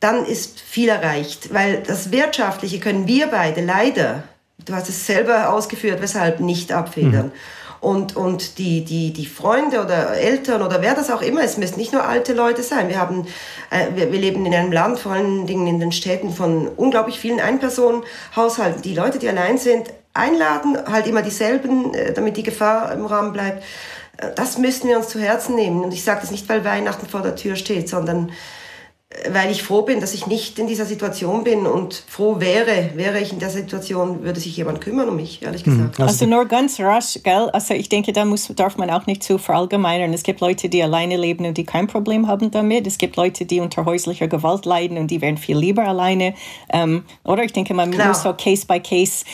dann 0.00 0.26
ist 0.26 0.60
viel 0.60 0.88
erreicht. 0.88 1.52
Weil 1.52 1.82
das 1.86 2.10
Wirtschaftliche 2.10 2.80
können 2.80 3.06
wir 3.06 3.28
beide 3.28 3.64
leider, 3.64 4.24
du 4.64 4.74
hast 4.74 4.88
es 4.88 5.06
selber 5.06 5.52
ausgeführt, 5.52 6.00
weshalb 6.02 6.40
nicht 6.40 6.72
abfedern. 6.72 7.26
Mhm. 7.26 7.32
Und, 7.80 8.14
und 8.14 8.58
die, 8.58 8.84
die, 8.84 9.12
die 9.12 9.26
Freunde 9.26 9.82
oder 9.82 10.12
Eltern 10.12 10.62
oder 10.62 10.82
wer 10.82 10.94
das 10.94 11.10
auch 11.10 11.20
immer, 11.20 11.42
es 11.42 11.56
müssen 11.56 11.78
nicht 11.78 11.92
nur 11.92 12.04
alte 12.04 12.32
Leute 12.32 12.62
sein. 12.62 12.88
Wir, 12.88 13.00
haben, 13.00 13.26
äh, 13.70 13.88
wir, 13.96 14.12
wir 14.12 14.20
leben 14.20 14.46
in 14.46 14.54
einem 14.54 14.70
Land, 14.70 15.00
vor 15.00 15.12
allen 15.12 15.48
Dingen 15.48 15.66
in 15.66 15.80
den 15.80 15.90
Städten, 15.90 16.32
von 16.32 16.68
unglaublich 16.68 17.18
vielen 17.18 17.40
Einpersonenhaushalten. 17.40 18.82
Die 18.82 18.94
Leute, 18.94 19.18
die 19.18 19.28
allein 19.28 19.58
sind, 19.58 19.88
einladen, 20.14 20.78
halt 20.86 21.08
immer 21.08 21.22
dieselben, 21.22 21.92
äh, 21.92 22.12
damit 22.12 22.36
die 22.36 22.44
Gefahr 22.44 22.92
im 22.92 23.04
Rahmen 23.04 23.32
bleibt 23.32 23.64
das 24.16 24.58
müssen 24.58 24.88
wir 24.88 24.98
uns 24.98 25.08
zu 25.08 25.20
Herzen 25.20 25.54
nehmen. 25.54 25.82
Und 25.82 25.92
ich 25.92 26.04
sage 26.04 26.20
das 26.20 26.30
nicht, 26.30 26.48
weil 26.48 26.64
Weihnachten 26.64 27.06
vor 27.06 27.22
der 27.22 27.36
Tür 27.36 27.56
steht, 27.56 27.88
sondern 27.88 28.32
weil 29.30 29.50
ich 29.50 29.62
froh 29.62 29.82
bin, 29.82 30.00
dass 30.00 30.14
ich 30.14 30.26
nicht 30.26 30.58
in 30.58 30.66
dieser 30.66 30.84
Situation 30.84 31.44
bin 31.44 31.66
und 31.66 32.02
froh 32.06 32.40
wäre, 32.40 32.90
wäre 32.94 33.20
ich 33.20 33.32
in 33.32 33.38
der 33.38 33.50
Situation, 33.50 34.24
würde 34.24 34.40
sich 34.40 34.56
jemand 34.56 34.80
kümmern 34.80 35.08
um 35.08 35.16
mich, 35.16 35.42
ehrlich 35.42 35.64
hm, 35.64 35.92
gesagt. 35.92 36.00
Also 36.00 36.26
nur 36.26 36.46
ganz 36.46 36.80
rasch, 36.80 37.18
gell? 37.22 37.50
Also 37.52 37.74
ich 37.74 37.88
denke, 37.88 38.12
da 38.12 38.24
muss, 38.24 38.48
darf 38.56 38.76
man 38.76 38.90
auch 38.90 39.06
nicht 39.06 39.22
zu 39.22 39.38
verallgemeinern. 39.38 40.12
Es 40.12 40.22
gibt 40.22 40.40
Leute, 40.40 40.68
die 40.68 40.82
alleine 40.82 41.16
leben 41.16 41.44
und 41.44 41.56
die 41.58 41.64
kein 41.64 41.86
Problem 41.86 42.26
haben 42.26 42.50
damit. 42.50 42.86
Es 42.86 42.98
gibt 42.98 43.16
Leute, 43.16 43.44
die 43.44 43.60
unter 43.60 43.84
häuslicher 43.84 44.28
Gewalt 44.28 44.64
leiden 44.64 44.96
und 44.96 45.10
die 45.10 45.20
wären 45.20 45.36
viel 45.36 45.58
lieber 45.58 45.84
alleine. 45.84 46.34
Ähm, 46.72 47.04
oder 47.24 47.44
ich 47.44 47.52
denke, 47.52 47.74
man 47.74 47.90
Klar. 47.90 48.08
muss 48.08 48.22
so 48.22 48.32
Case 48.32 48.66
by 48.66 48.80
Case, 48.80 49.24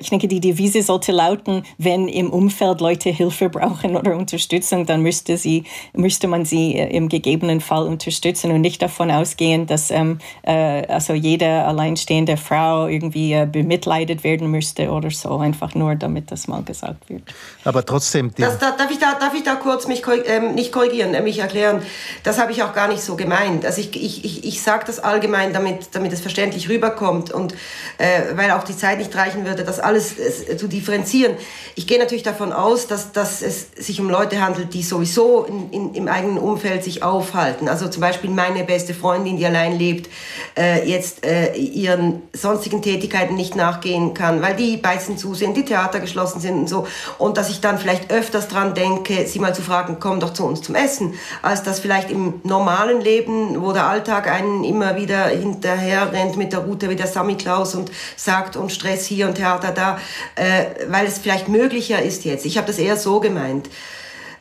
ich 0.00 0.10
denke, 0.10 0.28
die 0.28 0.40
Devise 0.40 0.82
sollte 0.82 1.12
lauten, 1.12 1.64
wenn 1.78 2.08
im 2.08 2.30
Umfeld 2.30 2.80
Leute 2.80 3.10
Hilfe 3.10 3.48
brauchen 3.48 3.96
oder 3.96 4.16
Unterstützung, 4.16 4.86
dann 4.86 5.02
müsste, 5.02 5.36
sie, 5.36 5.64
müsste 5.92 6.28
man 6.28 6.44
sie 6.44 6.76
äh, 6.76 6.96
im 6.96 7.08
gegebenen 7.08 7.60
Fall 7.60 7.86
unterstützen 7.86 8.50
und 8.52 8.60
nicht 8.60 8.80
davon 8.80 9.10
aus 9.10 9.23
ausgehen, 9.24 9.66
dass 9.66 9.90
ähm, 9.90 10.18
äh, 10.42 10.86
also 10.86 11.14
jede 11.14 11.46
alleinstehende 11.46 12.36
Frau 12.36 12.86
irgendwie 12.86 13.32
äh, 13.32 13.46
bemitleidet 13.50 14.22
werden 14.22 14.50
müsste 14.50 14.90
oder 14.90 15.10
so, 15.10 15.38
einfach 15.38 15.74
nur 15.74 15.94
damit 15.94 16.30
das 16.30 16.46
mal 16.46 16.62
gesagt 16.62 17.08
wird. 17.08 17.22
Aber 17.64 17.84
trotzdem. 17.84 18.32
Das, 18.36 18.58
da, 18.58 18.72
darf, 18.72 18.90
ich 18.90 18.98
da, 18.98 19.14
darf 19.18 19.34
ich 19.34 19.42
da 19.42 19.54
kurz 19.54 19.88
mich 19.88 20.02
ähm, 20.26 20.54
nicht 20.54 20.72
korrigieren, 20.72 21.14
äh, 21.14 21.22
mich 21.22 21.38
erklären? 21.38 21.82
Das 22.22 22.38
habe 22.38 22.52
ich 22.52 22.62
auch 22.62 22.74
gar 22.74 22.88
nicht 22.88 23.02
so 23.02 23.16
gemeint. 23.16 23.64
Also 23.64 23.80
ich, 23.80 23.96
ich, 23.96 24.24
ich, 24.24 24.44
ich 24.44 24.62
sage 24.62 24.84
das 24.86 25.00
allgemein, 25.00 25.52
damit, 25.52 25.88
damit 25.92 26.12
es 26.12 26.20
verständlich 26.20 26.68
rüberkommt 26.68 27.32
und 27.32 27.54
äh, 27.98 28.36
weil 28.36 28.50
auch 28.50 28.64
die 28.64 28.76
Zeit 28.76 28.98
nicht 28.98 29.14
reichen 29.16 29.46
würde, 29.46 29.64
das 29.64 29.80
alles 29.80 30.18
äh, 30.18 30.56
zu 30.56 30.68
differenzieren. 30.68 31.34
Ich 31.76 31.86
gehe 31.86 31.98
natürlich 31.98 32.24
davon 32.24 32.52
aus, 32.52 32.86
dass, 32.86 33.12
dass 33.12 33.40
es 33.40 33.68
sich 33.76 34.00
um 34.00 34.10
Leute 34.10 34.44
handelt, 34.44 34.74
die 34.74 34.82
sowieso 34.82 35.44
in, 35.44 35.70
in, 35.70 35.94
im 35.94 36.08
eigenen 36.08 36.38
Umfeld 36.38 36.84
sich 36.84 37.02
aufhalten. 37.02 37.68
Also 37.68 37.88
zum 37.88 38.00
Beispiel 38.00 38.30
meine 38.30 38.64
beste 38.64 38.92
Freundin 38.92 39.13
Freundin, 39.14 39.36
die 39.36 39.46
allein 39.46 39.78
lebt, 39.78 40.10
äh, 40.56 40.88
jetzt 40.88 41.24
äh, 41.24 41.54
ihren 41.54 42.22
sonstigen 42.32 42.82
Tätigkeiten 42.82 43.36
nicht 43.36 43.54
nachgehen 43.54 44.12
kann, 44.12 44.42
weil 44.42 44.56
die 44.56 44.76
Beizen 44.76 45.16
zu 45.16 45.34
sind, 45.34 45.56
die 45.56 45.64
Theater 45.64 46.00
geschlossen 46.00 46.40
sind 46.40 46.54
und 46.54 46.68
so. 46.68 46.86
Und 47.18 47.36
dass 47.36 47.48
ich 47.48 47.60
dann 47.60 47.78
vielleicht 47.78 48.10
öfters 48.10 48.48
dran 48.48 48.74
denke, 48.74 49.26
sie 49.26 49.38
mal 49.38 49.54
zu 49.54 49.62
fragen, 49.62 49.98
komm 50.00 50.18
doch 50.18 50.32
zu 50.32 50.44
uns 50.44 50.62
zum 50.62 50.74
Essen, 50.74 51.14
als 51.42 51.62
dass 51.62 51.78
vielleicht 51.78 52.10
im 52.10 52.40
normalen 52.42 53.00
Leben, 53.00 53.62
wo 53.62 53.72
der 53.72 53.86
Alltag 53.86 54.28
einen 54.28 54.64
immer 54.64 54.96
wieder 54.96 55.26
hinterher 55.28 56.12
rennt 56.12 56.36
mit 56.36 56.52
der 56.52 56.60
Route 56.60 56.90
wie 56.90 56.96
der 56.96 57.06
Sammy 57.06 57.36
Klaus 57.36 57.76
und 57.76 57.92
sagt 58.16 58.56
und 58.56 58.72
Stress 58.72 59.06
hier 59.06 59.28
und 59.28 59.36
Theater 59.36 59.70
da, 59.70 59.98
äh, 60.34 60.64
weil 60.88 61.06
es 61.06 61.18
vielleicht 61.18 61.48
möglicher 61.48 62.02
ist 62.02 62.24
jetzt. 62.24 62.46
Ich 62.46 62.56
habe 62.56 62.66
das 62.66 62.78
eher 62.78 62.96
so 62.96 63.20
gemeint. 63.20 63.68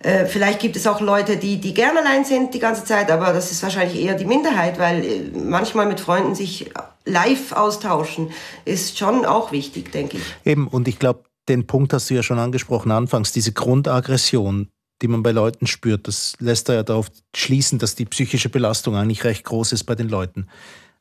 Äh, 0.03 0.25
vielleicht 0.25 0.59
gibt 0.59 0.75
es 0.75 0.85
auch 0.85 0.99
Leute, 0.99 1.37
die, 1.37 1.59
die 1.59 1.73
gern 1.73 1.97
allein 1.97 2.25
sind 2.25 2.53
die 2.53 2.59
ganze 2.59 2.83
Zeit, 2.83 3.09
aber 3.09 3.31
das 3.31 3.51
ist 3.51 3.63
wahrscheinlich 3.63 4.01
eher 4.01 4.15
die 4.15 4.25
Minderheit, 4.25 4.77
weil 4.77 5.03
äh, 5.03 5.31
manchmal 5.33 5.87
mit 5.87 5.99
Freunden 5.99 6.35
sich 6.35 6.69
live 7.05 7.53
austauschen 7.53 8.31
ist 8.65 8.97
schon 8.97 9.25
auch 9.25 9.51
wichtig, 9.51 9.91
denke 9.91 10.17
ich. 10.17 10.23
Eben, 10.45 10.67
und 10.67 10.87
ich 10.87 10.99
glaube, 10.99 11.23
den 11.47 11.67
Punkt 11.67 11.93
hast 11.93 12.09
du 12.09 12.13
ja 12.13 12.23
schon 12.23 12.39
angesprochen 12.39 12.91
anfangs, 12.91 13.31
diese 13.31 13.53
Grundaggression, 13.53 14.69
die 15.01 15.07
man 15.07 15.23
bei 15.23 15.31
Leuten 15.31 15.67
spürt, 15.67 16.07
das 16.07 16.33
lässt 16.39 16.69
da 16.69 16.73
ja 16.73 16.83
darauf 16.83 17.07
schließen, 17.35 17.79
dass 17.79 17.95
die 17.95 18.05
psychische 18.05 18.49
Belastung 18.49 18.95
eigentlich 18.95 19.23
recht 19.23 19.43
groß 19.45 19.71
ist 19.71 19.85
bei 19.85 19.95
den 19.95 20.09
Leuten. 20.09 20.47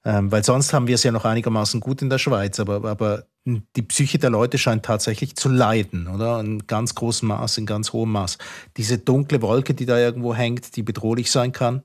Ähm, 0.05 0.32
weil 0.32 0.44
sonst 0.44 0.72
haben 0.72 0.88
wir 0.88 0.96
es 0.96 1.05
ja 1.05 1.12
noch 1.12 1.24
einigermaßen 1.24 1.80
gut 1.80 2.03
in 2.03 2.11
der 2.11 2.18
Schweiz, 2.18 2.59
aber, 2.59 2.84
aber 2.88 3.24
die 3.44 3.82
Psyche 3.82 4.18
der 4.18 4.30
Leute 4.30 4.59
scheint 4.59 4.84
tatsächlich 4.84 5.36
zu 5.36 5.48
leiden, 5.48 6.09
oder? 6.09 6.40
In 6.40 6.66
ganz 6.66 6.94
großem 6.94 7.28
Maß, 7.28 7.59
in 7.59 7.66
ganz 7.66 7.92
hohem 7.92 8.12
Maß. 8.12 8.38
Diese 8.76 8.98
dunkle 8.98 9.42
Wolke, 9.42 9.74
die 9.74 9.86
da 9.86 9.98
irgendwo 9.98 10.34
hängt, 10.34 10.76
die 10.76 10.82
bedrohlich 10.82 11.30
sein 11.30 11.53
kann. 11.53 11.82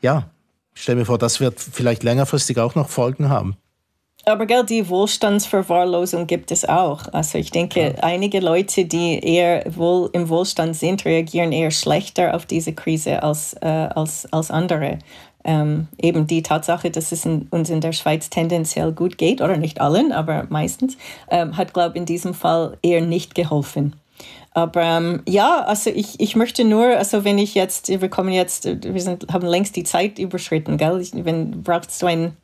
Ja, 0.00 0.30
ich 0.74 0.82
stelle 0.82 1.00
mir 1.00 1.04
vor, 1.04 1.18
das 1.18 1.40
wird 1.40 1.60
vielleicht 1.60 2.02
längerfristig 2.02 2.58
auch 2.58 2.74
noch 2.74 2.88
Folgen 2.88 3.28
haben. 3.28 3.56
Aber 4.24 4.46
gell, 4.46 4.64
die 4.64 4.88
Wohlstandsverwahrlosung 4.88 6.28
gibt 6.28 6.52
es 6.52 6.64
auch. 6.64 7.12
Also 7.12 7.38
ich 7.38 7.50
denke, 7.50 7.94
ja. 7.96 8.02
einige 8.02 8.38
Leute, 8.38 8.84
die 8.84 9.18
eher 9.18 9.64
wohl 9.74 10.10
im 10.12 10.28
Wohlstand 10.28 10.76
sind, 10.76 11.04
reagieren 11.04 11.50
eher 11.50 11.72
schlechter 11.72 12.34
auf 12.34 12.46
diese 12.46 12.72
Krise 12.72 13.22
als, 13.22 13.54
äh, 13.54 13.66
als, 13.66 14.32
als 14.32 14.52
andere 14.52 15.00
ähm, 15.44 15.88
eben 16.00 16.26
die 16.26 16.42
Tatsache, 16.42 16.90
dass 16.90 17.12
es 17.12 17.24
in, 17.24 17.48
uns 17.50 17.70
in 17.70 17.80
der 17.80 17.92
Schweiz 17.92 18.30
tendenziell 18.30 18.92
gut 18.92 19.18
geht, 19.18 19.40
oder 19.40 19.56
nicht 19.56 19.80
allen, 19.80 20.12
aber 20.12 20.46
meistens, 20.48 20.96
ähm, 21.30 21.56
hat, 21.56 21.74
glaube 21.74 21.90
ich, 21.90 21.96
in 21.96 22.06
diesem 22.06 22.34
Fall 22.34 22.78
eher 22.82 23.00
nicht 23.00 23.34
geholfen. 23.34 23.96
Aber 24.54 24.82
ähm, 24.82 25.22
ja, 25.26 25.64
also 25.64 25.90
ich, 25.90 26.20
ich 26.20 26.36
möchte 26.36 26.64
nur, 26.64 26.84
also 26.84 27.24
wenn 27.24 27.38
ich 27.38 27.54
jetzt, 27.54 27.88
wir 27.88 28.08
kommen 28.08 28.32
jetzt, 28.32 28.64
wir 28.66 29.00
sind, 29.00 29.32
haben 29.32 29.46
längst 29.46 29.76
die 29.76 29.84
Zeit 29.84 30.18
überschritten, 30.18 30.76
gell? 30.76 31.00
Ich, 31.00 31.12
wenn 31.14 31.62
brauchst 31.62 32.02
du 32.02 32.06
ein 32.06 32.36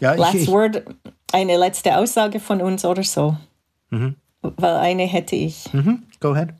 ja, 0.00 0.14
Last 0.14 0.34
ich, 0.34 0.48
Word, 0.48 0.82
eine 1.32 1.56
letzte 1.56 1.96
Aussage 1.96 2.40
von 2.40 2.60
uns 2.60 2.84
oder 2.84 3.02
so? 3.02 3.36
Mhm. 3.90 4.16
Weil 4.42 4.76
eine 4.76 5.04
hätte 5.04 5.34
ich. 5.34 5.72
Mhm. 5.72 6.02
Go 6.20 6.32
ahead. 6.32 6.50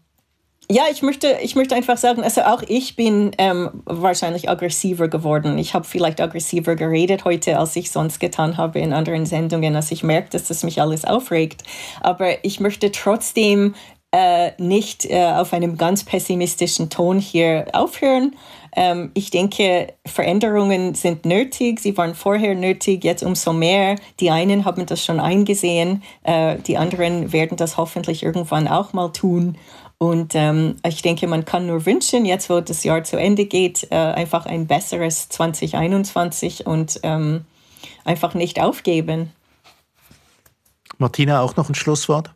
Ja, 0.68 0.84
ich 0.90 1.02
möchte, 1.02 1.38
ich 1.42 1.54
möchte 1.54 1.76
einfach 1.76 1.96
sagen, 1.96 2.24
also 2.24 2.40
auch 2.42 2.62
ich 2.66 2.96
bin 2.96 3.30
ähm, 3.38 3.70
wahrscheinlich 3.84 4.48
aggressiver 4.48 5.06
geworden. 5.06 5.58
Ich 5.58 5.74
habe 5.74 5.84
vielleicht 5.84 6.20
aggressiver 6.20 6.74
geredet 6.74 7.24
heute, 7.24 7.58
als 7.58 7.76
ich 7.76 7.92
sonst 7.92 8.18
getan 8.18 8.56
habe 8.56 8.80
in 8.80 8.92
anderen 8.92 9.26
Sendungen, 9.26 9.76
als 9.76 9.92
ich 9.92 10.02
merke, 10.02 10.30
dass 10.30 10.48
das 10.48 10.64
mich 10.64 10.80
alles 10.80 11.04
aufregt. 11.04 11.62
Aber 12.00 12.44
ich 12.44 12.58
möchte 12.58 12.90
trotzdem 12.90 13.76
äh, 14.10 14.52
nicht 14.58 15.04
äh, 15.04 15.24
auf 15.24 15.52
einem 15.52 15.76
ganz 15.76 16.02
pessimistischen 16.02 16.90
Ton 16.90 17.20
hier 17.20 17.66
aufhören. 17.72 18.34
Ähm, 18.74 19.10
ich 19.14 19.30
denke, 19.30 19.94
Veränderungen 20.04 20.94
sind 20.94 21.24
nötig. 21.24 21.80
Sie 21.80 21.96
waren 21.96 22.14
vorher 22.14 22.54
nötig, 22.54 23.04
jetzt 23.04 23.22
umso 23.22 23.52
mehr. 23.52 23.96
Die 24.20 24.30
einen 24.30 24.64
haben 24.64 24.84
das 24.86 25.04
schon 25.04 25.20
eingesehen, 25.20 26.02
äh, 26.24 26.56
die 26.58 26.76
anderen 26.76 27.32
werden 27.32 27.56
das 27.56 27.76
hoffentlich 27.76 28.22
irgendwann 28.22 28.68
auch 28.68 28.92
mal 28.92 29.12
tun. 29.12 29.56
Und 29.98 30.34
ähm, 30.34 30.76
ich 30.86 31.00
denke, 31.00 31.26
man 31.26 31.44
kann 31.44 31.66
nur 31.66 31.86
wünschen, 31.86 32.26
jetzt 32.26 32.50
wo 32.50 32.60
das 32.60 32.84
Jahr 32.84 33.02
zu 33.04 33.16
Ende 33.16 33.46
geht, 33.46 33.88
äh, 33.90 33.96
einfach 33.96 34.44
ein 34.44 34.66
besseres 34.66 35.28
2021 35.30 36.66
und 36.66 37.00
ähm, 37.02 37.46
einfach 38.04 38.34
nicht 38.34 38.60
aufgeben. 38.60 39.32
Martina, 40.98 41.40
auch 41.40 41.56
noch 41.56 41.68
ein 41.68 41.74
Schlusswort? 41.74 42.30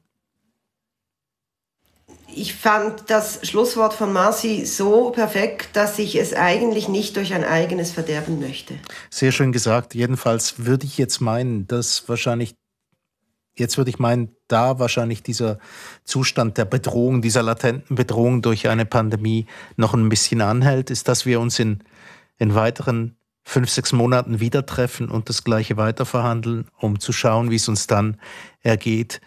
Ich 2.32 2.54
fand 2.54 3.10
das 3.10 3.46
Schlusswort 3.46 3.92
von 3.92 4.12
Marci 4.12 4.64
so 4.64 5.10
perfekt, 5.10 5.70
dass 5.74 5.98
ich 5.98 6.14
es 6.14 6.32
eigentlich 6.32 6.88
nicht 6.88 7.16
durch 7.16 7.34
ein 7.34 7.44
eigenes 7.44 7.90
verderben 7.90 8.38
möchte. 8.38 8.74
Sehr 9.10 9.32
schön 9.32 9.50
gesagt. 9.50 9.94
Jedenfalls 9.94 10.64
würde 10.64 10.86
ich 10.86 10.96
jetzt 10.96 11.20
meinen, 11.20 11.66
dass 11.66 12.08
wahrscheinlich 12.08 12.54
Jetzt 13.54 13.76
würde 13.76 13.90
ich 13.90 13.98
meinen, 13.98 14.34
da 14.48 14.78
wahrscheinlich 14.78 15.22
dieser 15.22 15.58
Zustand 16.04 16.56
der 16.58 16.64
Bedrohung, 16.64 17.22
dieser 17.22 17.42
latenten 17.42 17.96
Bedrohung 17.96 18.42
durch 18.42 18.68
eine 18.68 18.86
Pandemie 18.86 19.46
noch 19.76 19.94
ein 19.94 20.08
bisschen 20.08 20.40
anhält, 20.40 20.90
ist, 20.90 21.08
dass 21.08 21.26
wir 21.26 21.40
uns 21.40 21.58
in, 21.58 21.82
in 22.38 22.54
weiteren 22.54 23.16
fünf, 23.44 23.70
sechs 23.70 23.92
Monaten 23.92 24.40
wieder 24.40 24.64
treffen 24.64 25.08
und 25.10 25.28
das 25.28 25.44
Gleiche 25.44 25.76
weiterverhandeln, 25.76 26.68
um 26.78 27.00
zu 27.00 27.12
schauen, 27.12 27.50
wie 27.50 27.56
es 27.56 27.68
uns 27.68 27.86
dann 27.86 28.20
ergeht. 28.62 29.20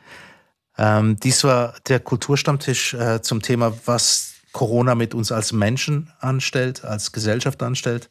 Ähm, 0.77 1.17
dies 1.19 1.43
war 1.43 1.75
der 1.87 1.99
Kulturstammtisch 1.99 2.93
äh, 2.93 3.21
zum 3.21 3.41
Thema, 3.41 3.73
was 3.85 4.33
Corona 4.53 4.95
mit 4.95 5.13
uns 5.13 5.31
als 5.31 5.51
Menschen 5.51 6.11
anstellt, 6.19 6.85
als 6.85 7.11
Gesellschaft 7.11 7.61
anstellt. 7.61 8.09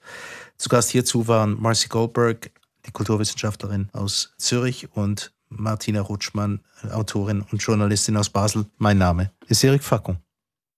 Zu 0.58 0.68
Gast 0.68 0.90
hierzu 0.90 1.28
waren 1.28 1.60
Marcy 1.60 1.88
Goldberg, 1.88 2.50
die 2.86 2.90
Kulturwissenschaftlerin 2.90 3.88
aus 3.92 4.34
Zürich 4.38 4.88
und 4.92 5.32
Martina 5.57 6.00
Rutschmann, 6.00 6.61
Autorin 6.92 7.44
und 7.50 7.62
Journalistin 7.62 8.16
aus 8.16 8.30
Basel. 8.30 8.66
Mein 8.78 8.98
Name 8.98 9.30
ist 9.48 9.62
Erik 9.64 9.82
Fackung. 9.82 10.18